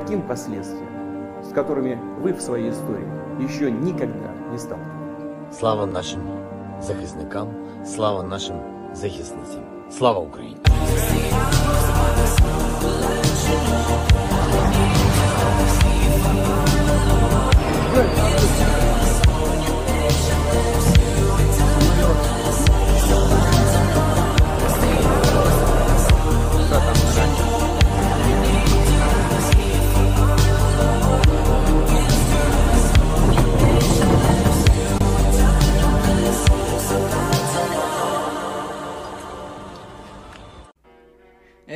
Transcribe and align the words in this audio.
таким 0.00 0.22
последствиям, 0.22 0.88
с 1.42 1.52
которыми 1.52 1.98
вы 2.20 2.32
в 2.32 2.40
своей 2.40 2.70
истории 2.70 3.08
еще 3.40 3.70
никогда 3.70 4.32
не 4.50 4.58
сталкивались. 4.58 5.58
Слава 5.58 5.86
нашим 5.86 6.20
захисникам, 6.80 7.48
слава 7.84 8.22
нашим 8.22 8.56
захисницям. 8.94 9.64
Слава 9.90 10.20
Україні! 10.20 10.60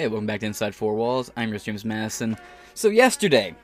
Hey, 0.05 0.09
welcome 0.09 0.27
back 0.27 0.41
to 0.41 0.47
Inside 0.47 0.75
Four 0.75 0.97
Walls. 0.97 1.33
I'm 1.35 1.49
your 1.49 1.59
James 1.59 1.83
Madison. 1.83 2.37
So 2.75 2.91
yesterday, 2.91 3.55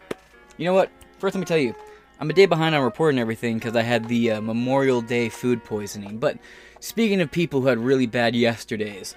you 0.56 0.64
know 0.64 0.72
what? 0.72 0.90
First, 1.18 1.34
let 1.34 1.40
me 1.40 1.44
tell 1.44 1.58
you, 1.58 1.74
I'm 2.18 2.30
a 2.30 2.32
day 2.32 2.46
behind 2.46 2.74
on 2.74 2.82
reporting 2.82 3.20
everything 3.20 3.58
because 3.58 3.76
I 3.76 3.82
had 3.82 4.08
the 4.08 4.30
uh, 4.30 4.40
Memorial 4.40 5.02
Day 5.02 5.28
food 5.28 5.62
poisoning. 5.62 6.16
But 6.16 6.38
speaking 6.80 7.20
of 7.20 7.30
people 7.30 7.60
who 7.60 7.66
had 7.66 7.78
really 7.78 8.06
bad 8.06 8.34
yesterdays, 8.34 9.14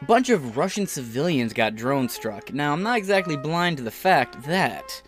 a 0.00 0.04
bunch 0.06 0.30
of 0.30 0.56
Russian 0.56 0.86
civilians 0.86 1.52
got 1.52 1.76
drone 1.76 2.08
struck. 2.08 2.50
Now, 2.50 2.72
I'm 2.72 2.82
not 2.82 2.96
exactly 2.96 3.36
blind 3.36 3.76
to 3.76 3.82
the 3.82 3.90
fact 3.90 4.44
that 4.44 5.02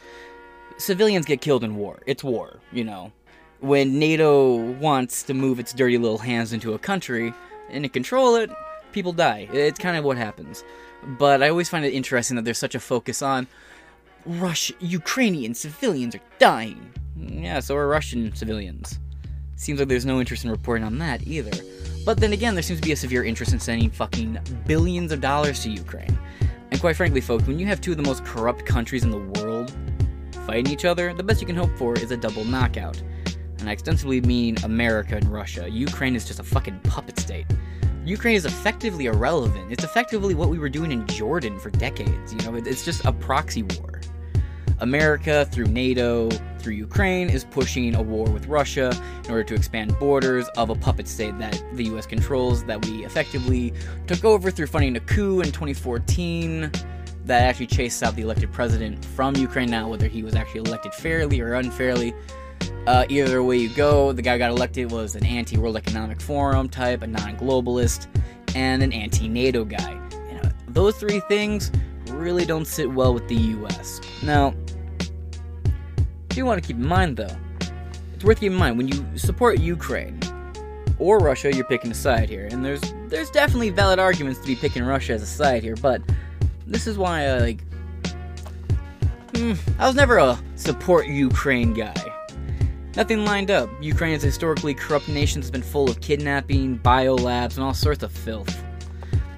civilians 0.76 1.24
get 1.24 1.40
killed 1.40 1.64
in 1.64 1.74
war. 1.74 2.00
It's 2.04 2.22
war, 2.22 2.60
you 2.70 2.84
know. 2.84 3.12
When 3.60 3.98
NATO 3.98 4.56
wants 4.56 5.22
to 5.22 5.32
move 5.32 5.58
its 5.58 5.72
dirty 5.72 5.96
little 5.96 6.18
hands 6.18 6.52
into 6.52 6.74
a 6.74 6.78
country 6.78 7.32
and 7.70 7.82
to 7.84 7.88
control 7.88 8.36
it, 8.36 8.50
people 8.92 9.14
die. 9.14 9.48
It's 9.50 9.78
kind 9.78 9.96
of 9.96 10.04
what 10.04 10.18
happens. 10.18 10.64
But 11.18 11.42
I 11.42 11.48
always 11.48 11.68
find 11.68 11.84
it 11.84 11.94
interesting 11.94 12.36
that 12.36 12.44
there's 12.44 12.58
such 12.58 12.74
a 12.74 12.80
focus 12.80 13.22
on 13.22 13.46
Rush 14.26 14.72
Ukrainian 14.80 15.54
civilians 15.54 16.14
are 16.14 16.20
dying. 16.38 16.92
Yeah, 17.16 17.60
so 17.60 17.76
are 17.76 17.88
Russian 17.88 18.34
civilians. 18.34 18.98
Seems 19.56 19.78
like 19.78 19.88
there's 19.88 20.06
no 20.06 20.20
interest 20.20 20.44
in 20.44 20.50
reporting 20.50 20.84
on 20.84 20.98
that 20.98 21.26
either. 21.26 21.50
But 22.04 22.18
then 22.18 22.32
again, 22.32 22.54
there 22.54 22.62
seems 22.62 22.80
to 22.80 22.86
be 22.86 22.92
a 22.92 22.96
severe 22.96 23.24
interest 23.24 23.52
in 23.52 23.60
sending 23.60 23.90
fucking 23.90 24.38
billions 24.66 25.12
of 25.12 25.20
dollars 25.20 25.62
to 25.62 25.70
Ukraine. 25.70 26.18
And 26.70 26.80
quite 26.80 26.96
frankly, 26.96 27.20
folks, 27.20 27.46
when 27.46 27.58
you 27.58 27.66
have 27.66 27.80
two 27.80 27.90
of 27.90 27.96
the 27.96 28.02
most 28.02 28.24
corrupt 28.24 28.64
countries 28.64 29.04
in 29.04 29.10
the 29.10 29.18
world 29.18 29.72
fighting 30.46 30.72
each 30.72 30.84
other, 30.84 31.12
the 31.12 31.22
best 31.22 31.40
you 31.40 31.46
can 31.46 31.56
hope 31.56 31.70
for 31.76 31.94
is 31.94 32.10
a 32.10 32.16
double 32.16 32.44
knockout. 32.44 33.02
And 33.58 33.68
I 33.68 33.72
extensively 33.72 34.20
mean 34.22 34.56
America 34.64 35.16
and 35.16 35.30
Russia. 35.30 35.68
Ukraine 35.68 36.16
is 36.16 36.24
just 36.24 36.40
a 36.40 36.44
fucking 36.44 36.80
puppet 36.80 37.18
state. 37.18 37.46
Ukraine 38.04 38.34
is 38.34 38.46
effectively 38.46 39.06
irrelevant. 39.06 39.70
It's 39.70 39.84
effectively 39.84 40.34
what 40.34 40.48
we 40.48 40.58
were 40.58 40.70
doing 40.70 40.90
in 40.90 41.06
Jordan 41.06 41.58
for 41.58 41.70
decades. 41.70 42.32
You 42.32 42.40
know, 42.40 42.54
it's 42.56 42.84
just 42.84 43.04
a 43.04 43.12
proxy 43.12 43.62
war. 43.62 44.00
America, 44.78 45.46
through 45.52 45.66
NATO, 45.66 46.30
through 46.58 46.72
Ukraine, 46.72 47.28
is 47.28 47.44
pushing 47.44 47.94
a 47.94 48.00
war 48.00 48.30
with 48.30 48.46
Russia 48.46 48.98
in 49.24 49.30
order 49.30 49.44
to 49.44 49.54
expand 49.54 49.98
borders 49.98 50.48
of 50.56 50.70
a 50.70 50.74
puppet 50.74 51.06
state 51.06 51.38
that 51.38 51.62
the 51.74 51.84
US 51.94 52.06
controls, 52.06 52.64
that 52.64 52.84
we 52.86 53.04
effectively 53.04 53.74
took 54.06 54.24
over 54.24 54.50
through 54.50 54.68
funding 54.68 54.96
a 54.96 55.00
coup 55.00 55.40
in 55.40 55.46
2014 55.46 56.70
that 57.26 57.42
actually 57.42 57.66
chased 57.66 58.02
out 58.02 58.16
the 58.16 58.22
elected 58.22 58.50
president 58.50 59.04
from 59.04 59.36
Ukraine 59.36 59.70
now, 59.70 59.88
whether 59.88 60.08
he 60.08 60.22
was 60.22 60.34
actually 60.34 60.60
elected 60.60 60.94
fairly 60.94 61.40
or 61.40 61.52
unfairly. 61.52 62.14
Uh, 62.86 63.04
either 63.08 63.42
way 63.42 63.56
you 63.56 63.68
go, 63.68 64.12
the 64.12 64.22
guy 64.22 64.38
got 64.38 64.50
elected 64.50 64.90
was 64.90 65.14
an 65.14 65.24
anti 65.24 65.56
World 65.56 65.76
Economic 65.76 66.20
Forum 66.20 66.68
type, 66.68 67.02
a 67.02 67.06
non 67.06 67.36
globalist, 67.36 68.06
and 68.54 68.82
an 68.82 68.92
anti 68.92 69.28
NATO 69.28 69.64
guy. 69.64 70.00
You 70.28 70.34
know, 70.34 70.50
those 70.68 70.96
three 70.96 71.20
things 71.20 71.70
really 72.08 72.44
don't 72.44 72.66
sit 72.66 72.90
well 72.90 73.12
with 73.14 73.28
the 73.28 73.36
US. 73.36 74.00
Now, 74.22 74.54
do 76.28 76.44
want 76.44 76.62
to 76.62 76.66
keep 76.66 76.76
in 76.76 76.86
mind 76.86 77.16
though, 77.16 77.36
it's 78.14 78.24
worth 78.24 78.40
keeping 78.40 78.52
in 78.52 78.58
mind 78.58 78.76
when 78.76 78.88
you 78.88 79.04
support 79.16 79.58
Ukraine 79.60 80.18
or 80.98 81.18
Russia, 81.18 81.52
you're 81.54 81.64
picking 81.64 81.90
a 81.90 81.94
side 81.94 82.28
here, 82.28 82.48
and 82.50 82.64
there's 82.64 82.80
there's 83.08 83.30
definitely 83.30 83.70
valid 83.70 83.98
arguments 83.98 84.40
to 84.40 84.46
be 84.46 84.54
picking 84.54 84.84
Russia 84.84 85.14
as 85.14 85.22
a 85.22 85.26
side 85.26 85.62
here, 85.62 85.76
but 85.76 86.02
this 86.66 86.86
is 86.86 86.98
why 86.98 87.26
I 87.26 87.38
like. 87.38 87.64
Hmm, 89.34 89.52
I 89.78 89.86
was 89.86 89.96
never 89.96 90.18
a 90.18 90.38
support 90.56 91.06
Ukraine 91.06 91.72
guy. 91.72 91.94
Nothing 92.96 93.24
lined 93.24 93.50
up. 93.50 93.70
Ukraine 93.80 94.14
is 94.14 94.22
historically 94.22 94.74
corrupt 94.74 95.08
nation 95.08 95.40
that's 95.40 95.50
been 95.50 95.62
full 95.62 95.88
of 95.88 96.00
kidnapping, 96.00 96.78
biolabs, 96.78 97.54
and 97.54 97.64
all 97.64 97.74
sorts 97.74 98.02
of 98.02 98.10
filth. 98.10 98.64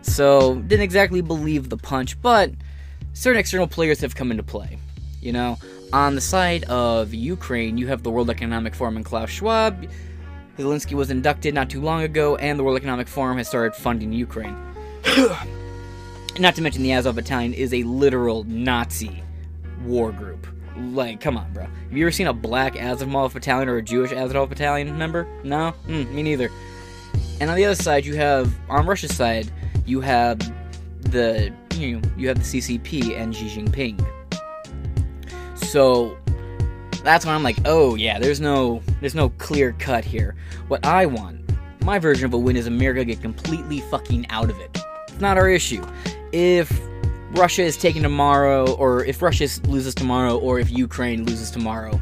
So, 0.02 0.56
didn't 0.56 0.82
exactly 0.82 1.20
believe 1.20 1.68
the 1.68 1.76
punch, 1.76 2.20
but 2.20 2.50
certain 3.12 3.38
external 3.38 3.66
players 3.66 4.00
have 4.00 4.14
come 4.14 4.30
into 4.30 4.42
play. 4.42 4.78
You 5.20 5.32
know, 5.32 5.58
on 5.92 6.14
the 6.14 6.20
side 6.20 6.64
of 6.64 7.12
Ukraine, 7.12 7.76
you 7.78 7.86
have 7.88 8.02
the 8.02 8.10
World 8.10 8.30
Economic 8.30 8.74
Forum 8.74 8.96
and 8.96 9.04
Klaus 9.04 9.30
Schwab. 9.30 9.86
Zelensky 10.56 10.94
was 10.94 11.10
inducted 11.10 11.54
not 11.54 11.70
too 11.70 11.80
long 11.80 12.02
ago, 12.02 12.36
and 12.36 12.58
the 12.58 12.64
World 12.64 12.78
Economic 12.78 13.06
Forum 13.06 13.38
has 13.38 13.48
started 13.48 13.74
funding 13.74 14.12
Ukraine. 14.12 14.56
not 16.38 16.54
to 16.54 16.62
mention 16.62 16.82
the 16.82 16.92
Azov 16.92 17.16
Battalion 17.16 17.52
is 17.52 17.72
a 17.74 17.82
literal 17.84 18.44
Nazi 18.44 19.22
war 19.84 20.10
group. 20.12 20.46
Like, 20.76 21.20
come 21.20 21.36
on, 21.36 21.52
bro. 21.52 21.64
Have 21.64 21.96
you 21.96 22.04
ever 22.04 22.12
seen 22.12 22.26
a 22.26 22.32
black 22.32 22.76
Azov 22.76 23.34
battalion 23.34 23.68
or 23.68 23.76
a 23.76 23.82
Jewish 23.82 24.12
Azov 24.12 24.48
battalion 24.48 24.96
member? 24.96 25.26
No? 25.44 25.74
Mm, 25.86 26.12
me 26.12 26.22
neither. 26.22 26.50
And 27.40 27.50
on 27.50 27.56
the 27.56 27.64
other 27.64 27.74
side, 27.74 28.04
you 28.04 28.14
have, 28.14 28.54
on 28.68 28.86
Russia's 28.86 29.14
side, 29.14 29.50
you 29.84 30.00
have 30.00 30.38
the, 31.00 31.52
you 31.74 31.98
know, 31.98 32.08
you 32.16 32.28
have 32.28 32.38
the 32.38 32.44
CCP 32.44 33.18
and 33.18 33.34
Xi 33.34 33.48
Jinping. 33.48 34.04
So, 35.56 36.16
that's 37.02 37.26
why 37.26 37.32
I'm 37.32 37.42
like, 37.42 37.56
oh 37.64 37.96
yeah, 37.96 38.18
there's 38.18 38.40
no, 38.40 38.80
there's 39.00 39.14
no 39.14 39.30
clear 39.30 39.72
cut 39.78 40.04
here. 40.04 40.36
What 40.68 40.84
I 40.86 41.06
want, 41.06 41.40
my 41.84 41.98
version 41.98 42.26
of 42.26 42.32
a 42.32 42.38
win 42.38 42.56
is 42.56 42.66
America 42.66 43.04
get 43.04 43.20
completely 43.20 43.80
fucking 43.80 44.28
out 44.30 44.50
of 44.50 44.58
it. 44.60 44.78
It's 45.08 45.20
not 45.20 45.36
our 45.36 45.48
issue. 45.48 45.84
If 46.32 46.70
Russia 47.32 47.62
is 47.62 47.78
taken 47.78 48.02
tomorrow, 48.02 48.74
or 48.74 49.04
if 49.06 49.22
Russia 49.22 49.48
loses 49.66 49.94
tomorrow, 49.94 50.38
or 50.38 50.58
if 50.58 50.70
Ukraine 50.70 51.24
loses 51.24 51.50
tomorrow, 51.50 52.00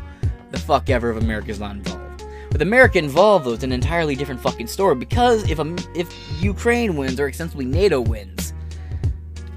the 0.50 0.58
fuck 0.58 0.90
ever 0.90 1.10
if 1.12 1.22
America 1.22 1.50
is 1.50 1.60
not 1.60 1.76
involved. 1.76 2.24
With 2.52 2.62
America 2.62 2.98
involved, 2.98 3.46
though, 3.46 3.52
it's 3.52 3.62
an 3.62 3.70
entirely 3.70 4.16
different 4.16 4.40
fucking 4.40 4.66
story 4.66 4.96
because 4.96 5.48
if 5.48 5.60
um, 5.60 5.76
if 5.94 6.12
Ukraine 6.42 6.96
wins, 6.96 7.20
or 7.20 7.28
extensively 7.28 7.64
NATO 7.64 8.00
wins, 8.00 8.52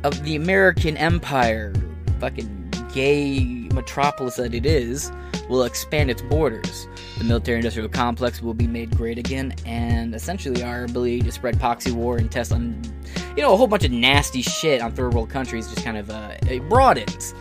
of 0.04 0.24
the 0.24 0.36
American 0.36 0.96
empire, 0.98 1.74
fucking 2.20 2.72
gay 2.94 3.68
metropolis 3.74 4.36
that 4.36 4.54
it 4.54 4.68
is, 4.68 5.12
will 5.50 5.64
expand 5.64 6.10
its 6.10 6.22
borders. 6.22 6.88
The 7.18 7.24
military 7.24 7.58
industrial 7.58 7.90
complex 7.90 8.42
will 8.42 8.54
be 8.54 8.68
made 8.68 8.96
great 8.96 9.18
again, 9.18 9.56
and 9.66 10.16
essentially 10.16 10.64
our 10.64 10.86
ability 10.86 11.22
to 11.22 11.32
spread 11.32 11.60
proxy 11.60 11.92
war 11.92 12.18
and 12.18 12.32
test 12.32 12.52
on, 12.52 12.82
you 13.36 13.44
know, 13.44 13.54
a 13.54 13.58
whole 13.58 13.68
bunch 13.68 13.84
of 13.84 13.92
nasty 13.92 14.42
shit 14.42 14.82
on 14.82 14.92
third 14.92 15.14
world 15.14 15.30
countries 15.30 15.68
just 15.68 15.84
kind 15.84 15.98
of 15.98 16.10
uh, 16.10 16.36
it 16.48 16.68
broadens. 16.70 17.34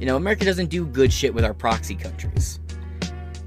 You 0.00 0.06
know, 0.06 0.16
America 0.16 0.44
doesn't 0.44 0.68
do 0.68 0.84
good 0.86 1.12
shit 1.12 1.34
with 1.34 1.44
our 1.44 1.54
proxy 1.54 1.94
countries. 1.94 2.60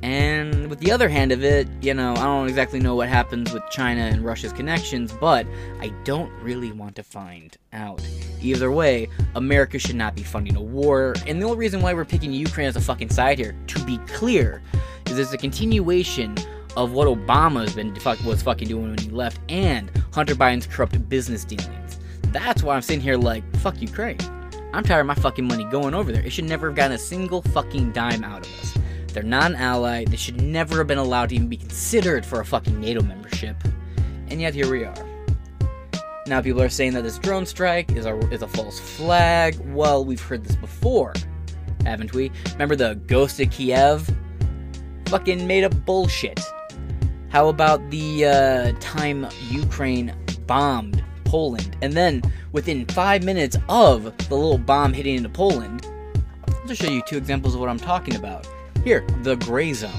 And 0.01 0.69
with 0.69 0.79
the 0.79 0.91
other 0.91 1.09
hand 1.09 1.31
of 1.31 1.43
it, 1.43 1.67
you 1.81 1.93
know, 1.93 2.13
I 2.13 2.23
don't 2.23 2.47
exactly 2.47 2.79
know 2.79 2.95
what 2.95 3.09
happens 3.09 3.51
with 3.51 3.63
China 3.69 4.01
and 4.01 4.23
Russia's 4.23 4.53
connections, 4.53 5.11
but 5.11 5.45
I 5.81 5.89
don't 6.05 6.31
really 6.41 6.71
want 6.71 6.95
to 6.95 7.03
find 7.03 7.55
out. 7.73 8.01
Either 8.41 8.71
way, 8.71 9.09
America 9.35 9.77
should 9.77 9.95
not 9.95 10.15
be 10.15 10.23
funding 10.23 10.55
a 10.55 10.61
war, 10.61 11.15
and 11.27 11.41
the 11.41 11.45
only 11.45 11.57
reason 11.57 11.81
why 11.81 11.93
we're 11.93 12.05
picking 12.05 12.31
Ukraine 12.31 12.67
as 12.67 12.75
a 12.75 12.81
fucking 12.81 13.09
side 13.09 13.37
here, 13.37 13.55
to 13.67 13.83
be 13.85 13.97
clear, 14.07 14.61
is 15.07 15.19
it's 15.19 15.33
a 15.33 15.37
continuation 15.37 16.35
of 16.77 16.91
what 16.93 17.07
Obama 17.07 17.61
has 17.61 17.75
been 17.75 17.93
was 18.25 18.41
fucking 18.41 18.67
doing 18.67 18.89
when 18.89 18.97
he 18.97 19.09
left, 19.09 19.39
and 19.49 19.91
Hunter 20.13 20.35
Biden's 20.35 20.67
corrupt 20.67 21.09
business 21.09 21.43
dealings. 21.43 21.99
That's 22.31 22.63
why 22.63 22.75
I'm 22.75 22.81
sitting 22.81 23.01
here 23.01 23.17
like, 23.17 23.43
fuck 23.57 23.81
Ukraine. 23.81 24.17
I'm 24.71 24.83
tired 24.83 25.01
of 25.01 25.07
my 25.07 25.15
fucking 25.15 25.47
money 25.47 25.65
going 25.65 25.93
over 25.93 26.11
there. 26.11 26.23
It 26.23 26.31
should 26.31 26.45
never 26.45 26.67
have 26.67 26.75
gotten 26.75 26.93
a 26.93 26.99
single 26.99 27.41
fucking 27.41 27.91
dime 27.91 28.23
out 28.23 28.45
of 28.45 28.59
us. 28.59 28.77
They're 29.13 29.23
not 29.23 29.51
an 29.51 29.57
ally. 29.57 30.05
They 30.05 30.15
should 30.15 30.39
never 30.39 30.77
have 30.77 30.87
been 30.87 30.99
allowed 30.99 31.29
to 31.29 31.35
even 31.35 31.47
be 31.47 31.57
considered 31.57 32.23
for 32.23 32.39
a 32.39 32.45
fucking 32.45 32.79
NATO 32.79 33.01
membership. 33.01 33.55
And 34.27 34.39
yet 34.39 34.53
here 34.53 34.71
we 34.71 34.83
are. 34.83 35.08
Now 36.29 36.41
people 36.41 36.61
are 36.61 36.69
saying 36.69 36.93
that 36.93 37.01
this 37.01 37.17
drone 37.17 37.47
strike 37.47 37.91
is 37.93 38.05
a 38.05 38.15
is 38.29 38.43
a 38.43 38.47
false 38.47 38.79
flag. 38.79 39.59
Well, 39.73 40.05
we've 40.05 40.21
heard 40.21 40.43
this 40.43 40.55
before, 40.55 41.13
haven't 41.85 42.13
we? 42.13 42.31
Remember 42.51 42.75
the 42.75 43.01
Ghost 43.07 43.39
of 43.39 43.49
Kiev? 43.49 44.07
Fucking 45.07 45.47
made 45.47 45.63
up 45.63 45.73
bullshit. 45.87 46.39
How 47.29 47.47
about 47.47 47.89
the 47.89 48.25
uh, 48.25 48.73
time 48.79 49.27
Ukraine 49.49 50.13
bombed 50.45 51.03
Poland, 51.25 51.75
and 51.81 51.93
then 51.93 52.21
within 52.51 52.85
five 52.85 53.23
minutes 53.23 53.57
of 53.67 54.03
the 54.29 54.35
little 54.35 54.59
bomb 54.59 54.93
hitting 54.93 55.15
into 55.15 55.29
Poland, 55.29 55.87
to 56.67 56.75
show 56.75 56.91
you 56.91 57.01
two 57.07 57.17
examples 57.17 57.55
of 57.55 57.59
what 57.59 57.69
I'm 57.69 57.79
talking 57.79 58.15
about. 58.15 58.47
Here, 58.83 59.03
the 59.23 59.35
Grayzone. 59.37 59.89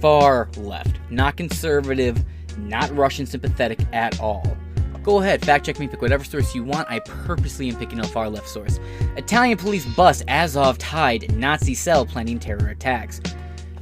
Far 0.00 0.48
left. 0.56 0.98
Not 1.08 1.36
conservative, 1.36 2.24
not 2.56 2.94
Russian 2.96 3.26
sympathetic 3.26 3.78
at 3.92 4.18
all. 4.18 4.56
Go 5.02 5.20
ahead, 5.20 5.44
fact 5.44 5.64
check 5.64 5.78
me, 5.78 5.88
pick 5.88 6.02
whatever 6.02 6.24
source 6.24 6.54
you 6.54 6.64
want. 6.64 6.90
I 6.90 6.98
purposely 7.00 7.68
am 7.68 7.76
picking 7.76 8.00
a 8.00 8.06
far 8.06 8.28
left 8.28 8.48
source. 8.48 8.78
Italian 9.16 9.56
police 9.56 9.86
bust 9.94 10.24
Azov 10.28 10.78
tied 10.78 11.34
Nazi 11.34 11.74
cell 11.74 12.04
planning 12.04 12.38
terror 12.38 12.68
attacks. 12.68 13.20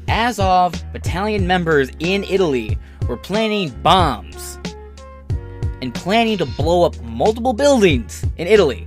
Azov 0.08 0.74
battalion 0.92 1.46
members 1.46 1.90
in 1.98 2.24
Italy 2.24 2.78
were 3.08 3.16
planning 3.16 3.70
bombs 3.82 4.58
and 5.82 5.94
planning 5.94 6.38
to 6.38 6.46
blow 6.46 6.84
up 6.84 7.00
multiple 7.02 7.52
buildings 7.52 8.24
in 8.36 8.46
Italy. 8.46 8.86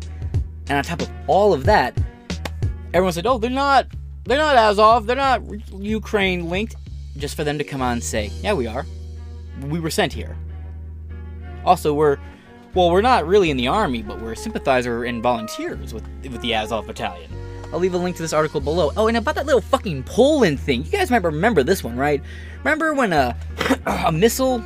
And 0.67 0.77
on 0.77 0.83
top 0.83 1.01
of 1.01 1.09
all 1.27 1.53
of 1.53 1.65
that, 1.65 1.97
everyone 2.93 3.13
said, 3.13 3.25
"Oh, 3.25 3.37
they're 3.37 3.49
not 3.49 3.87
they're 4.25 4.37
not 4.37 4.55
Azov, 4.55 5.07
they're 5.07 5.15
not 5.15 5.41
Ukraine 5.73 6.49
linked." 6.49 6.75
Just 7.17 7.35
for 7.35 7.43
them 7.43 7.57
to 7.57 7.63
come 7.63 7.81
on 7.81 7.93
and 7.93 8.03
say, 8.03 8.31
"Yeah, 8.41 8.53
we 8.53 8.67
are. 8.67 8.85
We 9.67 9.79
were 9.79 9.89
sent 9.89 10.13
here." 10.13 10.37
Also, 11.65 11.93
we're 11.93 12.17
well, 12.75 12.91
we're 12.91 13.01
not 13.01 13.25
really 13.25 13.49
in 13.49 13.57
the 13.57 13.67
army, 13.67 14.03
but 14.03 14.21
we're 14.21 14.33
a 14.33 14.37
sympathizer 14.37 15.03
and 15.03 15.23
volunteers 15.23 15.93
with 15.93 16.07
with 16.23 16.41
the 16.41 16.53
Azov 16.53 16.87
battalion. 16.87 17.31
I'll 17.71 17.79
leave 17.79 17.93
a 17.93 17.97
link 17.97 18.15
to 18.15 18.21
this 18.23 18.33
article 18.33 18.61
below. 18.61 18.91
Oh, 18.97 19.07
and 19.07 19.17
about 19.17 19.35
that 19.35 19.45
little 19.45 19.61
fucking 19.61 20.03
Poland 20.03 20.59
thing. 20.59 20.83
You 20.85 20.91
guys 20.91 21.11
might 21.11 21.23
remember 21.23 21.63
this 21.63 21.83
one, 21.83 21.95
right? 21.97 22.21
Remember 22.59 22.93
when 22.93 23.13
uh, 23.13 23.37
a 23.85 23.91
a 24.07 24.11
missile 24.11 24.63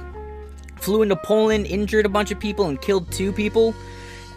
flew 0.78 1.02
into 1.02 1.16
Poland, 1.18 1.66
injured 1.68 2.06
a 2.06 2.10
bunch 2.10 2.32
of 2.32 2.40
people, 2.40 2.68
and 2.68 2.82
killed 2.82 3.12
two 3.12 3.34
people? 3.34 3.76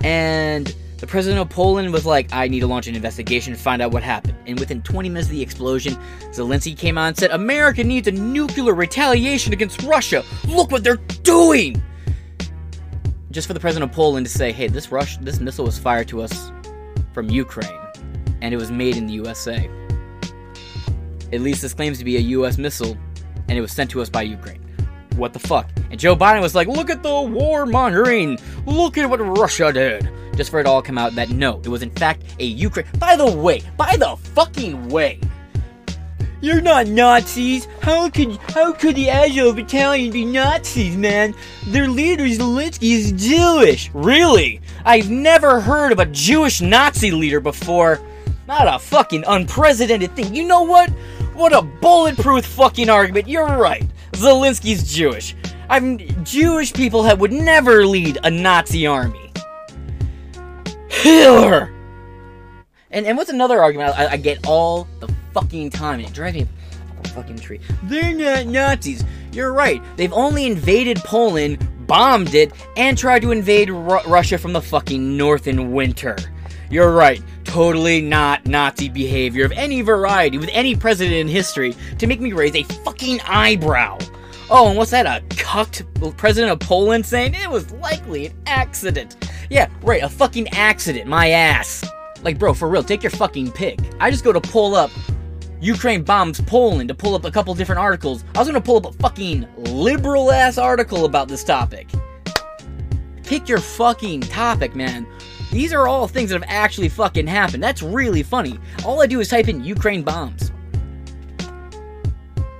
And 0.02 0.74
the 0.98 1.06
president 1.06 1.40
of 1.40 1.50
Poland 1.50 1.92
was 1.92 2.06
like, 2.06 2.32
I 2.32 2.48
need 2.48 2.60
to 2.60 2.66
launch 2.66 2.86
an 2.86 2.94
investigation 2.94 3.52
to 3.52 3.58
find 3.58 3.82
out 3.82 3.92
what 3.92 4.02
happened. 4.02 4.36
And 4.46 4.58
within 4.58 4.82
20 4.82 5.10
minutes 5.10 5.28
of 5.28 5.32
the 5.32 5.42
explosion, 5.42 5.96
Zelensky 6.30 6.76
came 6.76 6.96
on 6.96 7.08
and 7.08 7.16
said, 7.16 7.30
America 7.30 7.84
needs 7.84 8.08
a 8.08 8.12
nuclear 8.12 8.74
retaliation 8.74 9.52
against 9.52 9.82
Russia. 9.82 10.24
Look 10.46 10.70
what 10.70 10.82
they're 10.82 10.96
doing! 10.96 11.82
Just 13.30 13.46
for 13.46 13.54
the 13.54 13.60
president 13.60 13.90
of 13.90 13.94
Poland 13.94 14.26
to 14.26 14.32
say, 14.32 14.52
hey, 14.52 14.68
this 14.68 14.92
Rush 14.92 15.18
this 15.18 15.40
missile 15.40 15.64
was 15.64 15.78
fired 15.78 16.08
to 16.08 16.22
us 16.22 16.52
from 17.12 17.28
Ukraine, 17.28 17.80
and 18.40 18.54
it 18.54 18.56
was 18.56 18.70
made 18.70 18.96
in 18.96 19.06
the 19.06 19.14
USA. 19.14 19.68
At 21.32 21.40
least 21.40 21.62
this 21.62 21.74
claims 21.74 21.98
to 21.98 22.04
be 22.04 22.16
a 22.16 22.20
US 22.20 22.56
missile, 22.56 22.96
and 23.48 23.58
it 23.58 23.60
was 23.60 23.72
sent 23.72 23.90
to 23.90 24.00
us 24.00 24.08
by 24.08 24.22
Ukraine. 24.22 24.62
What 25.16 25.32
the 25.32 25.38
fuck? 25.38 25.68
And 25.90 25.98
Joe 25.98 26.14
Biden 26.14 26.40
was 26.40 26.54
like, 26.54 26.68
look 26.68 26.90
at 26.90 27.02
the 27.02 27.20
war 27.22 27.66
mongering. 27.66 28.38
Look 28.66 28.98
at 28.98 29.08
what 29.08 29.18
Russia 29.18 29.72
did! 29.72 30.08
Just 30.36 30.50
for 30.50 30.60
it 30.60 30.66
all 30.66 30.82
come 30.82 30.98
out 30.98 31.14
that 31.14 31.30
no, 31.30 31.60
it 31.60 31.68
was 31.68 31.82
in 31.82 31.90
fact 31.90 32.22
a 32.38 32.44
Ukraine. 32.44 32.86
By 32.98 33.16
the 33.16 33.30
way, 33.30 33.62
by 33.76 33.96
the 33.96 34.16
fucking 34.34 34.88
way, 34.88 35.18
you're 36.46 36.60
not 36.60 36.86
Nazis. 36.86 37.66
How 37.82 38.08
could 38.08 38.36
how 38.54 38.72
could 38.72 38.94
the 38.94 39.10
Azov 39.10 39.56
Battalion 39.56 40.12
be 40.12 40.24
Nazis, 40.24 40.96
man? 40.96 41.34
Their 41.66 41.88
leader 41.88 42.22
Zelensky 42.22 42.92
is 42.92 43.10
Jewish. 43.10 43.90
Really? 43.92 44.60
I've 44.84 45.10
never 45.10 45.60
heard 45.60 45.90
of 45.90 45.98
a 45.98 46.06
Jewish 46.06 46.60
Nazi 46.60 47.10
leader 47.10 47.40
before. 47.40 48.00
Not 48.46 48.72
a 48.72 48.78
fucking 48.78 49.24
unprecedented 49.26 50.14
thing. 50.14 50.36
You 50.36 50.46
know 50.46 50.62
what? 50.62 50.88
What 51.34 51.52
a 51.52 51.62
bulletproof 51.62 52.46
fucking 52.46 52.88
argument. 52.88 53.28
You're 53.28 53.58
right. 53.58 53.84
Zelensky's 54.12 54.94
Jewish. 54.94 55.34
I'm 55.68 55.98
Jewish 56.24 56.72
people 56.72 57.02
that 57.02 57.18
would 57.18 57.32
never 57.32 57.84
lead 57.84 58.18
a 58.22 58.30
Nazi 58.30 58.86
army. 58.86 59.32
Hitler. 60.88 61.72
And 62.92 63.04
and 63.04 63.18
what's 63.18 63.30
another 63.30 63.60
argument 63.60 63.98
I, 63.98 64.12
I 64.12 64.16
get 64.16 64.46
all 64.46 64.86
the 65.00 65.12
fucking 65.40 65.68
time, 65.68 66.00
and 66.00 66.08
it 66.08 66.14
drives 66.14 66.34
me 66.34 66.42
up 66.42 66.48
a 67.04 67.08
fucking 67.08 67.38
tree. 67.38 67.60
They're 67.84 68.14
not 68.14 68.46
Nazis. 68.46 69.04
You're 69.32 69.52
right. 69.52 69.82
They've 69.96 70.12
only 70.12 70.46
invaded 70.46 70.96
Poland, 70.98 71.58
bombed 71.86 72.34
it, 72.34 72.52
and 72.78 72.96
tried 72.96 73.20
to 73.20 73.32
invade 73.32 73.68
Ru- 73.68 74.02
Russia 74.06 74.38
from 74.38 74.54
the 74.54 74.62
fucking 74.62 75.16
north 75.16 75.46
in 75.46 75.72
winter. 75.72 76.16
You're 76.70 76.92
right. 76.92 77.22
Totally 77.44 78.00
not 78.00 78.46
Nazi 78.46 78.88
behavior 78.88 79.44
of 79.44 79.52
any 79.52 79.82
variety 79.82 80.38
with 80.38 80.48
any 80.52 80.74
president 80.74 81.16
in 81.16 81.28
history 81.28 81.74
to 81.98 82.06
make 82.06 82.20
me 82.20 82.32
raise 82.32 82.54
a 82.54 82.62
fucking 82.62 83.20
eyebrow. 83.26 83.98
Oh, 84.48 84.68
and 84.68 84.78
what's 84.78 84.90
that? 84.92 85.06
A 85.06 85.22
cucked 85.36 85.84
president 86.16 86.52
of 86.52 86.60
Poland 86.60 87.04
saying 87.04 87.34
it 87.34 87.50
was 87.50 87.70
likely 87.72 88.26
an 88.26 88.34
accident. 88.46 89.30
Yeah, 89.50 89.68
right, 89.82 90.02
a 90.02 90.08
fucking 90.08 90.48
accident, 90.48 91.08
my 91.08 91.28
ass. 91.28 91.84
Like, 92.22 92.38
bro, 92.38 92.54
for 92.54 92.68
real, 92.68 92.82
take 92.82 93.02
your 93.02 93.10
fucking 93.10 93.52
pick. 93.52 93.78
I 94.00 94.10
just 94.10 94.24
go 94.24 94.32
to 94.32 94.40
pull 94.40 94.74
up 94.74 94.90
Ukraine 95.66 96.04
bombs 96.04 96.40
Poland 96.40 96.86
to 96.90 96.94
pull 96.94 97.16
up 97.16 97.24
a 97.24 97.30
couple 97.32 97.52
different 97.52 97.80
articles. 97.80 98.24
I 98.36 98.38
was 98.38 98.46
gonna 98.46 98.60
pull 98.60 98.76
up 98.76 98.86
a 98.86 98.92
fucking 98.92 99.48
liberal 99.56 100.30
ass 100.30 100.58
article 100.58 101.06
about 101.06 101.26
this 101.26 101.42
topic. 101.42 101.88
Pick 103.24 103.48
your 103.48 103.58
fucking 103.58 104.20
topic, 104.20 104.76
man. 104.76 105.08
These 105.50 105.72
are 105.72 105.88
all 105.88 106.06
things 106.06 106.30
that 106.30 106.40
have 106.40 106.48
actually 106.48 106.88
fucking 106.88 107.26
happened. 107.26 107.64
That's 107.64 107.82
really 107.82 108.22
funny. 108.22 108.60
All 108.84 109.02
I 109.02 109.06
do 109.06 109.18
is 109.18 109.26
type 109.26 109.48
in 109.48 109.64
Ukraine 109.64 110.04
bombs. 110.04 110.52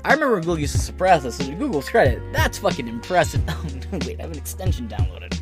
I 0.05 0.13
remember 0.13 0.41
Google 0.41 0.59
used 0.59 0.75
to 0.75 0.81
suppress 0.81 1.23
this, 1.23 1.37
so 1.37 1.45
to 1.45 1.55
Google's 1.55 1.89
credit, 1.89 2.21
that's 2.33 2.59
fucking 2.59 2.89
impressive. 2.89 3.41
Oh, 3.93 3.99
wait, 4.05 4.19
I 4.19 4.23
have 4.23 4.33
an 4.33 4.37
extension 4.37 4.89
downloaded. 4.89 5.41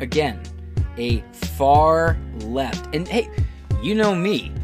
Again, 0.00 0.40
a 0.96 1.20
far 1.58 2.16
left. 2.44 2.94
And 2.94 3.06
hey, 3.06 3.28
you 3.82 3.94
know 3.94 4.14
me. 4.14 4.54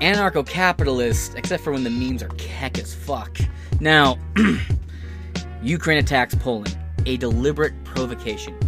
Anarcho 0.00 0.46
capitalist, 0.46 1.34
except 1.36 1.64
for 1.64 1.72
when 1.72 1.84
the 1.84 1.90
memes 1.90 2.22
are 2.22 2.28
keck 2.36 2.78
as 2.78 2.94
fuck. 2.94 3.38
Now, 3.80 4.18
Ukraine 5.62 5.98
attacks 5.98 6.34
Poland. 6.34 6.78
A 7.06 7.16
deliberate 7.16 7.72
provocation. 7.84 8.58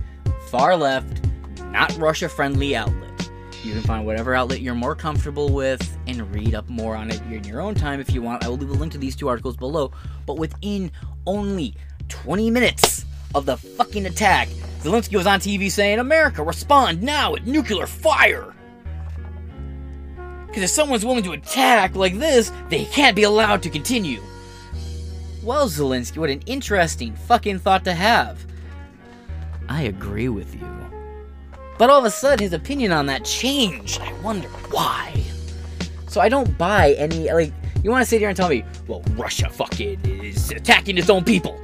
Far 0.49 0.77
left, 0.77 1.25
not 1.67 1.95
Russia 1.99 2.29
friendly 2.29 2.75
outlet. 2.77 3.31
You 3.65 3.73
can 3.73 3.83
find 3.83 4.07
whatever 4.07 4.35
outlet 4.35 4.61
you're 4.61 4.75
more 4.75 4.95
comfortable 4.95 5.53
with 5.53 5.99
and 6.07 6.33
read 6.35 6.55
up 6.55 6.69
more 6.69 6.97
on 6.97 7.11
it 7.11 7.21
in 7.23 7.45
your 7.45 7.61
own 7.61 7.75
time 7.75 8.01
if 8.01 8.13
you 8.15 8.23
want. 8.23 8.45
I 8.45 8.49
will 8.49 8.57
leave 8.57 8.71
a 8.71 8.75
link 8.75 8.93
to 8.93 8.99
these 8.99 9.17
two 9.17 9.29
articles 9.29 9.57
below. 9.57 9.91
But 10.27 10.39
within 10.39 10.91
only 11.27 11.75
20 12.09 12.51
minutes 12.51 13.05
of 13.35 13.45
the 13.45 13.57
fucking 13.57 14.07
attack, 14.07 14.49
Zelensky 14.83 15.17
was 15.17 15.27
on 15.27 15.41
TV 15.41 15.71
saying, 15.71 15.99
America, 15.99 16.43
respond 16.43 17.03
now 17.03 17.33
with 17.33 17.47
nuclear 17.47 17.87
fire! 17.87 18.55
Because 20.49 20.65
if 20.65 20.71
someone's 20.71 21.05
willing 21.05 21.23
to 21.25 21.33
attack 21.33 21.95
like 21.95 22.19
this, 22.19 22.51
they 22.69 22.85
can't 22.87 23.15
be 23.15 23.23
allowed 23.23 23.63
to 23.63 23.71
continue. 23.71 24.21
Well, 25.43 25.69
Zelensky, 25.69 26.19
what 26.19 26.31
an 26.31 26.43
interesting 26.47 27.15
fucking 27.15 27.61
thought 27.61 27.85
to 27.85 27.95
have. 27.95 28.45
I 29.69 29.83
agree 29.83 30.29
with 30.29 30.55
you. 30.55 30.67
But 31.79 31.91
all 31.91 32.01
of 32.01 32.05
a 32.05 32.11
sudden, 32.11 32.41
his 32.41 32.53
opinion 32.53 32.91
on 32.91 33.07
that 33.07 33.25
changed. 33.25 34.01
I 34.01 34.13
wonder 34.21 34.49
why. 34.71 35.23
So 36.09 36.21
I 36.21 36.29
don't 36.29 36.59
buy 36.59 36.95
any, 36.95 37.31
like, 37.31 37.53
you 37.85 37.91
want 37.91 38.03
to 38.03 38.09
sit 38.09 38.19
here 38.19 38.29
and 38.29 38.37
tell 38.37 38.49
me, 38.49 38.65
well, 38.89 39.03
Russia 39.13 39.49
fucking 39.49 40.01
is 40.05 40.51
attacking 40.51 40.99
its 40.99 41.09
own 41.09 41.23
people. 41.23 41.61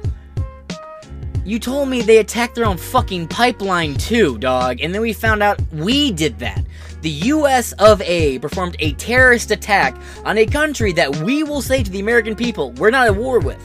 You 1.43 1.59
told 1.59 1.89
me 1.89 2.01
they 2.01 2.17
attacked 2.17 2.55
their 2.55 2.65
own 2.65 2.77
fucking 2.77 3.27
pipeline 3.27 3.95
too, 3.95 4.37
dog, 4.37 4.79
and 4.81 4.93
then 4.93 5.01
we 5.01 5.13
found 5.13 5.43
out 5.43 5.59
we 5.73 6.11
did 6.11 6.39
that. 6.39 6.63
The 7.05 7.11
US 7.11 7.71
of 7.73 8.01
A 8.01 8.39
performed 8.39 8.77
a 8.79 8.93
terrorist 8.93 9.51
attack 9.51 9.95
on 10.23 10.39
a 10.39 10.45
country 10.47 10.91
that 10.93 11.17
we 11.17 11.43
will 11.43 11.61
say 11.61 11.83
to 11.83 11.91
the 11.91 11.99
American 11.99 12.35
people 12.35 12.71
we're 12.71 12.89
not 12.89 13.05
at 13.05 13.15
war 13.15 13.37
with. 13.37 13.61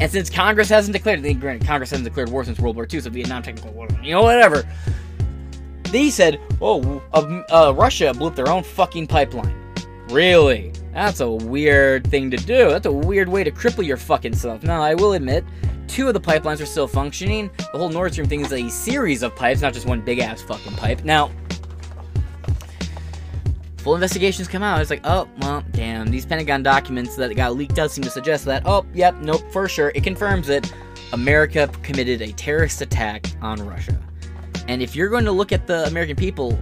And 0.00 0.10
since 0.10 0.30
Congress 0.30 0.70
hasn't 0.70 0.94
declared, 0.94 1.20
granted, 1.40 1.66
Congress 1.66 1.90
hasn't 1.90 2.08
declared 2.08 2.30
war 2.30 2.42
since 2.42 2.58
World 2.58 2.76
War 2.76 2.86
II, 2.90 3.00
so 3.00 3.10
Vietnam 3.10 3.42
technical 3.42 3.70
war, 3.72 3.86
you 4.02 4.12
know, 4.12 4.22
whatever. 4.22 4.64
They 5.90 6.08
said, 6.08 6.40
oh, 6.62 7.02
uh, 7.12 7.42
uh, 7.52 7.74
Russia 7.74 8.14
blew 8.14 8.28
up 8.28 8.34
their 8.34 8.48
own 8.48 8.62
fucking 8.62 9.08
pipeline. 9.08 9.54
Really? 10.08 10.72
That's 10.94 11.20
a 11.20 11.30
weird 11.30 12.06
thing 12.06 12.30
to 12.30 12.38
do. 12.38 12.70
That's 12.70 12.86
a 12.86 12.92
weird 12.92 13.28
way 13.28 13.44
to 13.44 13.50
cripple 13.50 13.84
your 13.84 13.98
fucking 13.98 14.36
self. 14.36 14.62
Now, 14.62 14.80
I 14.82 14.94
will 14.94 15.12
admit, 15.12 15.44
two 15.86 16.08
of 16.08 16.14
the 16.14 16.20
pipelines 16.20 16.62
are 16.62 16.66
still 16.66 16.88
functioning. 16.88 17.50
The 17.58 17.78
whole 17.78 17.90
Nord 17.90 18.12
Stream 18.12 18.26
thing 18.26 18.40
is 18.40 18.54
a 18.54 18.70
series 18.70 19.22
of 19.22 19.36
pipes, 19.36 19.60
not 19.60 19.74
just 19.74 19.84
one 19.84 20.00
big 20.00 20.20
ass 20.20 20.40
fucking 20.40 20.76
pipe. 20.76 21.04
Now, 21.04 21.30
full 23.84 23.94
investigations 23.94 24.48
come 24.48 24.62
out. 24.62 24.80
It's 24.80 24.88
like, 24.88 25.02
oh, 25.04 25.28
well, 25.42 25.62
damn. 25.72 26.10
These 26.10 26.24
Pentagon 26.24 26.62
documents 26.62 27.16
that 27.16 27.36
got 27.36 27.54
leaked 27.54 27.78
out 27.78 27.90
seem 27.90 28.02
to 28.04 28.10
suggest 28.10 28.46
that, 28.46 28.62
oh, 28.64 28.86
yep, 28.94 29.14
nope, 29.16 29.42
for 29.52 29.68
sure. 29.68 29.92
It 29.94 30.02
confirms 30.02 30.46
that 30.46 30.72
America 31.12 31.70
committed 31.82 32.22
a 32.22 32.32
terrorist 32.32 32.80
attack 32.80 33.26
on 33.42 33.64
Russia. 33.64 34.00
And 34.68 34.80
if 34.82 34.96
you're 34.96 35.10
going 35.10 35.26
to 35.26 35.32
look 35.32 35.52
at 35.52 35.66
the 35.66 35.84
American 35.84 36.16
people, 36.16 36.58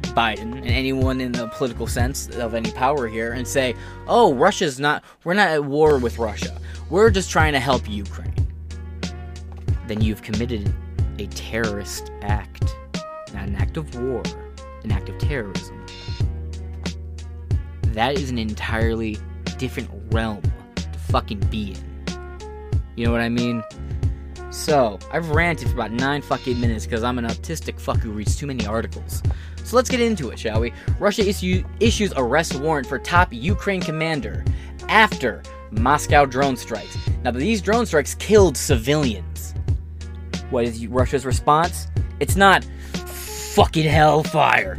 Biden, 0.00 0.56
and 0.56 0.66
anyone 0.66 1.20
in 1.20 1.32
the 1.32 1.48
political 1.48 1.86
sense 1.86 2.30
of 2.30 2.54
any 2.54 2.70
power 2.72 3.06
here, 3.06 3.32
and 3.32 3.46
say, 3.46 3.74
oh, 4.08 4.32
Russia's 4.32 4.80
not, 4.80 5.04
we're 5.24 5.34
not 5.34 5.48
at 5.48 5.62
war 5.62 5.98
with 5.98 6.18
Russia. 6.18 6.58
We're 6.88 7.10
just 7.10 7.30
trying 7.30 7.52
to 7.52 7.60
help 7.60 7.86
Ukraine. 7.86 8.34
Then 9.88 10.00
you've 10.00 10.22
committed 10.22 10.72
a 11.18 11.26
terrorist 11.26 12.10
act. 12.22 12.74
Not 13.34 13.44
an 13.48 13.56
act 13.56 13.76
of 13.76 13.94
war, 13.94 14.22
an 14.84 14.90
act 14.90 15.10
of 15.10 15.18
terrorism. 15.18 15.81
That 17.94 18.18
is 18.18 18.30
an 18.30 18.38
entirely 18.38 19.18
different 19.58 19.90
realm 20.10 20.42
to 20.74 20.98
fucking 20.98 21.40
be 21.50 21.72
in. 21.72 21.92
You 22.96 23.06
know 23.06 23.12
what 23.12 23.20
I 23.20 23.28
mean? 23.28 23.62
So, 24.50 24.98
I've 25.10 25.30
ranted 25.30 25.68
for 25.68 25.74
about 25.74 25.92
nine 25.92 26.20
fucking 26.20 26.60
minutes 26.60 26.84
because 26.84 27.02
I'm 27.02 27.18
an 27.18 27.24
autistic 27.24 27.80
fuck 27.80 27.96
who 27.98 28.10
reads 28.10 28.36
too 28.36 28.46
many 28.46 28.66
articles. 28.66 29.22
So 29.64 29.76
let's 29.76 29.88
get 29.88 30.00
into 30.00 30.28
it, 30.30 30.38
shall 30.38 30.60
we? 30.60 30.72
Russia 30.98 31.26
issue, 31.26 31.64
issues 31.80 32.12
arrest 32.16 32.56
warrant 32.56 32.86
for 32.86 32.98
top 32.98 33.28
Ukraine 33.32 33.80
commander 33.80 34.44
after 34.88 35.42
Moscow 35.70 36.26
drone 36.26 36.56
strikes. 36.56 36.98
Now, 37.24 37.30
these 37.30 37.62
drone 37.62 37.86
strikes 37.86 38.14
killed 38.16 38.56
civilians. 38.56 39.54
What 40.50 40.64
is 40.64 40.86
Russia's 40.86 41.24
response? 41.24 41.86
It's 42.20 42.36
not 42.36 42.64
fucking 43.54 43.88
hellfire. 43.88 44.78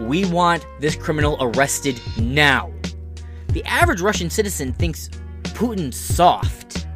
We 0.00 0.24
want 0.26 0.66
this 0.80 0.96
criminal 0.96 1.36
arrested 1.40 2.00
now. 2.18 2.72
The 3.48 3.64
average 3.64 4.00
Russian 4.00 4.30
citizen 4.30 4.72
thinks 4.72 5.10
Putin's 5.42 5.96
soft. 5.96 6.86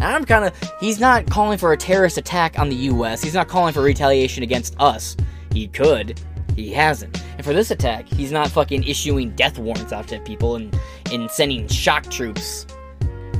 I'm 0.00 0.24
kind 0.24 0.44
of. 0.44 0.54
He's 0.78 1.00
not 1.00 1.28
calling 1.28 1.58
for 1.58 1.72
a 1.72 1.76
terrorist 1.76 2.16
attack 2.16 2.58
on 2.58 2.68
the 2.68 2.76
US. 2.76 3.22
He's 3.22 3.34
not 3.34 3.48
calling 3.48 3.72
for 3.72 3.82
retaliation 3.82 4.42
against 4.42 4.76
us. 4.78 5.16
He 5.52 5.68
could. 5.68 6.20
He 6.54 6.72
hasn't. 6.72 7.22
And 7.36 7.44
for 7.44 7.52
this 7.52 7.70
attack, 7.70 8.08
he's 8.08 8.30
not 8.30 8.48
fucking 8.48 8.84
issuing 8.84 9.34
death 9.34 9.58
warrants 9.58 9.92
out 9.92 10.06
to 10.08 10.20
people 10.20 10.56
and, 10.56 10.78
and 11.10 11.30
sending 11.30 11.66
shock 11.68 12.10
troops. 12.10 12.66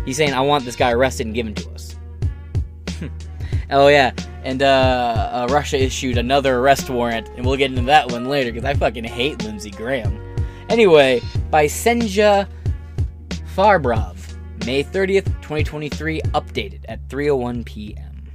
He's 0.05 0.17
saying, 0.17 0.35
I 0.35 0.41
want 0.41 0.65
this 0.65 0.77
guy 0.77 0.93
arrested 0.93 1.27
and 1.27 1.35
given 1.35 1.55
to 1.55 1.71
us. 1.71 1.97
oh, 3.71 3.89
yeah. 3.89 4.13
And 4.45 4.63
uh, 4.63 4.67
uh, 5.33 5.47
Russia 5.51 5.83
issued 5.83 6.19
another 6.19 6.59
arrest 6.59 6.89
warrant, 6.89 7.29
and 7.37 7.45
we'll 7.45 7.57
get 7.57 7.71
into 7.71 7.83
that 7.83 8.11
one 8.11 8.27
later 8.27 8.53
because 8.53 8.65
I 8.65 8.75
fucking 8.75 9.05
hate 9.05 9.43
Lindsey 9.43 9.71
Graham. 9.71 10.21
Anyway, 10.69 11.21
by 11.51 11.67
Snejana 11.67 12.49
Farberov, 13.57 14.37
May 14.67 14.85
30th, 14.85 15.27
2023, 15.43 16.21
updated 16.21 16.85
at 16.89 17.07
3:01 17.09 17.65
p.m. 17.65 18.29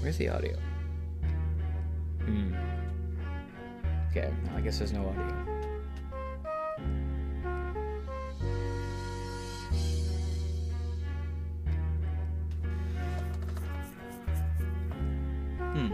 Where's 0.00 0.16
the 0.16 0.28
audio? 0.28 0.56
Hmm. 2.24 2.54
Okay, 4.10 4.32
I 4.54 4.60
guess 4.60 4.78
there's 4.78 4.92
no 4.92 5.08
audio. 5.08 5.53
Hmm. 15.74 15.92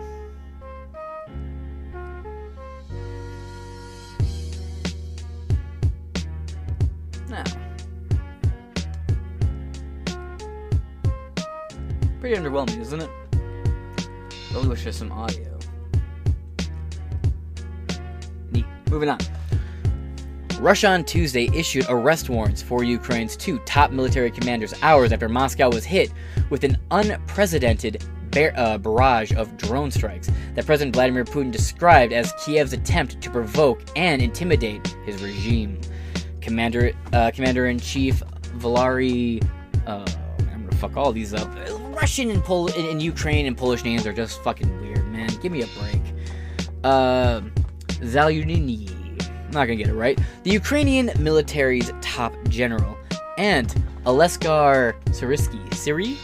Now. 7.31 7.45
Pretty 12.21 12.37
underwhelming, 12.37 12.79
isn't 12.79 13.01
it? 13.01 13.09
Really 14.53 14.69
wish 14.69 14.83
there's 14.83 14.97
some 14.97 15.11
audio. 15.13 15.59
Neat. 18.53 18.67
Moving 18.91 19.09
on. 19.09 19.19
Russia 20.59 20.89
on 20.89 21.05
Tuesday 21.05 21.49
issued 21.55 21.87
arrest 21.89 22.29
warrants 22.29 22.61
for 22.61 22.85
Ukraine's 22.85 23.35
two 23.35 23.61
top 23.61 23.93
military 23.93 24.31
commanders 24.31 24.75
hours 24.83 25.11
after 25.11 25.27
Moscow 25.27 25.71
was 25.71 25.87
hit 25.87 26.13
with 26.51 26.65
an 26.65 26.77
unprecedented 26.91 28.05
bar- 28.31 28.53
uh, 28.57 28.79
barrage 28.79 29.33
of 29.33 29.57
drone 29.57 29.91
strikes 29.91 30.31
that 30.55 30.67
President 30.67 30.95
Vladimir 30.95 31.25
Putin 31.25 31.51
described 31.51 32.13
as 32.13 32.33
Kiev's 32.35 32.73
attempt 32.73 33.21
to 33.21 33.31
provoke 33.31 33.83
and 33.97 34.23
intimidate 34.23 34.87
his 35.05 35.23
regime. 35.23 35.81
Commander 36.41 36.93
uh, 37.13 37.31
Commander 37.33 37.67
in 37.67 37.79
Chief 37.79 38.23
Valery. 38.55 39.41
Uh, 39.87 40.07
I'm 40.53 40.65
gonna 40.65 40.77
fuck 40.77 40.97
all 40.97 41.13
these 41.13 41.35
up. 41.35 41.49
Russian 41.95 42.31
and 42.31 42.43
Pol 42.43 42.69
in, 42.69 42.87
in 42.87 43.01
Ukraine 43.01 43.47
and 43.47 43.57
Polish 43.57 43.85
names 43.85 44.07
are 44.07 44.13
just 44.13 44.43
fucking 44.43 44.81
weird, 44.81 45.07
man. 45.09 45.29
Give 45.43 45.53
me 45.53 45.63
a 45.63 45.69
break. 45.79 46.03
Uh. 46.85 47.43
I'm 48.03 49.51
not 49.51 49.67
gonna 49.67 49.77
get 49.77 49.89
it 49.89 49.95
right. 49.95 50.19
The 50.45 50.51
Ukrainian 50.51 51.11
military's 51.19 51.93
top 52.01 52.33
general 52.49 52.97
and 53.37 53.69
Aleskar 54.07 54.95
Syrsky. 55.07 55.75
Siri? 55.75 56.17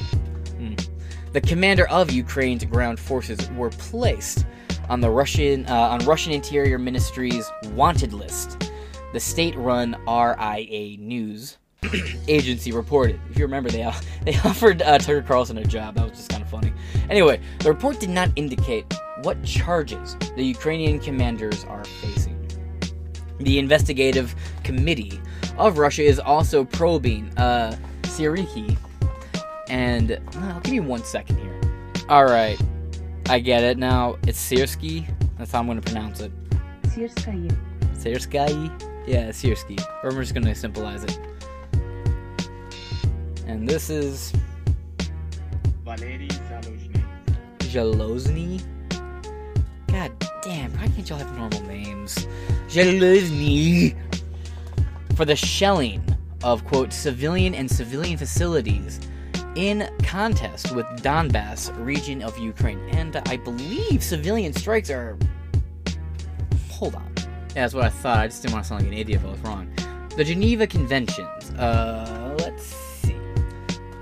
The 1.36 1.42
commander 1.42 1.86
of 1.90 2.10
Ukraine's 2.10 2.64
ground 2.64 2.98
forces 2.98 3.50
were 3.50 3.68
placed 3.68 4.46
on 4.88 5.02
the 5.02 5.10
Russian 5.10 5.66
uh, 5.66 5.74
on 5.74 5.98
Russian 6.06 6.32
Interior 6.32 6.78
Ministry's 6.78 7.52
wanted 7.74 8.14
list. 8.14 8.70
The 9.12 9.20
state-run 9.20 9.98
RIA 10.08 10.96
News 10.96 11.58
agency 12.26 12.72
reported. 12.72 13.20
If 13.30 13.38
you 13.38 13.44
remember, 13.44 13.68
they 13.68 13.82
they 14.22 14.34
offered 14.46 14.80
uh, 14.80 14.96
Tucker 14.96 15.20
Carlson 15.20 15.58
a 15.58 15.64
job. 15.64 15.96
That 15.96 16.08
was 16.08 16.16
just 16.16 16.30
kind 16.30 16.42
of 16.42 16.48
funny. 16.48 16.72
Anyway, 17.10 17.38
the 17.58 17.68
report 17.68 18.00
did 18.00 18.08
not 18.08 18.30
indicate 18.36 18.86
what 19.20 19.44
charges 19.44 20.16
the 20.36 20.42
Ukrainian 20.42 20.98
commanders 20.98 21.64
are 21.64 21.84
facing. 21.84 22.48
The 23.40 23.58
investigative 23.58 24.34
committee 24.64 25.20
of 25.58 25.76
Russia 25.76 26.02
is 26.02 26.18
also 26.18 26.64
probing 26.64 27.28
uh, 27.36 27.76
Siriki. 28.04 28.78
And 29.68 30.20
well, 30.34 30.60
give 30.60 30.72
me 30.72 30.80
one 30.80 31.04
second 31.04 31.38
here. 31.38 31.60
All 32.08 32.24
right, 32.24 32.60
I 33.28 33.40
get 33.40 33.64
it 33.64 33.78
now. 33.78 34.16
It's 34.26 34.38
Sierski. 34.38 35.06
That's 35.38 35.52
how 35.52 35.58
I'm 35.58 35.66
going 35.66 35.80
to 35.80 35.84
pronounce 35.90 36.20
it. 36.20 36.32
Sierski. 36.84 37.54
Sierski. 37.94 39.06
Yeah, 39.06 39.28
Sierski. 39.30 39.80
Or 40.02 40.10
I'm 40.10 40.16
just 40.16 40.34
going 40.34 40.46
to 40.46 40.54
symbolize 40.54 41.04
it. 41.04 41.18
And 43.46 43.68
this 43.68 43.90
is 43.90 44.32
Valery 45.84 46.28
Zalozny. 46.28 47.04
Zalozny. 47.58 48.62
God 49.88 50.12
damn! 50.42 50.72
Why 50.72 50.88
can't 50.88 51.08
y'all 51.08 51.18
have 51.18 51.36
normal 51.36 51.62
names? 51.62 52.26
Zalozny. 52.68 53.96
For 55.16 55.24
the 55.24 55.36
shelling 55.36 56.04
of 56.42 56.64
quote 56.64 56.92
civilian 56.92 57.54
and 57.54 57.70
civilian 57.70 58.18
facilities 58.18 59.00
in 59.56 59.90
contest 60.02 60.74
with 60.74 60.86
Donbass 61.02 61.72
region 61.84 62.22
of 62.22 62.38
Ukraine. 62.38 62.78
And 62.90 63.16
I 63.26 63.36
believe 63.36 64.02
civilian 64.02 64.52
strikes 64.52 64.90
are. 64.90 65.18
Hold 66.70 66.94
on. 66.94 67.12
Yeah, 67.16 67.62
that's 67.62 67.74
what 67.74 67.84
I 67.84 67.88
thought. 67.88 68.18
I 68.18 68.26
just 68.26 68.42
didn't 68.42 68.52
want 68.54 68.64
to 68.64 68.68
sound 68.68 68.82
like 68.82 68.92
an 68.92 68.98
idiot 68.98 69.20
if 69.20 69.26
I 69.26 69.30
was 69.30 69.40
wrong. 69.40 69.70
The 70.16 70.24
Geneva 70.24 70.66
Conventions. 70.66 71.50
Uh, 71.58 72.36
let's 72.38 72.64
see. 72.64 73.16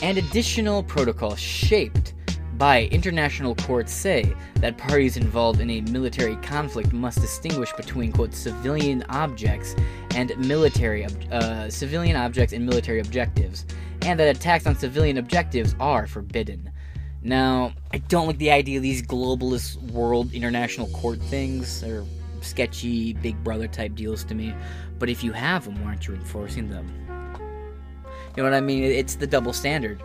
And 0.02 0.18
additional 0.18 0.82
protocols 0.82 1.38
shaped 1.38 2.14
by 2.58 2.84
international 2.86 3.54
courts 3.56 3.92
say 3.92 4.34
that 4.56 4.76
parties 4.76 5.16
involved 5.16 5.60
in 5.60 5.70
a 5.70 5.80
military 5.82 6.36
conflict 6.36 6.92
must 6.92 7.20
distinguish 7.20 7.72
between 7.72 8.12
quote 8.12 8.34
civilian 8.34 9.04
objects 9.08 9.74
and 10.14 10.36
military 10.38 11.04
ob- 11.04 11.32
uh, 11.32 11.68
civilian 11.68 12.16
objects 12.16 12.52
and 12.52 12.64
military 12.64 13.00
objectives, 13.00 13.66
and 14.04 14.20
that 14.20 14.36
attacks 14.36 14.66
on 14.66 14.76
civilian 14.76 15.18
objectives 15.18 15.74
are 15.80 16.06
forbidden. 16.06 16.70
Now, 17.22 17.72
I 17.92 17.98
don't 17.98 18.26
like 18.26 18.38
the 18.38 18.50
idea 18.50 18.78
of 18.78 18.82
these 18.82 19.02
globalist 19.02 19.80
world 19.90 20.32
international 20.32 20.88
court 20.88 21.20
things. 21.20 21.80
They're 21.80 22.04
sketchy 22.40 23.14
Big 23.14 23.42
Brother 23.42 23.66
type 23.66 23.94
deals 23.94 24.24
to 24.24 24.34
me. 24.34 24.54
But 24.98 25.08
if 25.08 25.24
you 25.24 25.32
have 25.32 25.64
them, 25.64 25.82
why 25.82 25.88
aren't 25.88 26.06
you 26.06 26.14
enforcing 26.14 26.68
them? 26.68 26.86
You 28.36 28.42
know 28.42 28.44
what 28.44 28.54
I 28.54 28.60
mean? 28.60 28.82
It's 28.84 29.14
the 29.14 29.26
double 29.26 29.52
standard 29.52 30.02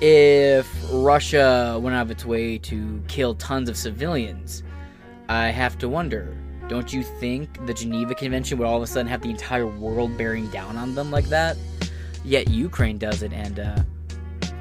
if 0.00 0.68
Russia 0.92 1.78
went 1.80 1.96
out 1.96 2.02
of 2.02 2.10
its 2.10 2.24
way 2.24 2.58
to 2.58 3.02
kill 3.08 3.34
tons 3.36 3.68
of 3.68 3.76
civilians, 3.76 4.62
I 5.28 5.48
have 5.48 5.78
to 5.78 5.88
wonder 5.88 6.36
don't 6.68 6.92
you 6.92 7.02
think 7.02 7.64
the 7.66 7.74
Geneva 7.74 8.14
Convention 8.14 8.56
would 8.58 8.66
all 8.66 8.78
of 8.78 8.82
a 8.82 8.86
sudden 8.86 9.06
have 9.06 9.20
the 9.20 9.28
entire 9.28 9.66
world 9.66 10.16
bearing 10.16 10.46
down 10.48 10.76
on 10.76 10.94
them 10.94 11.10
like 11.10 11.26
that? 11.26 11.58
Yet 12.24 12.48
Ukraine 12.48 12.98
does 12.98 13.22
it 13.22 13.32
and 13.32 13.60
uh, 13.60 13.78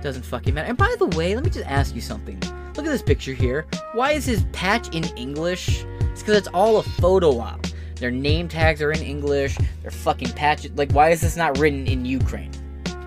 doesn't 0.01 0.23
fucking 0.23 0.53
matter. 0.53 0.67
And 0.67 0.77
by 0.77 0.95
the 0.99 1.07
way, 1.07 1.33
let 1.35 1.43
me 1.43 1.49
just 1.49 1.65
ask 1.65 1.95
you 1.95 2.01
something. 2.01 2.39
Look 2.75 2.85
at 2.85 2.91
this 2.91 3.01
picture 3.01 3.33
here. 3.33 3.65
Why 3.93 4.11
is 4.11 4.25
his 4.25 4.45
patch 4.51 4.93
in 4.93 5.05
English? 5.17 5.85
It's 6.11 6.21
because 6.21 6.37
it's 6.37 6.47
all 6.49 6.77
a 6.77 6.83
photo 6.83 7.39
op. 7.39 7.65
Their 7.95 8.11
name 8.11 8.47
tags 8.47 8.81
are 8.81 8.91
in 8.91 9.01
English. 9.01 9.57
Their 9.81 9.91
fucking 9.91 10.31
patches. 10.31 10.71
Like, 10.75 10.91
why 10.91 11.09
is 11.09 11.21
this 11.21 11.37
not 11.37 11.57
written 11.57 11.87
in 11.87 12.05
Ukraine? 12.05 12.51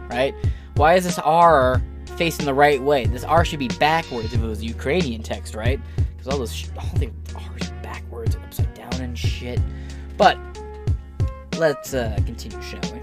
Right? 0.09 0.35
Why 0.75 0.95
is 0.95 1.05
this 1.05 1.19
R 1.19 1.83
facing 2.17 2.47
the 2.47 2.55
right 2.55 2.83
way. 2.83 3.07
This 3.07 3.25
R 3.25 3.45
should 3.45 3.59
be 3.59 3.69
backwards 3.69 4.33
if 4.33 4.43
it 4.43 4.47
was 4.47 4.63
Ukrainian 4.63 5.23
text, 5.23 5.55
right? 5.55 5.81
Because 5.97 6.29
all 6.29 6.39
those 6.39 6.55
sh- 6.55 6.69
all 6.79 6.99
the 6.99 7.11
R's 7.35 7.71
are 7.71 7.83
backwards 7.83 8.35
and 8.35 8.45
upside 8.45 8.73
down 8.75 8.95
and 8.95 9.19
shit. 9.19 9.61
But 10.17 10.39
let's 11.59 11.95
uh, 11.95 12.19
continue, 12.27 12.61
shall 12.63 12.81
we? 12.93 13.01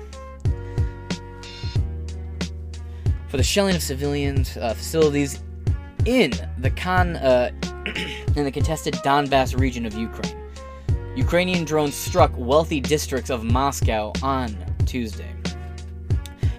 For 3.33 3.37
the 3.37 3.43
shelling 3.43 3.75
of 3.75 3.81
civilians 3.81 4.57
uh, 4.57 4.75
facilities 4.75 5.43
in 6.05 6.33
the 6.59 6.69
Con 6.69 7.15
uh, 7.15 7.49
in 8.35 8.43
the 8.43 8.51
contested 8.51 8.93
Donbass 9.03 9.59
region 9.59 9.87
of 9.87 9.95
Ukraine. 9.95 10.37
Ukrainian 11.15 11.65
drones 11.65 11.95
struck 11.95 12.31
wealthy 12.37 12.79
districts 12.79 13.31
of 13.31 13.43
Moscow 13.43 14.13
on 14.21 14.55
Tuesday. 14.85 15.33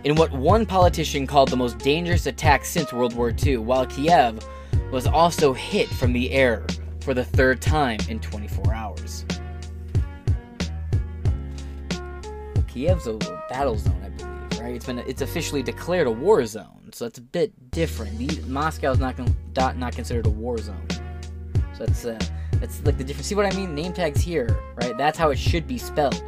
In 0.02 0.16
what 0.16 0.32
one 0.32 0.66
politician 0.66 1.28
called 1.28 1.48
the 1.48 1.56
most 1.56 1.78
dangerous 1.78 2.26
attack 2.26 2.64
since 2.64 2.92
World 2.92 3.14
War 3.14 3.32
II, 3.40 3.58
while 3.58 3.86
Kiev 3.86 4.44
was 4.90 5.06
also 5.06 5.52
hit 5.52 5.86
from 5.90 6.12
the 6.12 6.32
air 6.32 6.66
for 7.02 7.14
the 7.14 7.24
third 7.24 7.62
time 7.62 8.00
in 8.08 8.18
24 8.18 8.74
hours. 8.74 9.24
Kiev's 12.66 13.06
a 13.06 13.16
battle 13.48 13.78
zone, 13.78 14.03
right? 14.64 14.74
It's 14.74 14.86
been 14.86 14.98
it's 15.00 15.20
officially 15.22 15.62
declared 15.62 16.06
a 16.06 16.10
war 16.10 16.44
zone, 16.46 16.90
so 16.92 17.04
that's 17.04 17.18
a 17.18 17.22
bit 17.22 17.70
different. 17.70 18.18
The, 18.18 18.40
Moscow's 18.48 18.98
not 18.98 19.16
con- 19.16 19.36
not 19.54 19.76
not 19.76 19.92
considered 19.94 20.26
a 20.26 20.30
war 20.30 20.56
zone, 20.58 20.86
so 21.76 21.84
that's 21.84 22.04
uh, 22.04 22.18
that's 22.54 22.84
like 22.84 22.96
the 22.96 23.04
difference. 23.04 23.26
See 23.26 23.34
what 23.34 23.52
I 23.52 23.54
mean? 23.56 23.74
Name 23.74 23.92
tags 23.92 24.20
here, 24.20 24.58
right? 24.76 24.96
That's 24.96 25.18
how 25.18 25.30
it 25.30 25.38
should 25.38 25.66
be 25.66 25.76
spelled. 25.76 26.22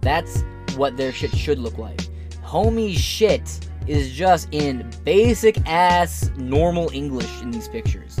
That's 0.00 0.44
what 0.76 0.96
their 0.96 1.12
shit 1.12 1.32
should 1.32 1.58
look 1.58 1.78
like. 1.78 2.00
Homie 2.44 2.96
shit 2.96 3.68
is 3.86 4.12
just 4.12 4.48
in 4.52 4.88
basic 5.04 5.60
ass 5.66 6.30
normal 6.36 6.90
English 6.92 7.42
in 7.42 7.50
these 7.50 7.68
pictures. 7.68 8.18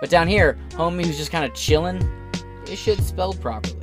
But 0.00 0.08
down 0.08 0.26
here, 0.26 0.58
homie 0.70 1.04
who's 1.04 1.18
just 1.18 1.30
kind 1.30 1.44
of 1.44 1.54
chilling, 1.54 2.00
this 2.64 2.78
shit's 2.78 3.06
spelled 3.06 3.40
properly. 3.40 3.81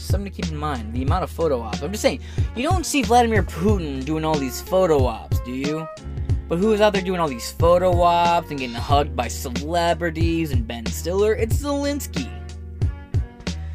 Something 0.00 0.32
to 0.32 0.42
keep 0.42 0.50
in 0.50 0.56
mind. 0.56 0.92
The 0.92 1.02
amount 1.02 1.24
of 1.24 1.30
photo 1.30 1.60
ops. 1.60 1.82
I'm 1.82 1.92
just 1.92 2.02
saying, 2.02 2.20
you 2.56 2.62
don't 2.62 2.84
see 2.84 3.02
Vladimir 3.02 3.42
Putin 3.42 4.04
doing 4.04 4.24
all 4.24 4.34
these 4.34 4.60
photo 4.60 5.04
ops, 5.04 5.40
do 5.40 5.52
you? 5.52 5.86
But 6.48 6.58
who's 6.58 6.80
out 6.80 6.92
there 6.92 7.02
doing 7.02 7.20
all 7.20 7.28
these 7.28 7.52
photo 7.52 8.00
ops 8.00 8.50
and 8.50 8.58
getting 8.58 8.74
hugged 8.74 9.14
by 9.14 9.28
celebrities 9.28 10.50
and 10.50 10.66
Ben 10.66 10.84
Stiller? 10.86 11.34
It's 11.34 11.62
Zelensky. 11.62 12.28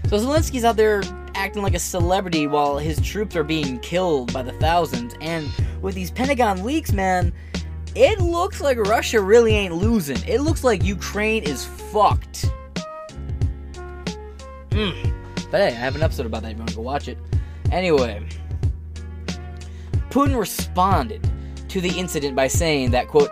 So 0.10 0.17
Zelensky's 0.17 0.65
out 0.65 0.75
there 0.75 1.01
acting 1.36 1.63
like 1.63 1.74
a 1.74 1.79
celebrity 1.79 2.48
while 2.48 2.77
his 2.77 3.00
troops 3.00 3.36
are 3.36 3.44
being 3.44 3.79
killed 3.79 4.34
by 4.34 4.44
the 4.44 4.51
thousands. 4.53 5.15
And 5.22 5.50
with 5.82 5.96
these 5.96 6.12
Pentagon 6.12 6.63
leaks, 6.63 6.91
man, 6.91 7.32
it 7.96 8.20
looks 8.20 8.60
like 8.60 8.77
Russia 8.77 9.22
really 9.22 9.55
ain't 9.55 9.74
losing. 9.74 10.17
It 10.27 10.41
looks 10.41 10.63
like 10.63 10.84
Ukraine 10.84 11.44
is 11.44 11.65
fucked. 11.65 12.50
Mm. 14.72 15.14
But 15.51 15.61
hey, 15.61 15.67
I 15.67 15.71
have 15.71 15.95
an 15.95 16.03
episode 16.03 16.25
about 16.25 16.43
that 16.43 16.51
if 16.51 16.57
you 16.57 16.59
want 16.59 16.69
to 16.69 16.75
go 16.75 16.81
watch 16.81 17.07
it. 17.07 17.17
Anyway, 17.71 18.27
Putin 20.09 20.39
responded 20.39 21.29
to 21.69 21.81
the 21.81 21.89
incident 21.89 22.35
by 22.35 22.47
saying 22.47 22.91
that, 22.91 23.07
quote, 23.07 23.29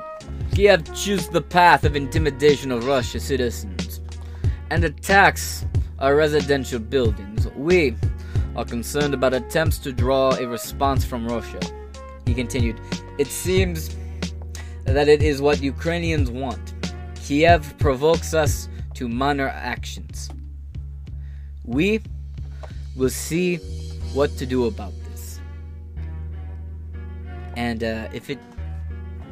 Kiev 0.53 0.93
chose 0.93 1.29
the 1.29 1.41
path 1.41 1.83
of 1.83 1.95
intimidation 1.95 2.71
of 2.71 2.85
Russian 2.85 3.19
citizens 3.19 4.01
and 4.69 4.83
attacks 4.83 5.65
our 5.99 6.15
residential 6.15 6.79
buildings. 6.79 7.47
We 7.55 7.95
are 8.55 8.65
concerned 8.65 9.13
about 9.13 9.33
attempts 9.33 9.79
to 9.79 9.91
draw 9.91 10.35
a 10.35 10.45
response 10.45 11.05
from 11.05 11.27
Russia. 11.27 11.59
He 12.25 12.33
continued, 12.33 12.79
It 13.17 13.27
seems 13.27 13.95
that 14.85 15.07
it 15.07 15.23
is 15.23 15.41
what 15.41 15.61
Ukrainians 15.61 16.29
want. 16.29 16.73
Kiev 17.15 17.77
provokes 17.77 18.33
us 18.33 18.69
to 18.95 19.07
minor 19.07 19.47
actions. 19.47 20.29
We 21.65 22.01
will 22.95 23.09
see 23.09 23.57
what 24.13 24.37
to 24.37 24.45
do 24.45 24.65
about 24.65 24.93
this. 25.09 25.39
And 27.55 27.83
uh, 27.83 28.09
if 28.13 28.29
it 28.29 28.39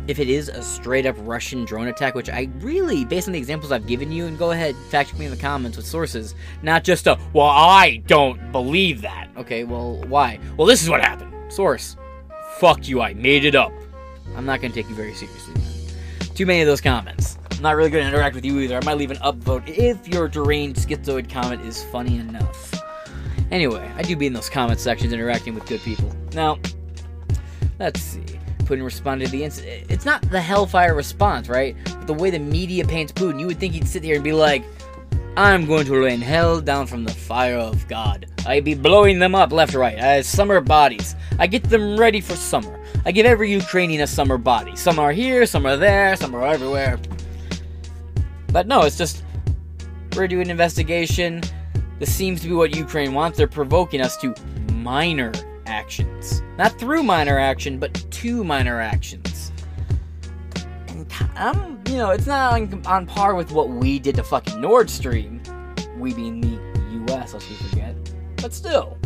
if 0.08 0.20
it 0.20 0.30
is 0.30 0.50
a 0.50 0.64
straight 0.64 1.06
up 1.06 1.16
Russian 1.20 1.64
drone 1.64 1.88
attack, 1.88 2.16
which 2.16 2.30
I 2.30 2.50
really, 2.58 3.06
based 3.06 3.28
on 3.28 3.34
the 3.34 3.40
examples 3.40 3.72
I've 3.72 3.86
given 3.86 4.12
you, 4.12 4.26
and 4.26 4.38
go 4.38 4.52
ahead, 4.52 4.76
fact 4.90 5.12
check 5.12 5.20
me 5.20 5.26
in 5.26 5.32
the 5.32 5.38
comments 5.38 5.78
with 5.78 5.86
sources, 5.86 6.34
not 6.64 6.84
just 6.84 7.08
a, 7.08 7.20
well, 7.34 7.48
I 7.48 8.02
don't 8.08 8.52
believe 8.52 9.02
that. 9.02 9.30
Okay, 9.38 9.64
well, 9.64 10.04
why? 10.08 10.40
Well, 10.58 10.68
this 10.68 10.82
is 10.82 10.90
what 10.90 11.02
happened. 11.02 11.34
Source. 11.54 11.98
Fuck 12.58 12.88
you, 12.88 13.02
I 13.02 13.14
made 13.14 13.46
it 13.46 13.56
up. 13.56 13.72
I'm 14.36 14.46
not 14.46 14.62
gonna 14.62 14.74
take 14.74 14.90
you 14.90 14.96
very 14.96 15.14
seriously, 15.14 15.54
man. 15.54 16.36
Too 16.36 16.46
many 16.46 16.62
of 16.62 16.68
those 16.68 16.82
comments. 16.82 17.38
I'm 17.62 17.64
not 17.66 17.76
really 17.76 17.92
gonna 17.92 18.08
interact 18.08 18.34
with 18.34 18.44
you 18.44 18.60
either. 18.62 18.76
I 18.76 18.84
might 18.84 18.98
leave 18.98 19.12
an 19.12 19.18
upvote 19.18 19.68
if 19.68 20.08
your 20.08 20.28
deranged 20.28 20.80
schizoid 20.80 21.30
comment 21.30 21.62
is 21.62 21.84
funny 21.84 22.18
enough. 22.18 22.74
Anyway, 23.52 23.88
I 23.96 24.02
do 24.02 24.16
be 24.16 24.26
in 24.26 24.34
those 24.34 24.50
comment 24.50 24.80
sections 24.80 25.14
interacting 25.14 25.54
with 25.54 25.68
good 25.68 25.80
people. 25.82 26.12
Now, 26.34 26.58
let's 27.78 28.02
see. 28.02 28.26
Putin 28.64 28.84
responded 28.84 29.26
to 29.26 29.32
the 29.32 29.44
incident. 29.44 29.92
It's 29.92 30.06
not 30.06 30.24
the 30.32 30.42
hellfire 30.42 30.96
response, 30.96 31.50
right? 31.50 31.78
But 31.86 32.08
the 32.08 32.16
way 32.16 32.32
the 32.32 32.40
media 32.40 32.84
paints 32.84 33.12
Putin, 33.12 33.40
you 33.40 33.46
would 33.46 33.60
think 33.60 33.76
he'd 33.76 33.88
sit 33.88 34.04
here 34.04 34.16
and 34.16 34.24
be 34.24 34.34
like, 34.34 34.64
I'm 35.38 35.68
going 35.68 35.86
to 35.86 36.00
rain 36.00 36.20
hell 36.20 36.62
down 36.62 36.88
from 36.88 37.04
the 37.04 37.14
fire 37.14 37.58
of 37.58 37.88
God. 37.88 38.26
I 38.48 38.62
be 38.62 38.74
blowing 38.74 39.20
them 39.20 39.36
up 39.36 39.52
left 39.52 39.76
right 39.76 40.00
as 40.00 40.26
summer 40.26 40.62
bodies. 40.62 41.16
I 41.38 41.46
get 41.46 41.66
them 41.66 41.96
ready 41.96 42.22
for 42.22 42.36
summer. 42.36 42.84
I 43.06 43.12
give 43.12 43.28
every 43.28 43.52
Ukrainian 43.52 44.02
a 44.02 44.08
summer 44.08 44.40
body. 44.40 44.76
Some 44.76 44.98
are 44.98 45.12
here, 45.12 45.46
some 45.46 45.68
are 45.68 45.78
there, 45.78 46.16
some 46.16 46.34
are 46.34 46.44
everywhere. 46.44 47.00
But 48.52 48.68
no, 48.68 48.82
it's 48.82 48.98
just 48.98 49.24
we're 50.16 50.28
doing 50.28 50.44
an 50.44 50.52
investigation. 50.52 51.42
This 52.00 52.14
seems 52.14 52.42
to 52.42 52.48
be 52.48 52.54
what 52.54 52.76
Ukraine 52.76 53.14
wants. 53.14 53.38
They're 53.38 53.48
provoking 53.48 54.02
us 54.02 54.18
to 54.18 54.34
minor 54.74 55.32
actions. 55.66 56.42
Not 56.58 56.78
through 56.80 57.04
minor 57.04 57.40
action, 57.40 57.78
but 57.78 57.94
to 58.12 58.44
minor 58.44 58.82
actions. 58.82 59.52
And 60.88 61.12
I'm, 61.38 61.58
um, 61.60 61.80
you 61.88 61.98
know, 61.98 62.10
it's 62.10 62.28
not 62.28 62.54
on, 62.54 62.86
on 62.86 63.06
par 63.06 63.36
with 63.36 63.52
what 63.52 63.70
we 63.70 64.00
did 64.00 64.16
to 64.16 64.24
fucking 64.24 64.60
Nord 64.60 64.90
Stream. 64.90 65.42
We 65.98 66.14
being 66.14 66.42
the 66.42 67.14
US, 67.14 67.34
lest 67.34 67.50
we 67.50 67.56
forget. 67.56 67.96
But 68.38 68.54
still. 68.54 68.98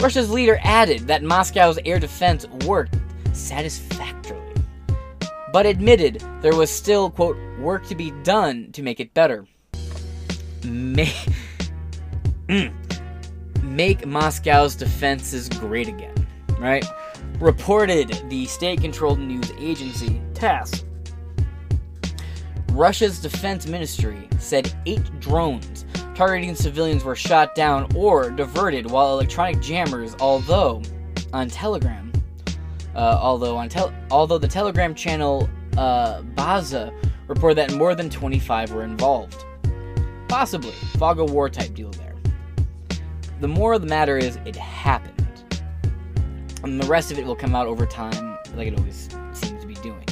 Russia's 0.00 0.30
leader 0.30 0.58
added 0.62 1.06
that 1.06 1.22
Moscow's 1.22 1.78
air 1.84 2.00
defense 2.00 2.46
worked 2.66 2.96
satisfactorily, 3.32 4.41
but 5.52 5.66
admitted 5.66 6.24
there 6.40 6.56
was 6.56 6.70
still, 6.70 7.10
quote, 7.10 7.36
work 7.58 7.86
to 7.86 7.94
be 7.94 8.10
done 8.22 8.70
to 8.72 8.82
make 8.82 9.00
it 9.00 9.12
better. 9.14 9.46
May- 10.64 11.12
Mm. 12.48 12.72
make 13.62 14.06
Moscow's 14.06 14.74
defenses 14.74 15.48
great 15.48 15.88
again, 15.88 16.26
right? 16.58 16.84
Reported 17.40 18.22
the 18.28 18.46
state 18.46 18.80
controlled 18.80 19.18
news 19.20 19.50
agency 19.58 20.20
TASS. 20.34 20.84
Russia's 22.72 23.18
defense 23.20 23.66
ministry 23.66 24.28
said 24.38 24.72
eight 24.86 25.20
drones 25.20 25.84
targeting 26.14 26.54
civilians 26.54 27.04
were 27.04 27.16
shot 27.16 27.54
down 27.54 27.90
or 27.94 28.30
diverted 28.30 28.90
while 28.90 29.12
electronic 29.14 29.60
jammers, 29.60 30.14
although 30.20 30.82
on 31.32 31.48
Telegram, 31.48 32.11
uh, 32.94 33.18
although 33.20 33.56
on 33.56 33.68
tel- 33.68 33.92
although 34.10 34.38
the 34.38 34.48
Telegram 34.48 34.94
channel 34.94 35.48
uh, 35.76 36.22
Baza 36.22 36.92
reported 37.28 37.56
that 37.56 37.72
more 37.74 37.94
than 37.94 38.10
25 38.10 38.72
were 38.72 38.84
involved. 38.84 39.44
Possibly 40.28 40.72
fog 40.98 41.18
of 41.18 41.30
war 41.30 41.48
type 41.48 41.74
deal 41.74 41.90
there. 41.90 42.14
The 43.40 43.48
more 43.48 43.74
of 43.74 43.80
the 43.80 43.88
matter 43.88 44.18
is, 44.18 44.36
it 44.44 44.56
happened. 44.56 45.18
And 46.62 46.80
the 46.80 46.86
rest 46.86 47.10
of 47.10 47.18
it 47.18 47.26
will 47.26 47.36
come 47.36 47.54
out 47.54 47.66
over 47.66 47.86
time, 47.86 48.38
like 48.54 48.68
it 48.68 48.78
always 48.78 49.08
seems 49.32 49.60
to 49.60 49.66
be 49.66 49.74
doing. 49.74 50.04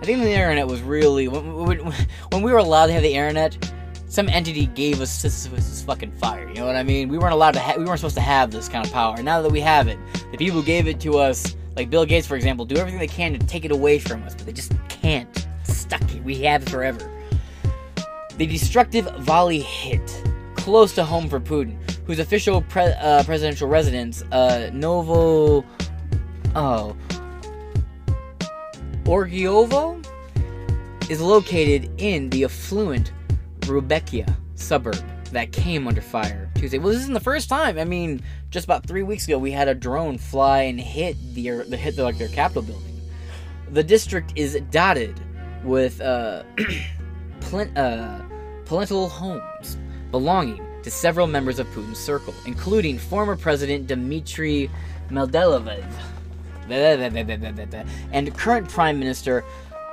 I 0.00 0.06
think 0.06 0.20
the 0.20 0.30
internet 0.30 0.66
was 0.66 0.80
really 0.80 1.28
when, 1.28 2.42
we 2.42 2.52
were 2.52 2.58
allowed 2.58 2.86
to 2.86 2.92
have 2.94 3.02
the 3.02 3.12
internet. 3.12 3.72
Some 4.06 4.28
entity 4.28 4.66
gave 4.66 5.00
us 5.00 5.20
this, 5.22 5.44
this 5.46 5.82
fucking 5.82 6.12
fire. 6.12 6.48
You 6.48 6.54
know 6.54 6.66
what 6.66 6.76
I 6.76 6.82
mean? 6.82 7.08
We 7.08 7.18
weren't 7.18 7.34
allowed 7.34 7.52
to. 7.52 7.60
Ha- 7.60 7.74
we 7.76 7.84
weren't 7.84 8.00
supposed 8.00 8.16
to 8.16 8.22
have 8.22 8.50
this 8.50 8.68
kind 8.68 8.84
of 8.84 8.92
power. 8.92 9.22
Now 9.22 9.42
that 9.42 9.52
we 9.52 9.60
have 9.60 9.86
it, 9.86 9.98
the 10.32 10.38
people 10.38 10.60
who 10.60 10.66
gave 10.66 10.88
it 10.88 10.98
to 11.00 11.18
us, 11.18 11.54
like 11.76 11.90
Bill 11.90 12.04
Gates, 12.04 12.26
for 12.26 12.36
example, 12.36 12.64
do 12.64 12.76
everything 12.76 12.98
they 12.98 13.06
can 13.06 13.32
to 13.32 13.46
take 13.46 13.64
it 13.64 13.70
away 13.70 13.98
from 13.98 14.22
us, 14.24 14.34
but 14.34 14.46
they 14.46 14.52
just 14.52 14.72
can't. 14.88 15.46
Stuck. 15.62 16.02
We 16.24 16.42
have 16.42 16.62
it 16.62 16.68
forever. 16.68 17.10
The 18.36 18.46
destructive 18.46 19.06
volley 19.18 19.60
hit 19.60 20.22
close 20.56 20.94
to 20.94 21.04
home 21.04 21.28
for 21.28 21.40
Putin, 21.40 21.76
whose 22.06 22.18
official 22.18 22.62
pre- 22.62 22.94
uh, 23.00 23.22
presidential 23.24 23.68
residence, 23.68 24.22
uh, 24.32 24.70
Novo, 24.72 25.64
oh, 26.54 26.96
Orgiovo, 29.04 30.04
is 31.08 31.20
located 31.20 31.90
in 31.98 32.30
the 32.30 32.44
affluent 32.44 33.12
Rubekia 33.60 34.34
suburb 34.54 34.98
that 35.32 35.52
came 35.52 35.86
under 35.86 36.00
fire 36.00 36.50
Tuesday. 36.54 36.78
Well, 36.78 36.92
this 36.92 37.02
isn't 37.02 37.14
the 37.14 37.20
first 37.20 37.48
time. 37.48 37.78
I 37.78 37.84
mean, 37.84 38.22
just 38.50 38.64
about 38.64 38.86
three 38.86 39.02
weeks 39.02 39.26
ago, 39.26 39.38
we 39.38 39.50
had 39.50 39.68
a 39.68 39.74
drone 39.74 40.18
fly 40.18 40.62
and 40.62 40.80
hit 40.80 41.16
the, 41.34 41.50
the 41.68 41.76
hit 41.76 41.96
the, 41.96 42.04
like 42.04 42.18
their 42.18 42.28
Capitol 42.28 42.62
building. 42.62 43.00
The 43.70 43.82
district 43.82 44.32
is 44.36 44.60
dotted 44.70 45.20
with 45.64 46.00
uh, 46.00 46.42
uh, 47.76 48.20
homes 48.68 49.76
belonging 50.10 50.66
to 50.82 50.90
several 50.90 51.26
members 51.26 51.58
of 51.58 51.66
Putin's 51.68 51.98
circle, 51.98 52.34
including 52.46 52.98
former 52.98 53.36
President 53.36 53.86
Dmitry 53.86 54.70
Medvedev 55.10 55.84
and 58.12 58.34
current 58.36 58.68
Prime 58.68 58.98
Minister 58.98 59.44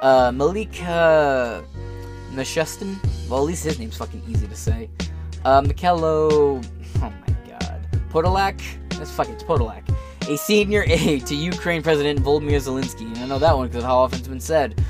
uh, 0.01 0.31
Malika 0.33 1.63
Mishustin. 2.31 2.97
Well, 3.29 3.39
at 3.39 3.45
least 3.45 3.63
his 3.63 3.79
name's 3.79 3.97
fucking 3.97 4.23
easy 4.27 4.47
to 4.47 4.55
say. 4.55 4.89
Uh, 5.45 5.61
Mikhailo. 5.61 6.63
Oh 6.97 6.99
my 7.01 7.35
god. 7.49 7.87
Podolak? 8.11 8.61
That's 8.97 9.11
fucking 9.11 9.35
Podolak. 9.37 9.83
A 10.29 10.37
senior 10.37 10.83
aide 10.87 11.25
to 11.27 11.35
Ukraine 11.35 11.81
President 11.81 12.19
Volodymyr 12.21 12.57
Zelensky. 12.59 13.01
And 13.05 13.17
I 13.19 13.25
know 13.27 13.39
that 13.39 13.55
one 13.55 13.67
because 13.67 13.83
how 13.83 13.97
often 13.97 14.19
it's 14.19 14.27
been 14.27 14.39
said. 14.39 14.83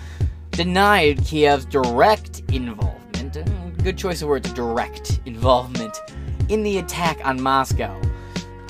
Denied 0.51 1.19
Kiev's 1.19 1.65
direct 1.65 2.41
involvement. 2.51 3.38
uh, 3.38 3.43
Good 3.83 3.97
choice 3.97 4.21
of 4.23 4.27
words, 4.29 4.51
direct 4.53 5.19
involvement 5.25 5.95
in 6.49 6.63
the 6.63 6.79
attack 6.79 7.19
on 7.23 7.39
Moscow. 7.41 7.99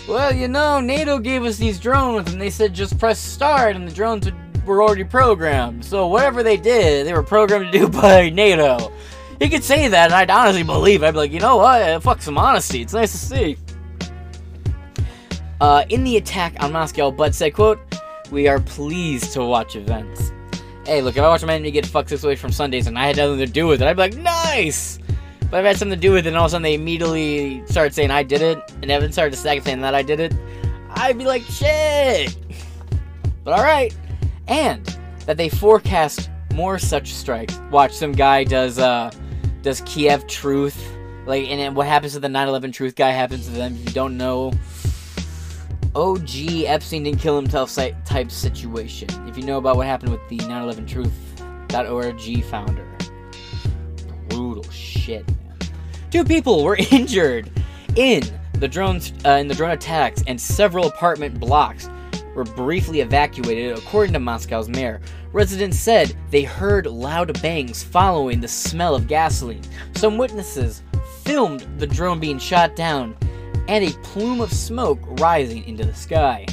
Well, 0.08 0.34
you 0.34 0.48
know, 0.48 0.80
NATO 0.80 1.20
gave 1.20 1.44
us 1.44 1.58
these 1.58 1.80
drones 1.80 2.32
and 2.32 2.42
they 2.42 2.50
said 2.50 2.74
just 2.74 2.98
press 3.00 3.20
start 3.20 3.76
and 3.76 3.88
the 3.88 3.94
drones 3.94 4.26
would, 4.26 4.66
were 4.66 4.82
already 4.84 5.04
programmed. 5.04 5.84
So 5.86 6.08
whatever 6.08 6.44
they 6.44 6.58
did, 6.58 7.06
they 7.08 7.14
were 7.14 7.24
programmed 7.24 7.72
to 7.72 7.80
do 7.80 7.88
by 8.02 8.30
NATO. 8.30 8.92
You 9.40 9.50
could 9.50 9.64
say 9.64 9.88
that 9.88 10.06
and 10.06 10.14
I'd 10.14 10.32
honestly 10.32 10.64
believe. 10.64 11.04
I'd 11.04 11.12
be 11.12 11.18
like, 11.18 11.32
you 11.32 11.40
know 11.40 11.58
what? 11.58 12.02
Fuck 12.02 12.22
some 12.22 12.38
honesty. 12.38 12.82
It's 12.82 12.94
nice 12.94 13.12
to 13.12 13.18
see. 13.18 13.58
Uh, 15.62 15.86
in 15.90 16.04
the 16.04 16.18
attack 16.18 16.56
on 16.60 16.72
Moscow, 16.72 17.12
Bud 17.12 17.34
said, 17.34 17.54
quote, 17.54 17.80
We 18.32 18.48
are 18.48 18.60
pleased 18.60 19.34
to 19.34 19.44
watch 19.44 19.76
events. 19.76 20.32
Hey, 20.86 21.02
look, 21.02 21.18
if 21.18 21.24
I 21.24 21.28
watch 21.28 21.44
my 21.44 21.54
enemy 21.54 21.72
get 21.72 21.86
fucked 21.86 22.10
this 22.10 22.24
way 22.24 22.36
from 22.36 22.52
Sundays 22.52 22.88
and 22.88 22.98
I 22.98 23.08
had 23.08 23.18
nothing 23.18 23.40
to 23.40 23.46
do 23.46 23.68
with 23.68 23.82
it, 23.82 23.88
I'd 23.88 23.96
be 23.96 24.02
like, 24.04 24.16
nice! 24.16 25.00
But 25.52 25.60
if 25.60 25.66
I 25.66 25.68
had 25.70 25.78
something 25.78 25.98
to 25.98 26.02
do 26.02 26.14
with 26.14 26.26
it 26.26 26.30
and 26.30 26.38
all 26.38 26.46
of 26.46 26.50
a 26.50 26.52
sudden 26.52 26.64
they 26.64 26.76
immediately 26.76 27.66
started 27.68 27.94
saying 27.94 28.12
I 28.12 28.24
did 28.24 28.42
it, 28.42 28.60
and 28.82 28.90
Evan 28.90 29.12
started 29.12 29.32
to 29.32 29.38
second 29.38 29.64
saying 29.64 29.82
that 29.82 29.94
I 29.94 30.02
did 30.02 30.20
it, 30.20 30.34
I'd 30.92 31.18
be 31.18 31.26
like, 31.26 31.44
shit! 31.44 32.38
But 33.44 33.58
alright. 33.58 33.96
And 34.48 34.86
that 35.26 35.38
they 35.38 35.50
forecast 35.50 36.30
more 36.54 36.80
such 36.80 37.14
strikes. 37.14 37.60
Watch 37.70 37.92
some 37.92 38.14
guy 38.14 38.44
does 38.44 38.80
uh 38.80 39.12
does 39.68 39.82
Kiev 39.82 40.26
truth. 40.28 40.82
Like 41.26 41.50
and 41.50 41.60
then 41.60 41.76
what 41.76 41.88
happens 41.88 42.14
to 42.14 42.22
the 42.22 42.30
9-11 42.30 42.72
truth 42.72 42.96
guy 42.96 43.10
happens 43.10 43.48
to 43.48 43.52
them. 43.52 43.76
If 43.76 43.90
you 43.90 43.92
don't 43.92 44.16
know. 44.16 44.54
OG 45.94 46.64
Epstein 46.66 47.04
didn't 47.04 47.20
kill 47.20 47.36
himself 47.36 47.76
type 47.76 48.32
situation. 48.32 49.10
If 49.28 49.38
you 49.38 49.44
know 49.44 49.58
about 49.58 49.76
what 49.76 49.88
happened 49.88 50.12
with 50.12 50.22
the 50.30 50.38
9/11 50.38 50.88
Truth.org 50.88 52.44
founder, 52.46 52.88
brutal 54.30 54.64
shit, 54.72 55.28
man. 55.28 55.58
Two 56.12 56.24
people 56.24 56.64
were 56.64 56.78
injured 56.92 57.52
in 57.96 58.22
the 58.54 58.68
drones 58.68 59.12
uh, 59.26 59.32
in 59.32 59.48
the 59.48 59.56
drone 59.56 59.72
attacks, 59.72 60.24
and 60.28 60.40
several 60.40 60.88
apartment 60.88 61.40
blocks 61.40 61.90
were 62.38 62.44
briefly 62.44 63.02
evacuated, 63.02 63.76
according 63.76 64.14
to 64.14 64.20
Moscow's 64.20 64.70
mayor. 64.70 65.02
Residents 65.34 65.80
said 65.80 66.16
they 66.30 66.44
heard 66.44 66.86
loud 66.86 67.42
bangs 67.42 67.84
following 67.84 68.40
the 68.40 68.48
smell 68.48 68.94
of 68.94 69.08
gasoline. 69.08 69.64
Some 69.96 70.20
witnesses 70.20 70.84
filmed 71.24 71.62
the 71.80 71.88
drone 71.88 72.20
being 72.20 72.38
shot 72.38 72.76
down 72.76 73.18
and 73.68 73.84
a 73.84 73.92
plume 74.04 74.40
of 74.40 74.54
smoke 74.54 75.00
rising 75.20 75.66
into 75.66 75.84
the 75.84 75.96
sky. 75.96 76.46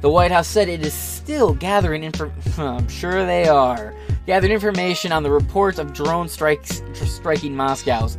The 0.00 0.08
White 0.08 0.30
House 0.30 0.48
said 0.48 0.68
it 0.68 0.86
is 0.86 0.94
still 0.94 1.54
gathering 1.54 2.04
information. 2.04 2.52
I'm 2.62 2.88
sure 2.88 3.26
they 3.26 3.48
are 3.48 3.94
gathering 4.26 4.52
information 4.52 5.10
on 5.10 5.24
the 5.24 5.30
reports 5.30 5.78
of 5.78 5.92
drone 5.92 6.28
strikes 6.28 6.82
tr- 6.94 7.04
striking 7.04 7.54
Moscow's, 7.54 8.16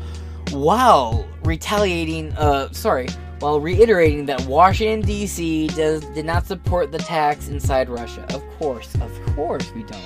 while 0.52 1.26
retaliating. 1.44 2.34
Uh, 2.34 2.72
sorry, 2.74 3.08
while 3.44 3.60
reiterating 3.60 4.26
that 4.26 4.40
Washington 4.46 5.02
D.C. 5.02 5.68
does 5.68 6.06
did 6.16 6.26
not 6.26 6.48
support 6.48 6.94
the 6.94 6.98
attacks 6.98 7.50
inside 7.50 7.90
Russia. 7.90 8.26
Of 8.34 8.42
course, 8.58 8.96
of 9.02 9.36
course 9.36 9.70
we 9.74 9.84
don't. 9.84 10.02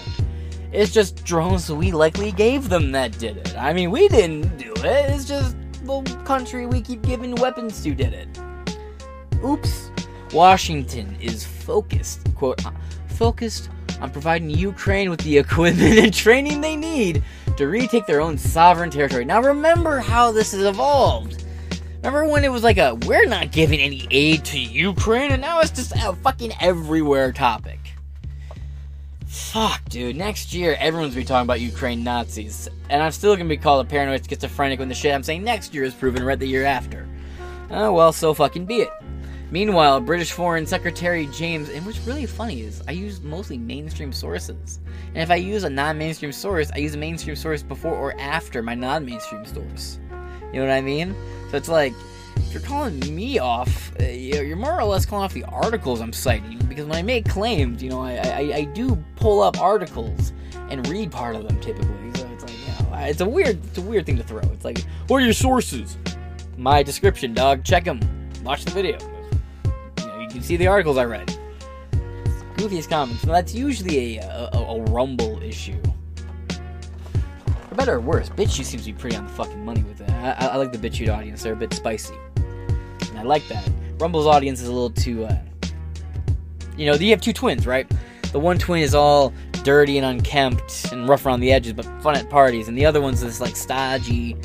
It's 0.72 0.92
just 0.92 1.24
drones 1.24 1.72
we 1.72 1.92
likely 1.92 2.32
gave 2.32 2.68
them 2.68 2.92
that 2.94 3.20
did 3.20 3.38
it. 3.38 3.56
I 3.56 3.74
mean, 3.74 3.92
we 3.92 4.08
didn't 4.08 4.58
do 4.58 4.74
it. 4.78 5.12
It's 5.12 5.26
just 5.26 5.56
the 5.84 6.02
country 6.26 6.66
we 6.66 6.82
keep 6.82 7.04
giving 7.04 7.36
weapons 7.36 7.84
to 7.84 7.94
did 7.94 8.14
it. 8.14 8.28
Oops. 9.46 9.92
Washington 10.34 11.16
is 11.22 11.46
focused, 11.46 12.34
quote, 12.34 12.60
focused 13.06 13.70
on 14.02 14.10
providing 14.10 14.50
Ukraine 14.50 15.12
with 15.12 15.20
the 15.20 15.38
equipment 15.38 16.00
and 16.00 16.12
training 16.12 16.60
they 16.62 16.76
need 16.76 17.22
to 17.56 17.68
retake 17.68 18.08
their 18.08 18.20
own 18.20 18.36
sovereign 18.36 18.90
territory. 18.90 19.26
Now 19.26 19.44
remember 19.44 20.00
how 20.00 20.32
this 20.32 20.54
has 20.54 20.64
evolved. 20.64 21.44
Remember 21.98 22.26
when 22.26 22.44
it 22.44 22.52
was 22.52 22.64
like 22.64 22.78
a 22.78 22.96
we're 23.06 23.26
not 23.26 23.52
giving 23.52 23.80
any 23.80 24.08
aid 24.12 24.46
to 24.46 24.60
Ukraine, 24.60 25.32
and 25.32 25.42
now 25.42 25.60
it's 25.60 25.72
just 25.72 25.94
a 25.96 26.14
fucking 26.14 26.54
everywhere 26.60 27.32
topic. 27.32 27.80
Fuck, 29.26 29.84
dude. 29.90 30.16
Next 30.16 30.54
year, 30.54 30.78
everyone's 30.80 31.14
gonna 31.14 31.24
be 31.24 31.28
talking 31.28 31.46
about 31.46 31.60
Ukraine 31.60 32.04
Nazis, 32.04 32.70
and 32.90 33.02
I'm 33.02 33.12
still 33.12 33.36
gonna 33.36 33.50
be 33.50 33.58
called 33.58 33.86
a 33.86 33.90
paranoid 33.90 34.28
schizophrenic 34.28 34.80
when 34.80 34.90
the 34.90 34.96
shit 34.96 35.14
I'm 35.14 35.24
saying 35.24 35.44
next 35.44 35.74
year 35.74 35.84
is 35.84 35.94
proven 35.94 36.24
right 36.24 36.40
the 36.40 36.48
year 36.48 36.66
after. 36.66 37.08
Oh 37.72 37.92
well, 37.92 38.14
so 38.14 38.34
fucking 38.34 38.66
be 38.66 38.82
it. 38.82 38.90
Meanwhile, 39.50 40.02
British 40.02 40.34
Foreign 40.34 40.66
Secretary 40.66 41.26
James, 41.28 41.70
and 41.70 41.86
what's 41.86 42.00
really 42.00 42.26
funny 42.26 42.62
is 42.62 42.84
I 42.88 42.92
use 42.92 43.22
mostly 43.22 43.58
mainstream 43.58 44.12
sources. 44.12 44.80
And 45.14 45.24
if 45.24 45.32
I 45.32 45.36
use 45.36 45.64
a 45.64 45.70
non 45.70 45.98
mainstream 45.98 46.32
source, 46.32 46.70
I 46.74 46.78
use 46.78 46.96
a 46.96 46.98
mainstream 46.98 47.36
source 47.36 47.64
before 47.64 47.96
or 47.96 48.20
after 48.20 48.62
my 48.62 48.76
non 48.76 49.06
mainstream 49.06 49.46
source. 49.46 50.00
You 50.54 50.62
know 50.62 50.68
what 50.68 50.74
I 50.74 50.82
mean? 50.82 51.16
So 51.52 51.58
it's 51.58 51.70
like, 51.70 51.94
if 52.38 52.54
you're 52.54 52.62
calling 52.62 53.00
me 53.14 53.40
off, 53.40 53.92
uh, 54.00 54.04
you- 54.04 54.42
you're 54.42 54.56
more 54.58 54.80
or 54.80 54.84
less 54.86 55.06
calling 55.06 55.26
off 55.26 55.34
the 55.34 55.44
articles 55.46 56.02
I'm 56.02 56.14
citing. 56.14 56.58
Because 56.70 56.86
when 56.86 56.96
I 56.98 57.02
make 57.02 57.28
claims, 57.28 57.82
you 57.84 57.90
know, 57.90 58.02
I, 58.02 58.16
I, 58.18 58.40
I 58.58 58.64
do 58.64 58.96
pull 59.16 59.42
up 59.42 59.60
articles 59.60 60.34
and 60.70 60.88
read 60.88 61.12
part 61.12 61.36
of 61.36 61.48
them 61.48 61.60
typically. 61.60 62.14
So 62.16 62.28
it's 62.34 62.44
like, 62.44 62.60
you 62.60 62.92
know, 62.92 62.98
it's 63.06 63.22
a 63.22 63.28
weird, 63.30 63.64
it's 63.66 63.78
a 63.78 63.82
weird 63.82 64.06
thing 64.06 64.18
to 64.18 64.24
throw. 64.24 64.40
It's 64.40 64.66
like, 64.66 64.80
what 65.08 65.18
are 65.18 65.26
your 65.26 65.34
sources? 65.34 65.98
My 66.58 66.82
description, 66.84 67.34
dog. 67.34 67.64
Check 67.64 67.84
them. 67.86 68.00
Watch 68.44 68.66
the 68.66 68.72
video. 68.72 68.98
You, 70.00 70.06
know, 70.08 70.20
you 70.20 70.28
can 70.30 70.42
see 70.42 70.58
the 70.58 70.68
articles 70.68 70.98
I 70.98 71.06
read. 71.06 71.28
Goofiest 72.56 72.90
comments. 72.90 73.26
Now 73.26 73.34
that's 73.34 73.54
usually 73.54 74.18
a, 74.18 74.50
a, 74.54 74.58
a 74.58 74.82
rumble 74.86 75.42
issue. 75.44 75.80
Better 77.78 77.94
or 77.94 78.00
worse, 78.00 78.30
BitChute 78.30 78.66
seems 78.66 78.86
to 78.86 78.92
be 78.92 78.98
pretty 78.98 79.16
on 79.16 79.28
the 79.28 79.32
fucking 79.34 79.64
money 79.64 79.84
with 79.84 80.02
it. 80.02 80.10
I, 80.10 80.32
I, 80.32 80.56
like 80.58 80.72
the 80.72 80.80
BitChute 80.80 81.16
audience; 81.16 81.44
they're 81.44 81.54
a 81.54 81.56
bit 81.56 81.72
spicy, 81.76 82.16
and 82.36 83.20
I 83.20 83.22
like 83.22 83.48
that. 83.50 83.70
Rumble's 84.00 84.26
audience 84.26 84.62
is 84.62 84.68
a 84.68 84.72
little 84.72 84.90
too, 84.90 85.26
uh, 85.26 85.38
you 86.76 86.88
know, 86.88 86.96
you 86.96 87.12
have 87.12 87.22
two 87.22 87.34
twins, 87.34 87.68
right? 87.68 87.88
The 88.32 88.40
one 88.40 88.58
twin 88.58 88.82
is 88.82 88.96
all 88.96 89.32
dirty 89.64 90.00
and 90.00 90.08
unkempt 90.08 90.92
and 90.92 91.08
rough 91.08 91.24
around 91.28 91.42
the 91.42 91.52
edges, 91.52 91.74
but 91.74 91.86
fun 92.02 92.18
at 92.18 92.32
parties, 92.32 92.68
and 92.68 92.76
the 92.76 92.84
other 92.84 93.00
one's 93.00 93.22
this 93.22 93.40
like 93.40 93.56
stodgy. 93.56 94.36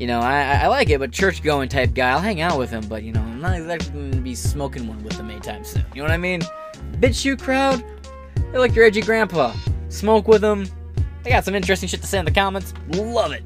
You 0.00 0.08
know, 0.08 0.18
I, 0.18 0.42
I 0.42 0.54
I 0.62 0.66
like 0.66 0.90
it, 0.90 0.98
but 0.98 1.12
church 1.12 1.44
going 1.44 1.68
type 1.68 1.94
guy. 1.94 2.10
I'll 2.10 2.18
hang 2.18 2.40
out 2.40 2.58
with 2.58 2.70
him, 2.70 2.84
but 2.88 3.04
you 3.04 3.12
know, 3.12 3.20
I'm 3.20 3.40
not 3.40 3.56
exactly 3.56 3.92
going 3.92 4.10
to 4.10 4.18
be 4.18 4.34
smoking 4.34 4.88
one 4.88 5.00
with 5.04 5.12
him 5.12 5.30
anytime 5.30 5.62
soon. 5.62 5.84
You 5.94 6.02
know 6.02 6.08
what 6.08 6.14
I 6.14 6.16
mean? 6.16 6.40
BitChute 6.94 7.40
crowd, 7.40 7.84
they're 8.50 8.58
like 8.58 8.74
your 8.74 8.84
edgy 8.84 9.00
grandpa. 9.00 9.54
Smoke 9.90 10.26
with 10.26 10.40
them. 10.40 10.66
They 11.22 11.30
got 11.30 11.44
some 11.44 11.54
interesting 11.54 11.88
shit 11.88 12.00
to 12.00 12.06
say 12.06 12.18
in 12.18 12.24
the 12.24 12.30
comments. 12.30 12.72
Love 12.94 13.32
it. 13.32 13.44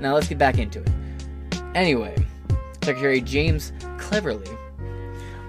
Now 0.00 0.14
let's 0.14 0.28
get 0.28 0.38
back 0.38 0.58
into 0.58 0.80
it. 0.80 0.90
Anyway, 1.74 2.14
Secretary 2.82 3.20
James 3.20 3.72
Cleverly 3.98 4.48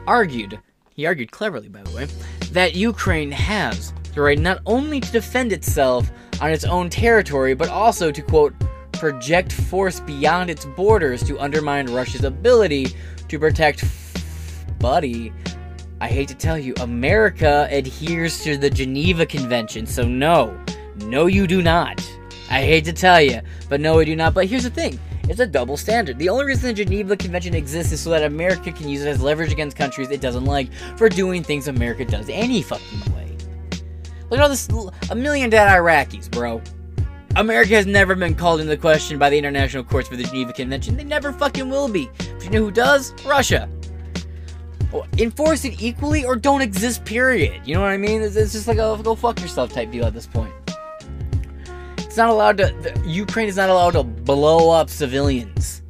argued, 0.08 0.60
he 0.95 1.05
argued 1.05 1.32
cleverly, 1.32 1.69
by 1.69 1.84
the 1.84 1.91
way, 1.91 2.08
that 2.51 2.75
Ukraine 2.75 3.32
has 3.32 3.93
the 4.13 4.21
right 4.21 4.39
not 4.39 4.60
only 4.65 4.99
to 4.99 5.12
defend 5.12 5.53
itself 5.53 6.12
on 6.41 6.51
its 6.51 6.65
own 6.65 6.89
territory, 6.89 7.53
but 7.53 7.69
also 7.69 8.12
to, 8.12 8.21
quote, 8.21 8.53
project 8.93 9.51
force 9.51 9.99
beyond 10.01 10.49
its 10.49 10.65
borders 10.65 11.23
to 11.23 11.39
undermine 11.39 11.86
Russia's 11.88 12.23
ability 12.23 12.88
to 13.27 13.39
protect. 13.39 13.86
Buddy, 14.79 15.32
I 16.01 16.08
hate 16.08 16.27
to 16.29 16.36
tell 16.36 16.58
you, 16.58 16.73
America 16.79 17.67
adheres 17.71 18.43
to 18.43 18.58
the 18.58 18.69
Geneva 18.69 19.25
Convention, 19.25 19.86
so 19.86 20.03
no, 20.03 20.58
no, 21.06 21.28
you 21.28 21.48
do 21.48 21.62
not. 21.62 22.00
I 22.50 22.62
hate 22.62 22.86
to 22.86 22.94
tell 22.94 23.22
you, 23.22 23.42
but 23.70 23.80
no, 23.80 23.98
we 23.98 24.06
do 24.06 24.16
not. 24.16 24.34
But 24.34 24.48
here's 24.48 24.64
the 24.64 24.70
thing 24.70 25.00
it's 25.30 25.40
a 25.40 25.46
double 25.46 25.78
standard. 25.78 26.18
The 26.18 26.30
only 26.30 26.46
reason 26.46 26.70
the 26.70 26.74
Geneva 26.74 27.16
Convention 27.16 27.54
exists 27.54 27.94
is 27.94 28.02
so 28.02 28.10
that 28.10 28.24
America 28.24 28.72
can 28.72 28.90
use 28.90 29.04
it 29.04 29.08
as 29.08 29.22
leverage 29.22 29.52
against 29.52 29.78
countries 29.78 30.10
it 30.10 30.22
doesn't 30.22 30.46
like 30.46 30.74
for 30.98 31.08
doing 31.08 31.44
things 31.44 31.68
America 31.68 32.04
does 32.04 32.28
any 32.30 32.64
fucking 32.64 33.14
way. 33.14 33.38
Look 34.30 34.40
at 34.40 34.44
all 34.44 34.50
this 34.50 34.68
a 35.12 35.16
million 35.16 35.50
dead 35.50 35.70
Iraqis, 35.70 36.30
bro. 36.32 36.62
America 37.36 37.76
has 37.76 37.86
never 37.86 38.16
been 38.16 38.34
called 38.34 38.60
into 38.60 38.76
question 38.76 39.20
by 39.20 39.30
the 39.30 39.38
international 39.38 39.84
courts 39.84 40.10
for 40.10 40.16
the 40.16 40.24
Geneva 40.24 40.52
Convention. 40.52 40.98
They 40.98 41.04
never 41.04 41.32
fucking 41.32 41.70
will 41.70 41.88
be. 41.88 42.10
But 42.18 42.46
you 42.46 42.50
know 42.50 42.66
who 42.66 42.72
does? 42.72 43.14
Russia. 43.24 43.70
Well, 44.92 45.08
enforce 45.20 45.64
it 45.64 45.80
equally 45.80 46.26
or 46.26 46.36
don't 46.36 46.62
exist, 46.62 47.06
period. 47.06 47.62
You 47.66 47.76
know 47.76 47.82
what 47.82 47.92
I 47.92 47.98
mean? 47.98 48.24
It's, 48.24 48.36
it's 48.36 48.54
just 48.54 48.68
like 48.68 48.78
a 48.78 49.00
go 49.04 49.14
fuck 49.14 49.40
yourself 49.40 49.72
type 49.72 49.92
deal 49.92 50.06
at 50.06 50.14
this 50.16 50.26
point. 50.26 50.52
It's 52.10 52.17
not 52.17 52.32
allowed 52.32 52.58
to. 52.58 53.04
Ukraine 53.06 53.48
is 53.48 53.56
not 53.56 53.69
allowed 53.69 53.91
to 53.91 54.02
blow 54.02 54.72
up 54.72 54.89
civilians. 54.89 55.84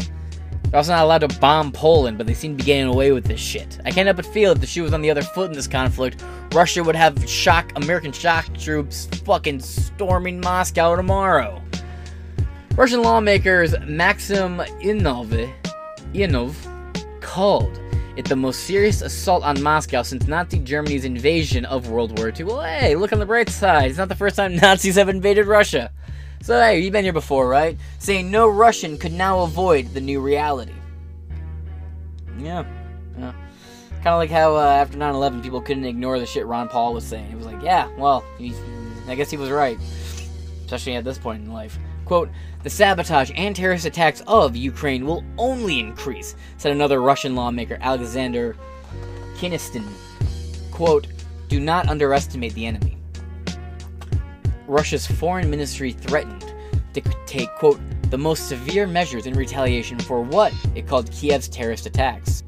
They're 0.63 0.75
also 0.75 0.91
not 0.91 1.05
allowed 1.05 1.29
to 1.29 1.39
bomb 1.39 1.71
Poland, 1.71 2.17
but 2.17 2.27
they 2.27 2.33
seem 2.33 2.57
to 2.57 2.61
be 2.61 2.65
getting 2.65 2.89
away 2.89 3.13
with 3.13 3.23
this 3.23 3.39
shit. 3.39 3.79
I 3.85 3.91
can't 3.91 4.05
help 4.05 4.17
but 4.17 4.25
feel 4.25 4.51
if 4.51 4.59
the 4.59 4.67
shoe 4.67 4.83
was 4.83 4.91
on 4.91 5.01
the 5.01 5.09
other 5.09 5.21
foot 5.21 5.49
in 5.49 5.55
this 5.55 5.65
conflict, 5.65 6.21
Russia 6.51 6.83
would 6.83 6.97
have 6.97 7.27
shock 7.27 7.71
American 7.77 8.11
shock 8.11 8.53
troops 8.57 9.07
fucking 9.23 9.61
storming 9.61 10.41
Moscow 10.41 10.97
tomorrow. 10.97 11.63
Russian 12.75 13.01
lawmakers 13.01 13.73
Maxim 13.87 14.57
Inov, 14.81 15.49
Inov 16.13 16.53
called 17.21 17.79
it 18.17 18.27
the 18.27 18.35
most 18.35 18.65
serious 18.65 19.01
assault 19.01 19.45
on 19.45 19.63
Moscow 19.63 20.01
since 20.01 20.27
Nazi 20.27 20.59
Germany's 20.59 21.05
invasion 21.05 21.63
of 21.63 21.89
World 21.89 22.19
War 22.19 22.33
II. 22.37 22.43
Well, 22.43 22.61
hey, 22.61 22.93
look 22.95 23.13
on 23.13 23.19
the 23.19 23.25
bright 23.25 23.47
side. 23.47 23.89
It's 23.89 23.97
not 23.97 24.09
the 24.09 24.15
first 24.15 24.35
time 24.35 24.55
Nazis 24.57 24.97
have 24.97 25.07
invaded 25.07 25.47
Russia. 25.47 25.93
So, 26.41 26.59
hey, 26.59 26.79
you've 26.79 26.93
been 26.93 27.03
here 27.03 27.13
before, 27.13 27.47
right? 27.47 27.77
Saying 27.99 28.31
no 28.31 28.47
Russian 28.47 28.97
could 28.97 29.11
now 29.11 29.41
avoid 29.41 29.93
the 29.93 30.01
new 30.01 30.21
reality. 30.21 30.73
Yeah. 32.37 32.65
yeah. 33.17 33.33
Kind 33.89 34.07
of 34.07 34.19
like 34.19 34.29
how 34.29 34.55
uh, 34.55 34.61
after 34.61 34.97
9 34.97 35.13
11, 35.15 35.41
people 35.41 35.61
couldn't 35.61 35.83
ignore 35.83 36.17
the 36.17 36.25
shit 36.25 36.45
Ron 36.45 36.69
Paul 36.69 36.93
was 36.93 37.05
saying. 37.05 37.29
It 37.31 37.35
was 37.35 37.45
like, 37.45 37.61
yeah, 37.61 37.89
well, 37.97 38.23
I 39.07 39.15
guess 39.15 39.29
he 39.29 39.35
was 39.35 39.49
right. 39.49 39.77
Especially 40.63 40.95
at 40.95 41.03
this 41.03 41.17
point 41.17 41.43
in 41.43 41.51
life. 41.51 41.77
Quote, 42.05 42.29
the 42.63 42.69
sabotage 42.69 43.31
and 43.35 43.55
terrorist 43.55 43.85
attacks 43.85 44.23
of 44.25 44.55
Ukraine 44.55 45.05
will 45.05 45.23
only 45.37 45.79
increase, 45.79 46.35
said 46.57 46.71
another 46.71 47.01
Russian 47.01 47.35
lawmaker, 47.35 47.77
Alexander 47.81 48.55
Kinistin. 49.35 49.85
Quote, 50.71 51.07
do 51.49 51.59
not 51.59 51.89
underestimate 51.89 52.53
the 52.53 52.65
enemy. 52.65 52.98
Russia's 54.69 55.07
foreign 55.07 55.49
ministry 55.49 55.91
threatened 55.91 56.45
to 56.93 57.01
take, 57.25 57.49
quote, 57.55 57.79
the 58.11 58.17
most 58.17 58.47
severe 58.47 58.85
measures 58.85 59.25
in 59.25 59.33
retaliation 59.33 59.97
for 59.99 60.21
what 60.21 60.53
it 60.75 60.87
called 60.87 61.11
Kiev's 61.11 61.47
terrorist 61.47 61.87
attacks. 61.87 62.43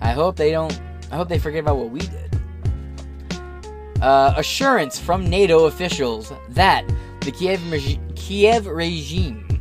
I 0.00 0.12
hope 0.12 0.36
they 0.36 0.50
don't, 0.50 0.78
I 1.10 1.16
hope 1.16 1.28
they 1.28 1.38
forget 1.38 1.60
about 1.60 1.78
what 1.78 1.90
we 1.90 2.00
did. 2.00 2.40
Uh, 4.02 4.34
assurance 4.36 4.98
from 4.98 5.28
NATO 5.28 5.64
officials 5.64 6.32
that 6.50 6.86
the 7.20 7.32
Kiev, 7.32 7.72
regi- 7.72 8.00
Kiev 8.14 8.66
regime 8.66 9.60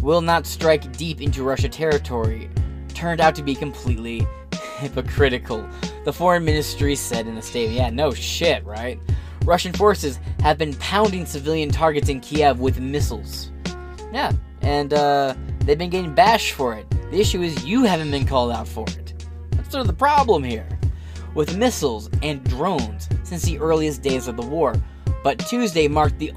will 0.00 0.22
not 0.22 0.46
strike 0.46 0.96
deep 0.96 1.20
into 1.20 1.42
Russia 1.42 1.68
territory 1.68 2.50
turned 2.88 3.20
out 3.20 3.34
to 3.34 3.42
be 3.42 3.54
completely 3.54 4.26
hypocritical. 4.78 5.68
The 6.04 6.12
foreign 6.12 6.44
ministry 6.44 6.96
said 6.96 7.26
in 7.26 7.36
a 7.36 7.42
statement, 7.42 7.76
yeah, 7.76 7.90
no 7.90 8.12
shit, 8.12 8.64
right? 8.64 8.98
Russian 9.46 9.72
forces 9.72 10.18
have 10.40 10.58
been 10.58 10.74
pounding 10.74 11.24
civilian 11.24 11.70
targets 11.70 12.08
in 12.08 12.20
Kiev 12.20 12.58
with 12.58 12.80
missiles. 12.80 13.52
Yeah, 14.12 14.32
and 14.60 14.92
uh, 14.92 15.34
they've 15.60 15.78
been 15.78 15.90
getting 15.90 16.14
bashed 16.14 16.54
for 16.54 16.74
it. 16.74 16.90
The 17.10 17.20
issue 17.20 17.42
is 17.42 17.64
you 17.64 17.84
haven't 17.84 18.10
been 18.10 18.26
called 18.26 18.50
out 18.50 18.66
for 18.66 18.84
it. 18.88 19.24
That's 19.52 19.70
sort 19.70 19.82
of 19.82 19.86
the 19.86 19.92
problem 19.92 20.42
here. 20.42 20.68
With 21.34 21.56
missiles 21.56 22.10
and 22.22 22.42
drones 22.44 23.08
since 23.22 23.42
the 23.42 23.58
earliest 23.60 24.02
days 24.02 24.26
of 24.26 24.36
the 24.36 24.46
war, 24.46 24.74
but 25.22 25.38
Tuesday 25.38 25.86
marked 25.86 26.18
the 26.18 26.32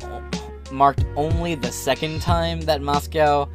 marked 0.72 1.04
only 1.15 1.56
the 1.56 1.72
second 1.72 2.22
time 2.22 2.62
that 2.62 2.82
Moscow 2.82 3.50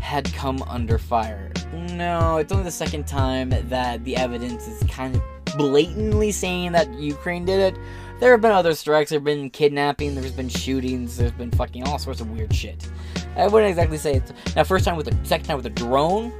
had 0.00 0.32
come 0.34 0.62
under 0.68 0.98
fire. 0.98 1.50
No, 1.72 2.36
it's 2.36 2.52
only 2.52 2.64
the 2.64 2.70
second 2.70 3.08
time 3.08 3.50
that 3.50 4.04
the 4.04 4.16
evidence 4.16 4.68
is 4.68 4.88
kind 4.88 5.16
of 5.16 5.22
blatantly 5.56 6.30
saying 6.30 6.72
that 6.72 6.92
Ukraine 6.94 7.44
did 7.44 7.74
it. 7.74 7.80
There 8.20 8.32
have 8.32 8.42
been 8.42 8.52
other 8.52 8.74
strikes, 8.74 9.08
there 9.08 9.18
have 9.18 9.24
been 9.24 9.48
kidnapping, 9.48 10.14
there's 10.14 10.30
been 10.30 10.50
shootings, 10.50 11.16
there's 11.16 11.32
been 11.32 11.50
fucking 11.50 11.84
all 11.84 11.98
sorts 11.98 12.20
of 12.20 12.30
weird 12.30 12.54
shit. 12.54 12.86
I 13.34 13.46
wouldn't 13.46 13.70
exactly 13.70 13.96
say 13.96 14.16
it's 14.16 14.54
now 14.54 14.62
first 14.62 14.84
time 14.84 14.96
with 14.96 15.08
a 15.08 15.24
second 15.24 15.46
time 15.46 15.56
with 15.56 15.64
a 15.64 15.70
drone. 15.70 16.30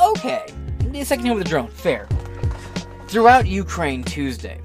Okay, 0.00 0.46
second 1.04 1.26
time 1.26 1.36
with 1.36 1.46
a 1.46 1.50
drone, 1.50 1.68
fair. 1.68 2.08
Throughout 3.08 3.46
Ukraine 3.46 4.04
Tuesday, 4.04 4.58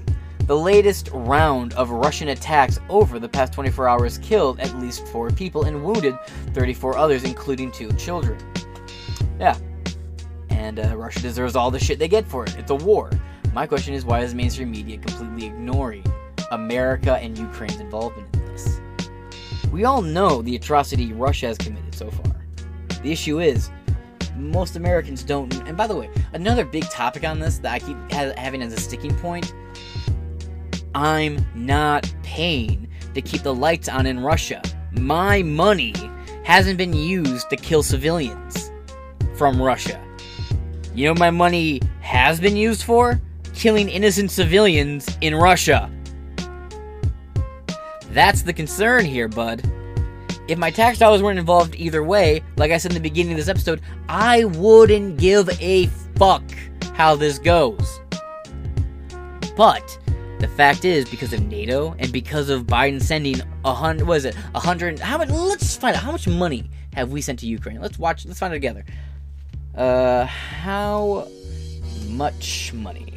the 0.46 0.56
latest 0.56 1.10
round 1.12 1.74
of 1.74 1.90
Russian 1.90 2.28
attacks 2.28 2.80
over 2.88 3.18
the 3.18 3.28
past 3.28 3.52
24 3.52 3.86
hours 3.86 4.16
killed 4.16 4.58
at 4.60 4.74
least 4.78 5.06
four 5.08 5.30
people 5.30 5.64
and 5.64 5.84
wounded 5.84 6.16
34 6.54 6.96
others, 6.96 7.24
including 7.24 7.72
two 7.72 7.92
children. 7.92 8.38
Yeah. 9.38 9.58
And 10.48 10.80
uh, 10.80 10.96
Russia 10.96 11.20
deserves 11.20 11.56
all 11.56 11.70
the 11.70 11.78
shit 11.78 11.98
they 11.98 12.08
get 12.08 12.26
for 12.26 12.46
it. 12.46 12.56
It's 12.56 12.70
a 12.70 12.74
war. 12.74 13.10
My 13.52 13.66
question 13.66 13.92
is 13.92 14.06
why 14.06 14.20
is 14.20 14.34
mainstream 14.34 14.70
media 14.70 14.96
completely 14.96 15.46
ignoring 15.46 16.02
America 16.50 17.16
and 17.16 17.36
Ukraine's 17.36 17.80
involvement 17.80 18.28
in 18.34 18.44
this? 18.46 18.80
We 19.72 19.84
all 19.84 20.02
know 20.02 20.42
the 20.42 20.56
atrocity 20.56 21.12
Russia 21.12 21.46
has 21.46 21.58
committed 21.58 21.94
so 21.94 22.10
far. 22.10 22.46
The 23.02 23.12
issue 23.12 23.40
is, 23.40 23.70
most 24.36 24.76
Americans 24.76 25.22
don't. 25.22 25.52
And 25.68 25.76
by 25.76 25.86
the 25.86 25.96
way, 25.96 26.10
another 26.32 26.64
big 26.64 26.84
topic 26.90 27.24
on 27.24 27.38
this 27.38 27.58
that 27.58 27.72
I 27.72 27.78
keep 27.78 27.96
ha- 28.12 28.32
having 28.36 28.62
as 28.62 28.72
a 28.72 28.80
sticking 28.80 29.14
point 29.16 29.52
I'm 30.94 31.44
not 31.56 32.12
paying 32.22 32.88
to 33.14 33.22
keep 33.22 33.42
the 33.42 33.54
lights 33.54 33.88
on 33.88 34.06
in 34.06 34.20
Russia. 34.20 34.62
My 34.92 35.42
money 35.42 35.92
hasn't 36.44 36.78
been 36.78 36.92
used 36.92 37.50
to 37.50 37.56
kill 37.56 37.82
civilians 37.82 38.70
from 39.36 39.60
Russia. 39.60 40.00
You 40.94 41.08
know 41.08 41.14
my 41.14 41.30
money 41.30 41.80
has 42.00 42.38
been 42.38 42.56
used 42.56 42.84
for? 42.84 43.20
Killing 43.54 43.88
innocent 43.88 44.30
civilians 44.30 45.18
in 45.20 45.34
Russia. 45.34 45.90
That's 48.14 48.42
the 48.42 48.52
concern 48.52 49.04
here, 49.04 49.26
bud. 49.26 49.68
If 50.46 50.56
my 50.56 50.70
tax 50.70 50.98
dollars 50.98 51.20
weren't 51.20 51.38
involved 51.38 51.74
either 51.74 52.04
way, 52.04 52.44
like 52.56 52.70
I 52.70 52.76
said 52.76 52.92
in 52.92 52.94
the 52.94 53.08
beginning 53.08 53.32
of 53.32 53.38
this 53.38 53.48
episode, 53.48 53.80
I 54.08 54.44
wouldn't 54.44 55.16
give 55.16 55.48
a 55.60 55.86
fuck 56.16 56.44
how 56.94 57.16
this 57.16 57.40
goes. 57.40 58.00
But 59.56 59.98
the 60.38 60.46
fact 60.46 60.84
is, 60.84 61.08
because 61.08 61.32
of 61.32 61.42
NATO 61.42 61.96
and 61.98 62.12
because 62.12 62.50
of 62.50 62.68
Biden 62.68 63.02
sending 63.02 63.40
a 63.64 63.74
hundred, 63.74 64.06
was 64.06 64.24
it 64.24 64.36
a 64.54 64.60
hundred? 64.60 65.00
How 65.00 65.18
much? 65.18 65.30
Let's 65.30 65.76
find 65.76 65.96
out 65.96 66.02
how 66.04 66.12
much 66.12 66.28
money 66.28 66.70
have 66.92 67.10
we 67.10 67.20
sent 67.20 67.40
to 67.40 67.48
Ukraine. 67.48 67.80
Let's 67.80 67.98
watch. 67.98 68.26
Let's 68.26 68.38
find 68.38 68.52
it 68.52 68.56
together. 68.56 68.84
Uh, 69.74 70.24
how 70.26 71.26
much 72.10 72.72
money? 72.72 73.12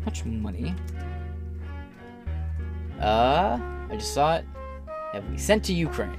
How 0.00 0.06
much 0.06 0.24
money? 0.24 0.74
Uh, 3.00 3.58
I 3.92 3.96
just 3.96 4.14
saw 4.14 4.36
it. 4.36 4.46
Have 5.12 5.28
we 5.30 5.36
sent 5.36 5.62
to 5.64 5.74
Ukraine? 5.74 6.16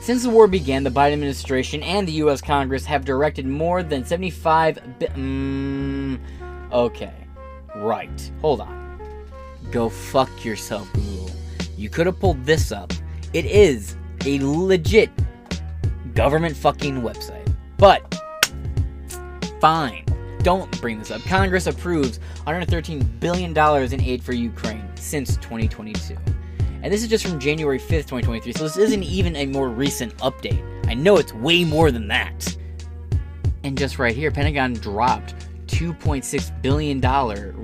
Since 0.00 0.22
the 0.22 0.30
war 0.30 0.46
began, 0.46 0.84
the 0.84 0.90
Biden 0.90 1.14
administration 1.14 1.82
and 1.82 2.06
the 2.06 2.12
U.S. 2.12 2.40
Congress 2.40 2.84
have 2.84 3.04
directed 3.04 3.46
more 3.46 3.82
than 3.82 4.04
75 4.04 4.98
bi- 5.00 5.06
mm, 5.06 6.20
okay. 6.72 7.12
Right. 7.74 8.32
Hold 8.40 8.60
on. 8.60 9.00
Go 9.72 9.88
fuck 9.88 10.44
yourself, 10.44 10.90
Google. 10.92 11.30
You 11.76 11.90
could 11.90 12.06
have 12.06 12.20
pulled 12.20 12.44
this 12.44 12.70
up. 12.70 12.92
It 13.32 13.44
is 13.44 13.96
a 14.24 14.38
legit 14.40 15.10
government 16.14 16.56
fucking 16.56 17.02
website. 17.02 17.52
But, 17.76 18.14
fine. 19.60 20.04
Don't 20.42 20.80
bring 20.80 20.98
this 20.98 21.10
up. 21.10 21.20
Congress 21.22 21.66
approves 21.66 22.18
$113 22.46 23.20
billion 23.20 23.56
in 23.92 24.00
aid 24.00 24.22
for 24.22 24.32
Ukraine 24.32 24.88
since 24.94 25.36
2022. 25.36 26.16
And 26.82 26.90
this 26.90 27.02
is 27.02 27.08
just 27.08 27.26
from 27.26 27.38
January 27.38 27.78
5th, 27.78 28.06
2023, 28.08 28.54
so 28.54 28.62
this 28.64 28.78
isn't 28.78 29.02
even 29.02 29.36
a 29.36 29.44
more 29.46 29.68
recent 29.68 30.16
update. 30.18 30.64
I 30.88 30.94
know 30.94 31.18
it's 31.18 31.34
way 31.34 31.62
more 31.62 31.90
than 31.90 32.08
that. 32.08 32.56
And 33.64 33.76
just 33.76 33.98
right 33.98 34.16
here, 34.16 34.30
Pentagon 34.30 34.72
dropped 34.72 35.34
$2.6 35.66 36.62
billion 36.62 37.00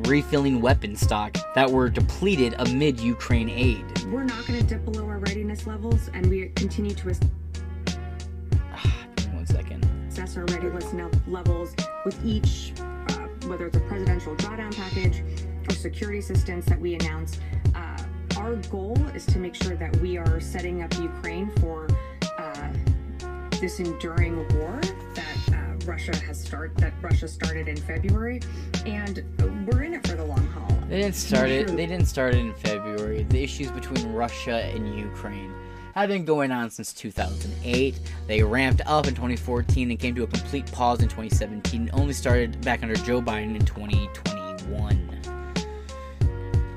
refilling 0.03 0.61
weapon 0.61 0.95
stock 0.95 1.37
that 1.55 1.71
were 1.71 1.89
depleted 1.89 2.55
amid 2.59 3.01
Ukraine 3.01 3.49
aid. 3.49 3.85
We're 4.09 4.25
not 4.25 4.47
going 4.47 4.61
to 4.61 4.67
dip 4.67 4.85
below 4.85 5.07
our 5.07 5.19
readiness 5.19 5.67
levels, 5.67 6.11
and 6.13 6.27
we 6.27 6.49
continue 6.51 6.95
to 6.95 7.15
ah, 8.75 9.07
One 9.33 9.47
second. 9.47 9.96
Assess 10.27 10.37
our 10.39 10.45
readiness 10.57 10.93
levels 11.29 11.75
with 12.05 12.19
each, 12.25 12.73
uh, 12.81 13.13
whether 13.47 13.67
it's 13.67 13.77
a 13.77 13.81
presidential 13.81 14.35
drawdown 14.37 14.75
package 14.75 15.23
or 15.69 15.75
security 15.75 16.19
assistance 16.19 16.67
that 16.67 16.81
we 16.81 16.95
announce. 16.95 17.39
Uh, 17.77 17.97
our 18.37 18.57
goal 18.71 18.97
is 19.15 19.25
to 19.25 19.39
make 19.39 19.55
sure 19.55 19.77
that 19.77 19.95
we 19.99 20.17
are 20.17 20.41
setting 20.41 20.83
up 20.83 20.93
Ukraine 20.99 21.51
for 21.61 21.87
uh, 22.39 22.69
this 23.61 23.79
enduring 23.79 24.37
war 24.59 24.81
that 25.15 25.55
uh, 25.55 25.87
Russia 25.87 26.17
has 26.17 26.43
start 26.43 26.77
that 26.79 26.93
Russia 27.01 27.29
started 27.29 27.69
in 27.69 27.77
February, 27.77 28.41
and 28.85 29.23
we're 29.67 29.85
in 29.85 29.95
it 29.95 30.07
for 30.07 30.17
the 30.17 30.25
long 30.25 30.45
haul. 30.49 30.77
They 30.89 31.03
didn't 31.03 31.15
start 31.15 31.51
it. 31.51 31.69
They 31.69 31.87
didn't 31.87 32.07
start 32.07 32.35
it 32.35 32.39
in 32.39 32.53
February. 32.55 33.23
The 33.29 33.45
issues 33.45 33.71
between 33.71 34.13
Russia 34.13 34.65
and 34.75 34.99
Ukraine 34.99 35.55
have 36.01 36.09
been 36.09 36.25
going 36.25 36.51
on 36.53 36.71
since 36.71 36.93
2008. 36.93 37.99
They 38.27 38.43
ramped 38.43 38.83
up 38.87 39.07
in 39.07 39.15
2014 39.15 39.91
and 39.91 39.99
came 39.99 40.15
to 40.15 40.25
a 40.25 40.27
complete 40.27 40.71
pause 40.73 41.01
in 41.01 41.09
2017. 41.09 41.83
and 41.83 41.91
Only 41.93 42.13
started 42.13 42.61
back 42.63 42.83
under 42.83 42.97
Joe 42.97 43.23
Biden 43.23 43.57
in 43.57 43.65
2021. 43.65 45.21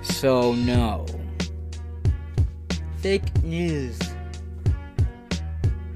So 0.01 0.53
no. 0.53 1.05
Fake 2.97 3.43
news. 3.43 3.99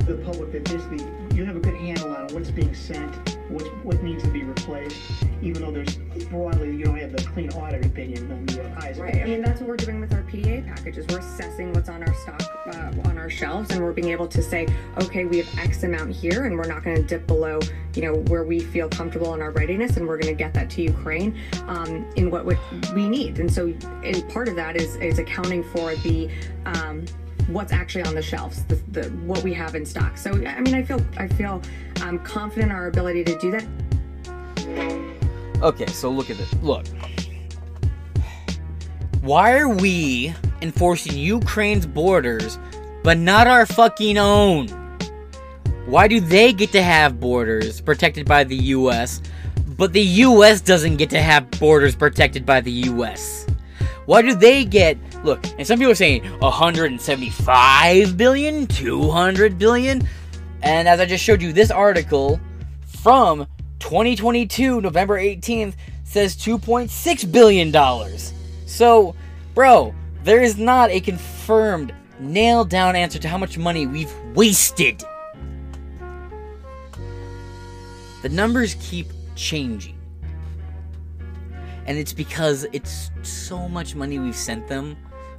the 0.06 0.16
public 0.16 0.52
that 0.52 0.66
basically 0.66 1.00
you 1.34 1.46
have 1.46 1.56
a 1.56 1.60
good 1.60 1.76
handle 1.76 2.14
on 2.14 2.28
what's 2.34 2.52
being 2.52 2.76
sent, 2.76 3.33
what's, 3.50 3.68
what 3.84 4.02
needs 4.04 4.24
to 4.24 4.30
be 4.30 4.44
replaced, 4.44 4.98
even 5.42 5.62
though 5.62 5.72
there's 5.72 5.96
broadly 6.30 6.76
you 6.76 6.86
don't 6.86 6.98
have 6.98 7.12
the 7.12 7.24
clean 7.24 7.50
audit 7.52 7.86
opinion 7.86 8.32
on 8.32 8.46
the 8.46 8.84
eyes. 8.84 9.00
Right. 9.00 9.16
I 9.22 9.26
mean, 9.26 9.42
that's 9.42 9.60
what 9.62 9.70
we're 9.70 9.78
doing 9.78 10.00
with 10.00 10.14
our 10.14 10.24
PDA 10.24 10.66
packages. 10.66 11.06
We're 11.08 11.20
assessing 11.20 11.74
what's 11.74 11.90
on 11.90 12.04
our 12.04 12.14
stock, 12.16 12.42
uh, 12.68 13.10
on 13.10 13.18
our 13.18 13.30
shelves, 13.30 13.72
and 13.72 13.84
we're 13.84 13.94
being 13.94 14.10
able 14.10 14.28
to 14.28 14.42
say, 14.42 14.68
okay, 15.02 15.26
we 15.26 15.38
have 15.40 15.60
X 15.60 15.84
amount 15.84 16.12
here, 16.12 16.46
and 16.46 16.56
we're 16.58 16.68
not 16.68 16.84
going 16.84 16.96
to 16.96 17.04
dip 17.04 17.28
below, 17.28 17.60
you 17.96 18.02
know, 18.04 18.16
where 18.28 18.44
we 18.44 18.60
feel 18.60 18.90
comfortable 18.90 19.34
in 19.34 19.42
our 19.42 19.52
readiness, 19.52 19.98
and 19.98 20.08
we're 20.08 20.18
going 20.18 20.34
to 20.34 20.38
get 20.38 20.54
that 20.54 20.70
to 20.72 20.82
Ukraine 20.82 21.38
um, 21.68 22.06
in 22.16 22.32
what 22.32 22.46
we 22.46 23.10
need. 23.10 23.40
And 23.40 23.52
so, 23.52 23.74
and 24.04 24.28
part 24.30 24.48
of 24.48 24.56
that 24.56 24.76
is 24.78 24.96
is 24.98 25.20
accounting 25.20 25.64
for 25.64 25.96
the. 25.96 26.30
Um, 26.66 27.06
what's 27.48 27.72
actually 27.72 28.04
on 28.04 28.16
the 28.16 28.22
shelves, 28.22 28.64
the, 28.66 28.76
the 28.92 29.10
what 29.26 29.44
we 29.44 29.54
have 29.54 29.76
in 29.76 29.86
stock. 29.86 30.18
So 30.18 30.32
I 30.32 30.62
mean, 30.62 30.76
I 30.76 30.84
feel 30.84 31.02
I 31.18 31.28
feel 31.28 31.62
um, 32.02 32.20
confident 32.20 32.72
in 32.72 32.76
our 32.76 32.88
ability 32.88 33.24
to 33.26 33.38
do 33.40 33.52
that. 33.52 33.66
Okay, 35.62 35.86
so 35.88 36.10
look 36.10 36.30
at 36.30 36.38
this. 36.38 36.54
Look. 36.62 36.86
Why 39.22 39.58
are 39.58 39.70
we 39.70 40.34
enforcing 40.62 41.18
Ukraine's 41.18 41.86
borders, 41.86 42.60
but 43.04 43.18
not 43.18 43.48
our 43.48 43.66
fucking 43.66 44.18
own? 44.18 44.68
Why 45.86 46.08
do 46.08 46.20
they 46.20 46.52
get 46.52 46.72
to 46.74 46.82
have 46.82 47.20
borders 47.20 47.80
protected 47.80 48.26
by 48.26 48.44
the 48.44 48.56
US, 48.56 49.22
but 49.78 49.94
the 49.94 50.02
US 50.02 50.60
doesn't 50.60 50.98
get 50.98 51.10
to 51.12 51.22
have 51.22 51.50
borders 51.52 51.96
protected 51.96 52.46
by 52.46 52.60
the 52.62 52.72
US? 52.72 53.46
Why 54.06 54.22
do 54.22 54.36
they 54.36 54.66
get 54.66 54.98
look? 55.24 55.46
And 55.58 55.66
some 55.66 55.80
people 55.80 55.92
are 55.92 55.96
saying 55.96 56.24
175 56.40 58.18
billion, 58.18 58.68
200 58.68 59.58
billion, 59.58 60.08
and 60.62 60.88
as 60.88 61.00
I 61.00 61.06
just 61.06 61.24
showed 61.24 61.42
you, 61.42 61.54
this 61.54 61.72
article 61.72 62.40
from 62.86 63.48
2022, 63.80 64.82
November 64.82 65.20
18th, 65.20 65.76
says 66.04 66.36
2.6 66.38 67.32
billion 67.32 67.72
dollars. 67.72 68.34
So, 68.66 69.16
bro, 69.54 69.94
there 70.24 70.42
is 70.42 70.58
not 70.58 70.90
a 70.90 71.00
confirmed, 71.00 71.94
nailed 72.20 72.70
down 72.70 72.96
answer 72.96 73.20
to 73.20 73.28
how 73.28 73.38
much 73.38 73.58
money 73.58 73.88
we've 73.88 74.14
wasted. 74.34 75.04
The 78.22 78.30
numbers 78.30 78.76
keep 78.80 79.08
changing. 79.36 79.93
And 81.86 81.98
it's 81.98 82.14
because 82.14 82.66
it's 82.72 83.12
so 83.24 83.68
much 83.68 83.96
money 83.96 84.20
we've 84.20 84.36
sent 84.36 84.68
them 84.68 84.96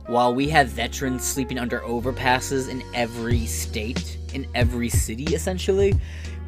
while 0.07 0.35
we 0.35 0.49
have 0.51 0.69
veterans 0.69 1.25
sleeping 1.25 1.59
under 1.59 1.81
overpasses 1.81 2.69
in 2.69 2.83
every 2.95 3.47
state, 3.47 4.19
in 4.35 4.47
every 4.55 4.89
city 4.89 5.35
essentially. 5.35 5.95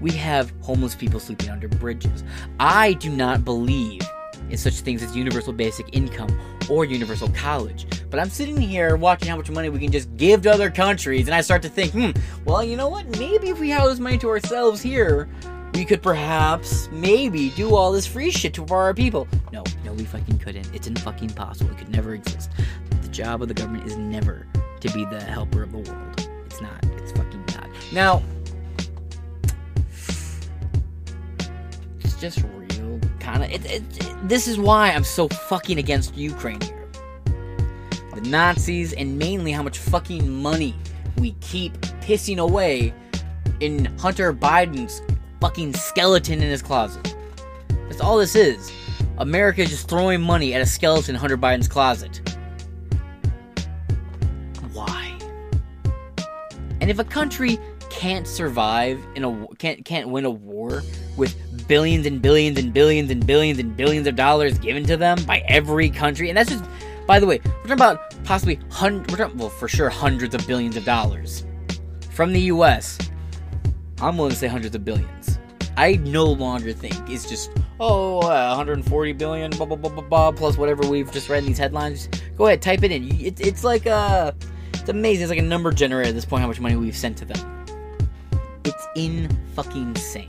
We 0.00 0.10
have 0.12 0.52
homeless 0.60 0.94
people 0.94 1.20
sleeping 1.20 1.48
under 1.48 1.68
bridges. 1.68 2.22
I 2.60 2.92
do 2.94 3.10
not 3.10 3.44
believe 3.44 4.02
in 4.50 4.58
such 4.58 4.74
things 4.80 5.02
as 5.02 5.16
universal 5.16 5.52
basic 5.52 5.96
income 5.96 6.38
or 6.68 6.84
universal 6.84 7.28
college. 7.30 7.86
But 8.10 8.20
I'm 8.20 8.30
sitting 8.30 8.56
here 8.56 8.96
watching 8.96 9.28
how 9.28 9.36
much 9.36 9.50
money 9.50 9.68
we 9.68 9.78
can 9.78 9.90
just 9.90 10.14
give 10.16 10.42
to 10.42 10.50
other 10.52 10.70
countries, 10.70 11.26
and 11.26 11.34
I 11.34 11.40
start 11.40 11.62
to 11.62 11.68
think, 11.68 11.92
hmm, 11.92 12.10
well, 12.44 12.62
you 12.62 12.76
know 12.76 12.88
what? 12.88 13.18
Maybe 13.18 13.48
if 13.48 13.58
we 13.58 13.70
have 13.70 13.88
this 13.88 13.98
money 13.98 14.18
to 14.18 14.28
ourselves 14.28 14.80
here, 14.82 15.28
we 15.76 15.84
could 15.84 16.02
perhaps, 16.02 16.88
maybe, 16.90 17.50
do 17.50 17.74
all 17.74 17.92
this 17.92 18.06
free 18.06 18.30
shit 18.30 18.54
to 18.54 18.64
our 18.68 18.94
people. 18.94 19.28
No, 19.52 19.62
no, 19.84 19.92
we 19.92 20.04
fucking 20.04 20.38
couldn't. 20.38 20.74
It's 20.74 20.88
fucking 21.02 21.28
impossible. 21.28 21.70
It 21.72 21.76
could 21.76 21.90
never 21.90 22.14
exist. 22.14 22.50
The 23.02 23.08
job 23.08 23.42
of 23.42 23.48
the 23.48 23.54
government 23.54 23.86
is 23.86 23.94
never 23.94 24.46
to 24.80 24.90
be 24.92 25.04
the 25.04 25.20
helper 25.20 25.64
of 25.64 25.72
the 25.72 25.78
world. 25.78 26.30
It's 26.46 26.62
not. 26.62 26.82
It's 26.96 27.12
fucking 27.12 27.44
not. 27.54 27.68
Now, 27.92 28.22
it's 32.00 32.18
just 32.18 32.42
real, 32.54 32.98
kind 33.20 33.44
of. 33.44 33.50
It, 33.50 33.66
it, 33.66 33.82
it, 34.00 34.28
this 34.28 34.48
is 34.48 34.58
why 34.58 34.92
I'm 34.92 35.04
so 35.04 35.28
fucking 35.28 35.78
against 35.78 36.16
Ukraine 36.16 36.62
here. 36.62 36.88
The 38.14 38.22
Nazis, 38.22 38.94
and 38.94 39.18
mainly 39.18 39.52
how 39.52 39.62
much 39.62 39.76
fucking 39.76 40.42
money 40.42 40.74
we 41.18 41.32
keep 41.42 41.74
pissing 42.00 42.38
away 42.38 42.94
in 43.60 43.84
Hunter 43.98 44.32
Biden's 44.32 45.02
fucking 45.40 45.74
skeleton 45.74 46.42
in 46.42 46.48
his 46.50 46.62
closet. 46.62 47.14
That's 47.88 48.00
all 48.00 48.18
this 48.18 48.34
is. 48.34 48.72
America 49.18 49.62
is 49.62 49.70
just 49.70 49.88
throwing 49.88 50.20
money 50.20 50.54
at 50.54 50.60
a 50.60 50.66
skeleton 50.66 51.14
in 51.14 51.20
Hunter 51.20 51.38
Biden's 51.38 51.68
closet. 51.68 52.20
Why? 54.72 55.18
And 56.80 56.90
if 56.90 56.98
a 56.98 57.04
country 57.04 57.58
can't 57.90 58.26
survive 58.26 59.02
in 59.14 59.24
a 59.24 59.46
can't 59.58 59.84
can't 59.84 60.08
win 60.10 60.26
a 60.26 60.30
war 60.30 60.82
with 61.16 61.34
billions 61.66 62.04
and 62.04 62.20
billions 62.20 62.58
and 62.58 62.72
billions 62.74 63.10
and 63.10 63.26
billions 63.26 63.58
and 63.58 63.74
billions 63.74 64.06
of 64.06 64.16
dollars 64.16 64.58
given 64.58 64.84
to 64.84 64.96
them 64.98 65.22
by 65.24 65.38
every 65.48 65.88
country, 65.88 66.28
and 66.28 66.36
that's 66.36 66.50
just 66.50 66.64
by 67.06 67.20
the 67.20 67.26
way, 67.26 67.40
we're 67.44 67.62
talking 67.62 67.72
about 67.72 68.24
possibly 68.24 68.58
hundred, 68.68 69.38
well, 69.38 69.48
for 69.48 69.68
sure, 69.68 69.88
hundreds 69.88 70.34
of 70.34 70.46
billions 70.46 70.76
of 70.76 70.84
dollars 70.84 71.46
from 72.10 72.32
the 72.32 72.40
U.S. 72.42 72.98
I'm 74.00 74.16
willing 74.16 74.32
to 74.32 74.36
say 74.36 74.46
hundreds 74.46 74.74
of 74.74 74.84
billions. 74.84 75.38
I 75.76 75.96
no 75.96 76.24
longer 76.24 76.72
think 76.72 76.94
it's 77.08 77.28
just 77.28 77.50
oh 77.80 78.20
uh, 78.20 78.48
140 78.56 79.12
billion 79.12 79.50
blah 79.50 79.66
blah 79.66 79.76
blah 79.76 79.90
blah 79.90 80.02
blah 80.02 80.32
plus 80.32 80.56
whatever 80.56 80.88
we've 80.88 81.10
just 81.12 81.28
read 81.28 81.40
in 81.40 81.46
these 81.46 81.58
headlines. 81.58 82.08
Go 82.36 82.46
ahead, 82.46 82.62
type 82.62 82.82
it 82.82 82.90
in. 82.90 83.10
It, 83.20 83.40
it's 83.40 83.62
like 83.62 83.86
uh, 83.86 84.32
it's 84.74 84.88
amazing. 84.88 85.24
It's 85.24 85.30
like 85.30 85.38
a 85.38 85.42
number 85.42 85.70
generator 85.72 86.08
at 86.08 86.14
this 86.14 86.24
point. 86.24 86.40
How 86.40 86.48
much 86.48 86.60
money 86.60 86.76
we've 86.76 86.96
sent 86.96 87.18
to 87.18 87.24
them. 87.24 87.66
It's 88.64 88.86
in 88.96 89.28
fucking 89.54 89.88
insane. 89.88 90.28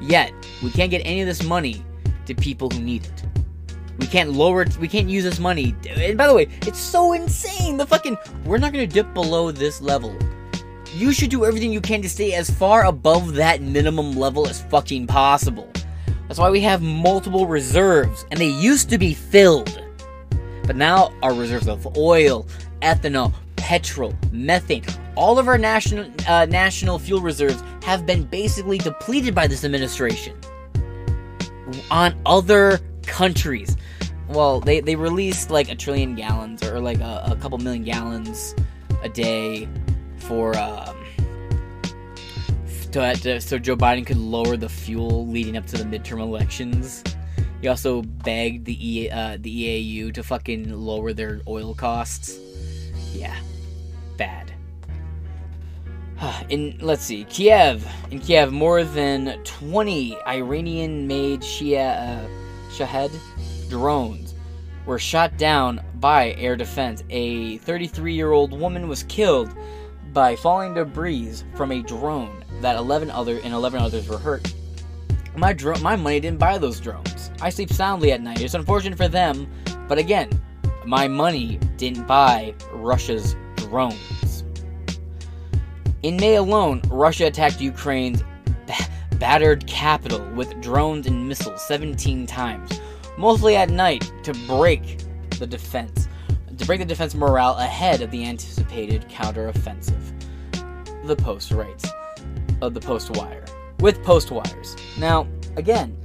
Yet 0.00 0.32
we 0.62 0.70
can't 0.70 0.90
get 0.90 1.00
any 1.04 1.20
of 1.20 1.26
this 1.26 1.42
money 1.42 1.84
to 2.26 2.34
people 2.34 2.70
who 2.70 2.80
need 2.80 3.06
it. 3.06 3.24
We 3.98 4.06
can't 4.06 4.32
lower. 4.32 4.66
We 4.78 4.88
can't 4.88 5.08
use 5.08 5.24
this 5.24 5.38
money. 5.38 5.74
And 5.88 6.18
by 6.18 6.26
the 6.26 6.34
way, 6.34 6.48
it's 6.62 6.78
so 6.78 7.12
insane. 7.12 7.76
The 7.76 7.86
fucking 7.86 8.16
we're 8.44 8.58
not 8.58 8.72
gonna 8.72 8.86
dip 8.86 9.12
below 9.14 9.50
this 9.50 9.80
level 9.80 10.16
you 10.94 11.12
should 11.12 11.30
do 11.30 11.44
everything 11.44 11.72
you 11.72 11.80
can 11.80 12.02
to 12.02 12.08
stay 12.08 12.34
as 12.34 12.50
far 12.50 12.84
above 12.84 13.34
that 13.34 13.62
minimum 13.62 14.12
level 14.16 14.48
as 14.48 14.62
fucking 14.62 15.06
possible. 15.06 15.70
That's 16.26 16.38
why 16.38 16.50
we 16.50 16.60
have 16.60 16.82
multiple 16.82 17.46
reserves, 17.46 18.24
and 18.30 18.40
they 18.40 18.48
used 18.48 18.90
to 18.90 18.98
be 18.98 19.14
filled. 19.14 19.82
But 20.64 20.76
now 20.76 21.12
our 21.22 21.34
reserves 21.34 21.68
of 21.68 21.96
oil, 21.96 22.46
ethanol, 22.82 23.32
petrol, 23.56 24.14
methane, 24.32 24.84
all 25.16 25.38
of 25.38 25.48
our 25.48 25.58
national 25.58 26.10
uh, 26.28 26.46
national 26.46 26.98
fuel 26.98 27.20
reserves 27.20 27.62
have 27.82 28.06
been 28.06 28.24
basically 28.24 28.78
depleted 28.78 29.34
by 29.34 29.46
this 29.46 29.64
administration. 29.64 30.36
On 31.90 32.14
other 32.26 32.80
countries, 33.06 33.76
well, 34.28 34.60
they, 34.60 34.80
they 34.80 34.96
released 34.96 35.50
like 35.50 35.68
a 35.68 35.74
trillion 35.74 36.14
gallons 36.14 36.62
or 36.62 36.80
like 36.80 37.00
a, 37.00 37.24
a 37.30 37.36
couple 37.36 37.58
million 37.58 37.84
gallons 37.84 38.54
a 39.02 39.08
day 39.08 39.68
for 40.20 40.56
um, 40.56 40.96
to, 42.92 43.14
to, 43.14 43.40
so 43.40 43.58
Joe 43.58 43.76
Biden 43.76 44.04
could 44.04 44.16
lower 44.16 44.56
the 44.56 44.68
fuel 44.68 45.26
leading 45.26 45.56
up 45.56 45.66
to 45.66 45.82
the 45.82 45.84
midterm 45.84 46.20
elections. 46.20 47.02
He 47.60 47.68
also 47.68 48.02
begged 48.02 48.64
the 48.64 49.02
e, 49.02 49.10
uh, 49.10 49.36
the 49.40 50.04
EAU 50.04 50.14
to 50.14 50.22
fucking 50.22 50.72
lower 50.72 51.12
their 51.12 51.40
oil 51.46 51.74
costs. 51.74 52.38
Yeah, 53.12 53.36
bad. 54.16 54.52
In 56.48 56.78
let's 56.80 57.02
see, 57.02 57.24
Kiev. 57.24 57.86
In 58.10 58.18
Kiev, 58.18 58.52
more 58.52 58.84
than 58.84 59.42
20 59.44 60.16
Iranian-made 60.26 61.40
Shia 61.40 62.24
uh, 62.24 62.28
Shahed 62.72 63.12
drones 63.68 64.34
were 64.86 64.98
shot 64.98 65.36
down 65.36 65.84
by 65.96 66.32
air 66.32 66.56
defense. 66.56 67.04
A 67.10 67.58
33-year-old 67.58 68.58
woman 68.58 68.88
was 68.88 69.02
killed 69.04 69.54
by 70.12 70.34
falling 70.36 70.74
debris 70.74 71.42
from 71.54 71.72
a 71.72 71.82
drone 71.82 72.44
that 72.60 72.76
11 72.76 73.10
other 73.10 73.38
and 73.44 73.52
11 73.54 73.80
others 73.80 74.08
were 74.08 74.18
hurt. 74.18 74.52
My 75.36 75.52
drone, 75.52 75.82
my 75.82 75.96
money 75.96 76.20
didn't 76.20 76.38
buy 76.38 76.58
those 76.58 76.80
drones. 76.80 77.30
I 77.40 77.50
sleep 77.50 77.72
soundly 77.72 78.12
at 78.12 78.20
night. 78.20 78.40
It's 78.40 78.54
unfortunate 78.54 78.96
for 78.96 79.08
them, 79.08 79.48
but 79.88 79.98
again, 79.98 80.28
my 80.84 81.06
money 81.06 81.58
didn't 81.76 82.06
buy 82.06 82.54
Russia's 82.72 83.36
drones. 83.56 84.44
In 86.02 86.16
May 86.16 86.36
alone, 86.36 86.82
Russia 86.88 87.26
attacked 87.26 87.60
Ukraine's 87.60 88.22
ba- 88.66 88.88
battered 89.18 89.66
capital 89.66 90.20
with 90.34 90.60
drones 90.60 91.06
and 91.06 91.28
missiles 91.28 91.62
17 91.66 92.26
times, 92.26 92.80
mostly 93.18 93.54
at 93.54 93.70
night 93.70 94.10
to 94.24 94.32
break 94.46 94.98
the 95.38 95.46
defense 95.46 96.08
to 96.60 96.66
break 96.66 96.78
the 96.78 96.84
defense 96.84 97.14
morale 97.14 97.56
ahead 97.56 98.02
of 98.02 98.10
the 98.10 98.24
anticipated 98.24 99.08
counteroffensive. 99.08 100.12
The 101.04 101.16
Post 101.16 101.52
writes 101.52 101.88
of 102.60 102.74
the 102.74 102.80
Post 102.80 103.16
Wire 103.16 103.44
with 103.80 104.02
Post 104.02 104.30
Wires. 104.30 104.76
Now, 104.98 105.26
again, 105.56 105.96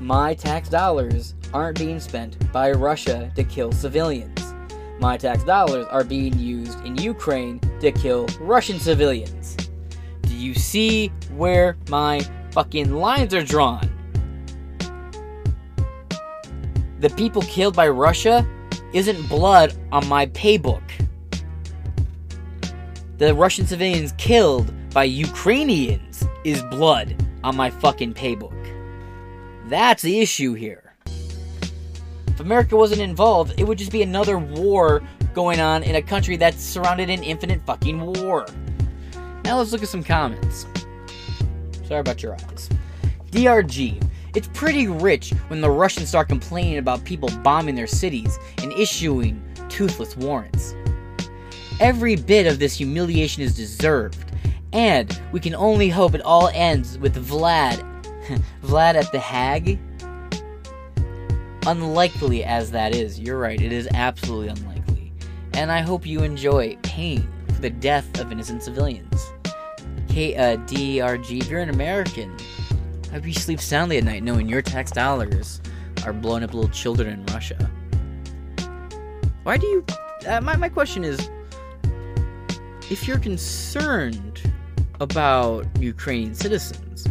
my 0.00 0.32
tax 0.32 0.70
dollars 0.70 1.34
aren't 1.52 1.78
being 1.78 2.00
spent 2.00 2.50
by 2.50 2.72
Russia 2.72 3.30
to 3.36 3.44
kill 3.44 3.72
civilians. 3.72 4.54
My 5.00 5.18
tax 5.18 5.44
dollars 5.44 5.86
are 5.90 6.04
being 6.04 6.38
used 6.38 6.82
in 6.86 6.96
Ukraine 6.96 7.60
to 7.80 7.92
kill 7.92 8.26
Russian 8.40 8.80
civilians. 8.80 9.56
Do 10.22 10.34
you 10.34 10.54
see 10.54 11.08
where 11.36 11.76
my 11.90 12.20
fucking 12.52 12.94
lines 12.94 13.34
are 13.34 13.42
drawn? 13.42 13.90
the 17.00 17.10
people 17.10 17.40
killed 17.42 17.74
by 17.74 17.88
Russia 17.88 18.46
isn't 18.92 19.28
blood 19.28 19.74
on 19.92 20.06
my 20.08 20.26
paybook. 20.26 20.82
The 23.18 23.34
Russian 23.34 23.66
civilians 23.66 24.12
killed 24.18 24.72
by 24.90 25.04
Ukrainians 25.04 26.24
is 26.44 26.62
blood 26.64 27.14
on 27.44 27.56
my 27.56 27.70
fucking 27.70 28.14
paybook. 28.14 28.56
That's 29.68 30.02
the 30.02 30.20
issue 30.20 30.54
here. 30.54 30.94
If 32.26 32.40
America 32.40 32.76
wasn't 32.76 33.02
involved, 33.02 33.60
it 33.60 33.64
would 33.64 33.78
just 33.78 33.92
be 33.92 34.02
another 34.02 34.38
war 34.38 35.02
going 35.34 35.60
on 35.60 35.82
in 35.82 35.96
a 35.96 36.02
country 36.02 36.36
that's 36.36 36.62
surrounded 36.62 37.10
in 37.10 37.22
infinite 37.22 37.60
fucking 37.66 38.00
war. 38.00 38.46
Now 39.44 39.58
let's 39.58 39.72
look 39.72 39.82
at 39.82 39.88
some 39.88 40.02
comments. 40.02 40.66
Sorry 41.84 42.00
about 42.00 42.22
your 42.22 42.34
eyes. 42.34 42.68
DRG. 43.30 44.02
It's 44.34 44.48
pretty 44.48 44.86
rich 44.86 45.32
when 45.48 45.60
the 45.60 45.70
Russians 45.70 46.08
start 46.08 46.28
complaining 46.28 46.78
about 46.78 47.04
people 47.04 47.28
bombing 47.42 47.74
their 47.74 47.88
cities 47.88 48.38
and 48.62 48.72
issuing 48.72 49.42
toothless 49.68 50.16
warrants. 50.16 50.74
Every 51.80 52.14
bit 52.14 52.46
of 52.46 52.58
this 52.58 52.76
humiliation 52.76 53.42
is 53.42 53.56
deserved, 53.56 54.32
and 54.72 55.20
we 55.32 55.40
can 55.40 55.54
only 55.54 55.88
hope 55.88 56.14
it 56.14 56.20
all 56.22 56.48
ends 56.52 56.98
with 56.98 57.16
Vlad. 57.16 57.84
Vlad 58.62 58.94
at 58.94 59.10
the 59.10 59.18
Hague? 59.18 59.80
Unlikely 61.66 62.44
as 62.44 62.70
that 62.70 62.94
is, 62.94 63.18
you're 63.18 63.38
right, 63.38 63.60
it 63.60 63.72
is 63.72 63.88
absolutely 63.94 64.48
unlikely. 64.48 65.12
And 65.54 65.72
I 65.72 65.80
hope 65.80 66.06
you 66.06 66.22
enjoy 66.22 66.76
pain 66.82 67.28
for 67.48 67.60
the 67.60 67.70
death 67.70 68.20
of 68.20 68.30
innocent 68.30 68.62
civilians. 68.62 69.32
K 70.08 70.36
uh, 70.36 70.58
if 70.68 71.48
you're 71.48 71.60
an 71.60 71.70
American, 71.70 72.36
I 73.10 73.14
hope 73.14 73.26
you 73.26 73.32
sleep 73.32 73.60
soundly 73.60 73.98
at 73.98 74.04
night 74.04 74.22
knowing 74.22 74.48
your 74.48 74.62
tax 74.62 74.92
dollars 74.92 75.60
are 76.06 76.12
blowing 76.12 76.44
up 76.44 76.54
little 76.54 76.70
children 76.70 77.08
in 77.08 77.26
Russia. 77.26 77.68
Why 79.42 79.56
do 79.56 79.66
you. 79.66 79.84
Uh, 80.28 80.40
my, 80.40 80.54
my 80.54 80.68
question 80.68 81.02
is 81.02 81.28
if 82.88 83.08
you're 83.08 83.18
concerned 83.18 84.40
about 85.00 85.66
Ukrainian 85.80 86.36
citizens, 86.36 87.08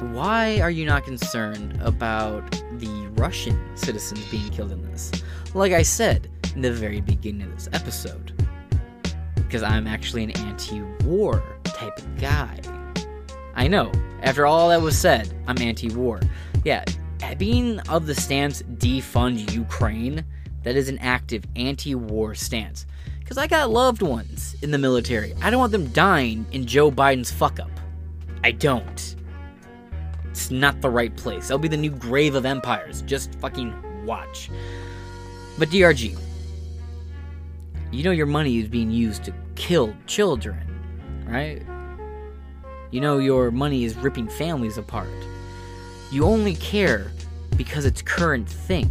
why 0.00 0.60
are 0.60 0.70
you 0.70 0.86
not 0.86 1.04
concerned 1.04 1.78
about 1.82 2.50
the 2.78 3.10
Russian 3.16 3.76
citizens 3.76 4.24
being 4.30 4.48
killed 4.48 4.72
in 4.72 4.80
this? 4.90 5.12
Like 5.52 5.72
I 5.72 5.82
said 5.82 6.30
in 6.54 6.62
the 6.62 6.72
very 6.72 7.02
beginning 7.02 7.42
of 7.42 7.52
this 7.54 7.68
episode, 7.74 8.32
because 9.34 9.62
I'm 9.62 9.86
actually 9.86 10.24
an 10.24 10.30
anti 10.38 10.80
war 11.04 11.42
type 11.64 11.98
of 11.98 12.18
guy. 12.18 12.79
I 13.54 13.68
know, 13.68 13.90
after 14.22 14.46
all 14.46 14.68
that 14.68 14.80
was 14.80 14.98
said, 14.98 15.32
I'm 15.46 15.58
anti 15.58 15.90
war. 15.90 16.20
Yeah, 16.64 16.84
being 17.38 17.80
of 17.88 18.06
the 18.06 18.14
stance 18.14 18.62
defund 18.62 19.52
Ukraine, 19.52 20.24
that 20.62 20.76
is 20.76 20.88
an 20.88 20.98
active 20.98 21.44
anti 21.56 21.94
war 21.94 22.34
stance. 22.34 22.86
Because 23.18 23.38
I 23.38 23.46
got 23.46 23.70
loved 23.70 24.02
ones 24.02 24.56
in 24.62 24.70
the 24.70 24.78
military. 24.78 25.34
I 25.40 25.50
don't 25.50 25.60
want 25.60 25.72
them 25.72 25.86
dying 25.88 26.44
in 26.52 26.66
Joe 26.66 26.90
Biden's 26.90 27.30
fuck 27.30 27.60
up. 27.60 27.70
I 28.42 28.50
don't. 28.50 29.16
It's 30.30 30.50
not 30.50 30.80
the 30.80 30.90
right 30.90 31.16
place. 31.16 31.48
That'll 31.48 31.58
be 31.58 31.68
the 31.68 31.76
new 31.76 31.90
grave 31.90 32.34
of 32.34 32.44
empires. 32.44 33.02
Just 33.02 33.34
fucking 33.36 34.04
watch. 34.04 34.50
But 35.58 35.68
DRG, 35.68 36.18
you 37.92 38.04
know 38.04 38.10
your 38.10 38.26
money 38.26 38.58
is 38.58 38.68
being 38.68 38.90
used 38.90 39.24
to 39.24 39.34
kill 39.54 39.94
children, 40.06 40.58
right? 41.26 41.62
You 42.90 43.00
know 43.00 43.18
your 43.18 43.50
money 43.50 43.84
is 43.84 43.96
ripping 43.96 44.28
families 44.28 44.78
apart. 44.78 45.08
You 46.10 46.24
only 46.24 46.54
care 46.56 47.12
because 47.56 47.84
it's 47.84 48.02
current 48.02 48.48
thing. 48.48 48.90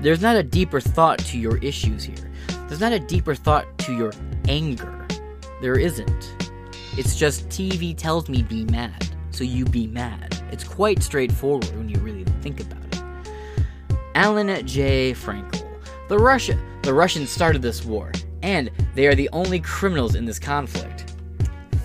There's 0.00 0.20
not 0.20 0.36
a 0.36 0.42
deeper 0.42 0.80
thought 0.80 1.18
to 1.20 1.38
your 1.38 1.58
issues 1.58 2.04
here. 2.04 2.30
There's 2.66 2.80
not 2.80 2.92
a 2.92 2.98
deeper 2.98 3.34
thought 3.34 3.66
to 3.78 3.94
your 3.94 4.12
anger. 4.48 5.06
There 5.60 5.78
isn't. 5.78 6.34
It's 6.96 7.16
just 7.16 7.48
TV 7.48 7.96
tells 7.96 8.28
me 8.28 8.42
be 8.42 8.64
mad, 8.64 9.08
so 9.30 9.44
you 9.44 9.64
be 9.64 9.86
mad. 9.86 10.42
It's 10.50 10.64
quite 10.64 11.02
straightforward 11.02 11.70
when 11.76 11.88
you 11.88 11.98
really 12.00 12.24
think 12.42 12.60
about 12.60 12.82
it. 12.92 13.02
Alan 14.14 14.66
J. 14.66 15.12
Frankel. 15.12 15.66
The 16.08 16.18
Russia 16.18 16.58
the 16.82 16.94
Russians 16.94 17.28
started 17.28 17.60
this 17.60 17.84
war, 17.84 18.10
and 18.42 18.70
they 18.94 19.06
are 19.06 19.14
the 19.14 19.28
only 19.34 19.60
criminals 19.60 20.14
in 20.14 20.24
this 20.24 20.38
conflict. 20.38 21.09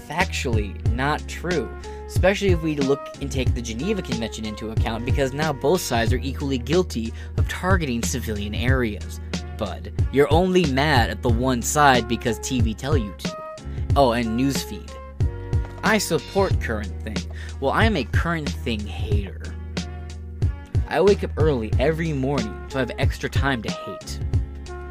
Factually 0.07 0.85
not 0.91 1.27
true, 1.27 1.69
especially 2.07 2.49
if 2.49 2.61
we 2.61 2.75
look 2.75 3.01
and 3.21 3.31
take 3.31 3.53
the 3.55 3.61
Geneva 3.61 4.01
Convention 4.01 4.45
into 4.45 4.69
account 4.69 5.05
because 5.05 5.33
now 5.33 5.51
both 5.51 5.81
sides 5.81 6.13
are 6.13 6.17
equally 6.17 6.57
guilty 6.57 7.11
of 7.37 7.47
targeting 7.47 8.03
civilian 8.03 8.53
areas. 8.53 9.19
Bud, 9.57 9.91
you're 10.11 10.31
only 10.31 10.65
mad 10.71 11.09
at 11.09 11.21
the 11.21 11.29
one 11.29 11.61
side 11.61 12.07
because 12.07 12.39
TV 12.39 12.75
tell 12.75 12.97
you 12.97 13.13
to. 13.17 13.37
Oh, 13.95 14.11
and 14.11 14.39
newsfeed. 14.39 14.91
I 15.83 15.97
support 15.97 16.59
current 16.61 16.93
thing. 17.03 17.31
Well, 17.59 17.71
I'm 17.71 17.95
a 17.95 18.03
current 18.03 18.49
thing 18.49 18.79
hater. 18.79 19.41
I 20.87 21.01
wake 21.01 21.23
up 21.23 21.31
early 21.37 21.71
every 21.79 22.13
morning 22.13 22.53
so 22.69 22.77
I 22.77 22.79
have 22.81 22.91
extra 22.99 23.29
time 23.29 23.61
to 23.63 23.71
hate. 23.71 24.19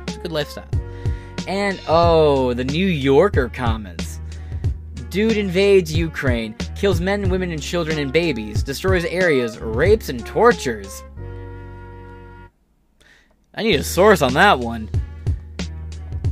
It's 0.07 0.17
a 0.17 0.21
good 0.21 0.33
lifestyle. 0.33 0.69
And 1.47 1.81
oh, 1.87 2.55
the 2.55 2.65
New 2.65 2.87
Yorker 2.87 3.49
comments. 3.49 4.04
Dude 5.15 5.37
invades 5.37 5.95
Ukraine, 5.95 6.57
kills 6.75 7.01
men, 7.01 7.29
women, 7.29 7.53
and 7.53 7.63
children 7.63 8.01
and 8.01 8.13
babies, 8.13 8.65
destroys 8.65 9.05
areas, 9.05 9.61
rapes, 9.61 10.09
and 10.09 10.27
tortures. 10.27 11.05
I 13.55 13.63
need 13.63 13.79
a 13.79 13.85
source 13.85 14.23
on 14.23 14.35
that 14.35 14.59
one. 14.59 14.91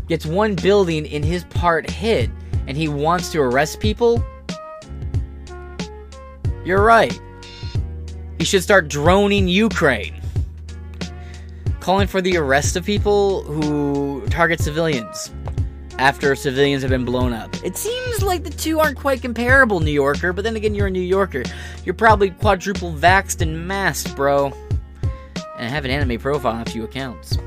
Gets 0.08 0.26
one 0.26 0.56
building 0.56 1.06
in 1.06 1.22
his 1.22 1.44
part 1.44 1.88
hit, 1.88 2.28
and 2.66 2.76
he 2.76 2.88
wants 2.88 3.30
to 3.30 3.40
arrest 3.40 3.78
people? 3.78 4.20
You're 6.64 6.82
right. 6.82 7.16
He 8.38 8.44
should 8.44 8.64
start 8.64 8.88
droning 8.88 9.46
Ukraine. 9.46 10.20
Calling 11.78 12.08
for 12.08 12.20
the 12.20 12.36
arrest 12.36 12.74
of 12.74 12.84
people 12.84 13.44
who 13.44 14.26
target 14.26 14.58
civilians 14.58 15.30
after 15.98 16.34
civilians 16.34 16.82
have 16.82 16.90
been 16.90 17.04
blown 17.04 17.32
up. 17.32 17.54
It 17.64 17.76
seems 17.76 18.22
like 18.22 18.44
the 18.44 18.50
two 18.50 18.80
aren't 18.80 18.98
quite 18.98 19.22
comparable, 19.22 19.80
New 19.80 19.92
Yorker, 19.92 20.32
but 20.32 20.44
then 20.44 20.56
again, 20.56 20.74
you're 20.74 20.88
a 20.88 20.90
New 20.90 21.00
Yorker. 21.00 21.42
You're 21.84 21.94
probably 21.94 22.30
quadruple 22.30 22.92
vaxxed 22.92 23.40
and 23.40 23.66
masked, 23.66 24.16
bro. 24.16 24.52
And 25.58 25.70
have 25.70 25.84
an 25.84 25.90
anime 25.90 26.18
profile 26.20 26.54
on 26.56 26.62
a 26.62 26.70
few 26.70 26.84
accounts. 26.84 27.38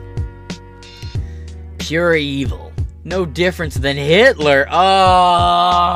Pure 1.80 2.16
evil. 2.16 2.72
No 3.04 3.26
difference 3.26 3.76
than 3.76 3.98
Hitler. 3.98 4.68
Oh! 4.72 5.96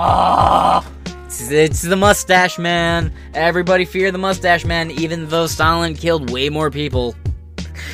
It's, 1.32 1.82
the 1.82 1.96
mustache 1.96 2.60
man. 2.60 3.12
Everybody 3.34 3.86
fear 3.86 4.12
the 4.12 4.18
mustache 4.18 4.66
man, 4.66 4.92
even 4.92 5.28
though 5.30 5.48
Stalin 5.48 5.96
killed 5.96 6.30
way 6.30 6.50
more 6.50 6.70
people. 6.70 7.16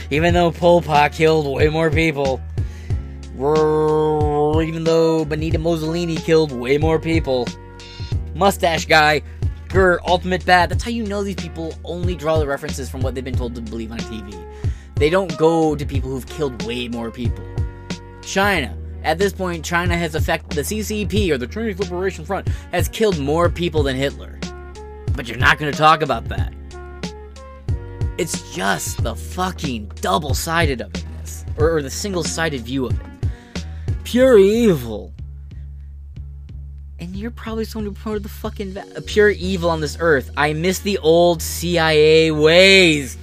Even 0.10 0.34
though 0.34 0.52
Pol 0.52 0.82
Pot 0.82 1.14
killed 1.14 1.48
way 1.56 1.70
more 1.70 1.90
people. 1.90 2.42
Even 4.62 4.84
though 4.84 5.26
Benito 5.26 5.58
Mussolini 5.58 6.16
killed 6.16 6.52
way 6.52 6.78
more 6.78 7.00
people. 7.00 7.48
Mustache 8.34 8.86
guy, 8.86 9.22
Grr, 9.70 10.00
ultimate 10.06 10.46
bad. 10.46 10.70
That's 10.70 10.84
how 10.84 10.92
you 10.92 11.04
know 11.04 11.24
these 11.24 11.36
people 11.36 11.74
only 11.84 12.16
draw 12.16 12.38
the 12.38 12.48
references 12.48 12.90
from 12.90 13.02
what 13.02 13.16
they've 13.16 13.24
been 13.24 13.36
told 13.36 13.56
to 13.56 13.62
believe 13.62 13.92
on 13.92 14.00
TV. 14.00 14.34
They 14.96 15.10
don't 15.10 15.38
go 15.38 15.76
to 15.76 15.86
people 15.86 16.10
who've 16.10 16.26
killed 16.26 16.66
way 16.66 16.88
more 16.88 17.12
people. 17.12 17.44
China. 18.22 18.78
At 19.04 19.20
this 19.20 19.34
point, 19.34 19.64
China 19.64 19.96
has 19.96 20.16
affected 20.16 20.56
the 20.56 20.62
CCP 20.62 21.30
or 21.30 21.38
the 21.38 21.46
Chinese 21.46 21.78
Liberation 21.78 22.26
Front 22.26 22.48
has 22.72 22.90
killed 22.90 23.20
more 23.20 23.50
people 23.50 23.84
than 23.84 23.96
Hitler. 23.96 24.40
But 25.14 25.28
you're 25.28 25.38
not 25.38 25.60
going 25.60 25.72
to 25.72 25.78
talk 25.78 26.02
about 26.02 26.26
that. 26.30 26.54
It's 28.18 28.56
just 28.56 29.04
the 29.04 29.16
fucking 29.16 29.92
double 29.96 30.34
sided 30.34 30.82
of 30.82 30.96
it, 30.96 31.06
or, 31.58 31.76
or 31.76 31.82
the 31.82 31.90
single 31.90 32.24
sided 32.24 32.62
view 32.62 32.86
of 32.86 32.94
it. 32.94 33.15
Pure 34.06 34.38
evil. 34.38 35.12
And 37.00 37.16
you're 37.16 37.32
probably 37.32 37.66
someone 37.66 37.88
who 37.88 38.00
promoted 38.00 38.24
the 38.24 38.30
fucking 38.30 38.74
va- 38.74 38.86
uh, 38.96 39.02
pure 39.06 39.32
evil 39.32 39.70
on 39.70 39.82
this 39.82 39.98
earth. 40.00 40.30
I 40.38 40.54
miss 40.54 40.80
the 40.80 41.00
old 41.00 41.42
CIA 41.42 42.30
ways. 42.30 43.18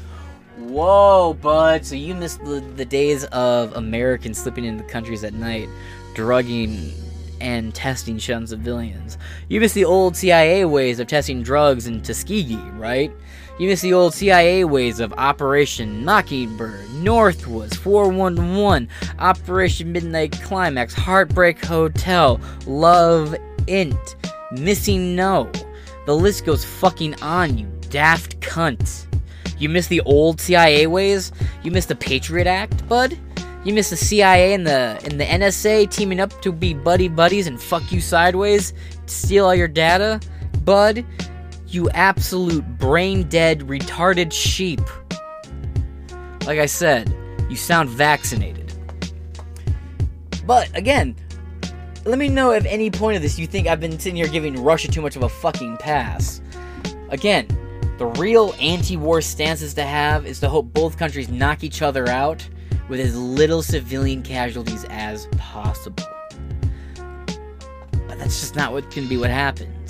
Whoa, 0.58 1.34
bud. 1.40 1.86
So 1.86 1.94
you 1.94 2.16
missed 2.16 2.44
the, 2.44 2.60
the 2.76 2.84
days 2.84 3.24
of 3.26 3.74
Americans 3.76 4.38
slipping 4.38 4.64
into 4.64 4.82
countries 4.84 5.22
at 5.22 5.34
night, 5.34 5.68
drugging 6.14 6.92
and 7.40 7.72
testing 7.72 8.18
shit 8.18 8.34
on 8.34 8.46
civilians. 8.46 9.18
You 9.48 9.60
miss 9.60 9.74
the 9.74 9.84
old 9.84 10.16
CIA 10.16 10.64
ways 10.64 10.98
of 10.98 11.06
testing 11.06 11.44
drugs 11.44 11.86
in 11.86 12.02
Tuskegee, 12.02 12.56
right? 12.72 13.12
You 13.62 13.68
miss 13.68 13.80
the 13.80 13.92
old 13.92 14.12
CIA 14.12 14.64
ways 14.64 14.98
of 14.98 15.12
Operation 15.12 16.04
Mockingbird, 16.04 16.84
Northwoods, 16.96 17.76
411, 17.76 18.88
Operation 19.20 19.92
Midnight 19.92 20.32
Climax, 20.42 20.92
Heartbreak 20.94 21.64
Hotel, 21.64 22.40
Love 22.66 23.36
Int, 23.68 24.16
Missing 24.50 25.14
No. 25.14 25.48
The 26.06 26.16
list 26.16 26.44
goes 26.44 26.64
fucking 26.64 27.14
on, 27.22 27.56
you 27.56 27.68
daft 27.88 28.40
cunt. 28.40 29.06
You 29.58 29.68
miss 29.68 29.86
the 29.86 30.00
old 30.00 30.40
CIA 30.40 30.88
ways? 30.88 31.30
You 31.62 31.70
miss 31.70 31.86
the 31.86 31.94
Patriot 31.94 32.48
Act, 32.48 32.88
bud? 32.88 33.16
You 33.64 33.74
miss 33.74 33.90
the 33.90 33.96
CIA 33.96 34.54
and 34.54 34.66
the 34.66 35.00
and 35.04 35.20
the 35.20 35.24
NSA 35.24 35.88
teaming 35.88 36.18
up 36.18 36.42
to 36.42 36.50
be 36.50 36.74
buddy 36.74 37.06
buddies 37.06 37.46
and 37.46 37.62
fuck 37.62 37.92
you 37.92 38.00
sideways, 38.00 38.74
steal 39.06 39.44
all 39.46 39.54
your 39.54 39.68
data, 39.68 40.20
bud? 40.64 41.04
You 41.72 41.88
absolute 41.90 42.66
brain 42.76 43.22
dead, 43.30 43.60
retarded 43.60 44.30
sheep. 44.30 44.82
Like 46.44 46.58
I 46.58 46.66
said, 46.66 47.16
you 47.48 47.56
sound 47.56 47.88
vaccinated. 47.88 48.74
But 50.46 50.68
again, 50.76 51.16
let 52.04 52.18
me 52.18 52.28
know 52.28 52.50
if 52.50 52.66
any 52.66 52.90
point 52.90 53.16
of 53.16 53.22
this 53.22 53.38
you 53.38 53.46
think 53.46 53.68
I've 53.68 53.80
been 53.80 53.98
sitting 53.98 54.16
here 54.16 54.28
giving 54.28 54.62
Russia 54.62 54.88
too 54.88 55.00
much 55.00 55.16
of 55.16 55.22
a 55.22 55.30
fucking 55.30 55.78
pass. 55.78 56.42
Again, 57.08 57.46
the 57.96 58.04
real 58.04 58.54
anti 58.60 58.98
war 58.98 59.22
stances 59.22 59.72
to 59.72 59.82
have 59.82 60.26
is 60.26 60.40
to 60.40 60.50
hope 60.50 60.74
both 60.74 60.98
countries 60.98 61.30
knock 61.30 61.64
each 61.64 61.80
other 61.80 62.06
out 62.06 62.46
with 62.90 63.00
as 63.00 63.16
little 63.16 63.62
civilian 63.62 64.22
casualties 64.22 64.84
as 64.90 65.26
possible. 65.38 66.04
But 66.96 68.18
that's 68.18 68.40
just 68.40 68.56
not 68.56 68.72
what 68.72 68.90
can 68.90 69.08
be 69.08 69.16
what 69.16 69.30
happens. 69.30 69.81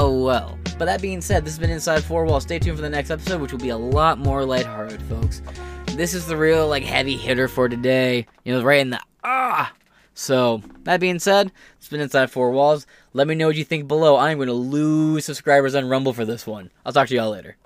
Oh 0.00 0.22
well. 0.22 0.56
But 0.78 0.84
that 0.84 1.02
being 1.02 1.20
said, 1.20 1.44
this 1.44 1.54
has 1.54 1.58
been 1.58 1.70
Inside 1.70 2.04
Four 2.04 2.24
Walls. 2.24 2.44
Stay 2.44 2.60
tuned 2.60 2.76
for 2.76 2.82
the 2.82 2.88
next 2.88 3.10
episode, 3.10 3.40
which 3.40 3.50
will 3.50 3.58
be 3.58 3.70
a 3.70 3.76
lot 3.76 4.20
more 4.20 4.44
lighthearted, 4.44 5.02
folks. 5.02 5.42
This 5.86 6.14
is 6.14 6.24
the 6.26 6.36
real 6.36 6.68
like 6.68 6.84
heavy 6.84 7.16
hitter 7.16 7.48
for 7.48 7.68
today. 7.68 8.24
You 8.44 8.54
know, 8.54 8.62
right 8.62 8.78
in 8.78 8.90
the 8.90 9.00
ah. 9.24 9.72
So 10.14 10.62
that 10.84 11.00
being 11.00 11.18
said, 11.18 11.50
it's 11.78 11.88
been 11.88 11.98
Inside 12.00 12.30
Four 12.30 12.52
Walls. 12.52 12.86
Let 13.12 13.26
me 13.26 13.34
know 13.34 13.48
what 13.48 13.56
you 13.56 13.64
think 13.64 13.88
below. 13.88 14.16
I'm 14.16 14.38
going 14.38 14.46
to 14.46 14.52
lose 14.52 15.24
subscribers 15.24 15.74
on 15.74 15.88
Rumble 15.88 16.12
for 16.12 16.24
this 16.24 16.46
one. 16.46 16.70
I'll 16.86 16.92
talk 16.92 17.08
to 17.08 17.16
y'all 17.16 17.30
later. 17.30 17.56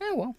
Eh, 0.00 0.12
well. 0.14 0.34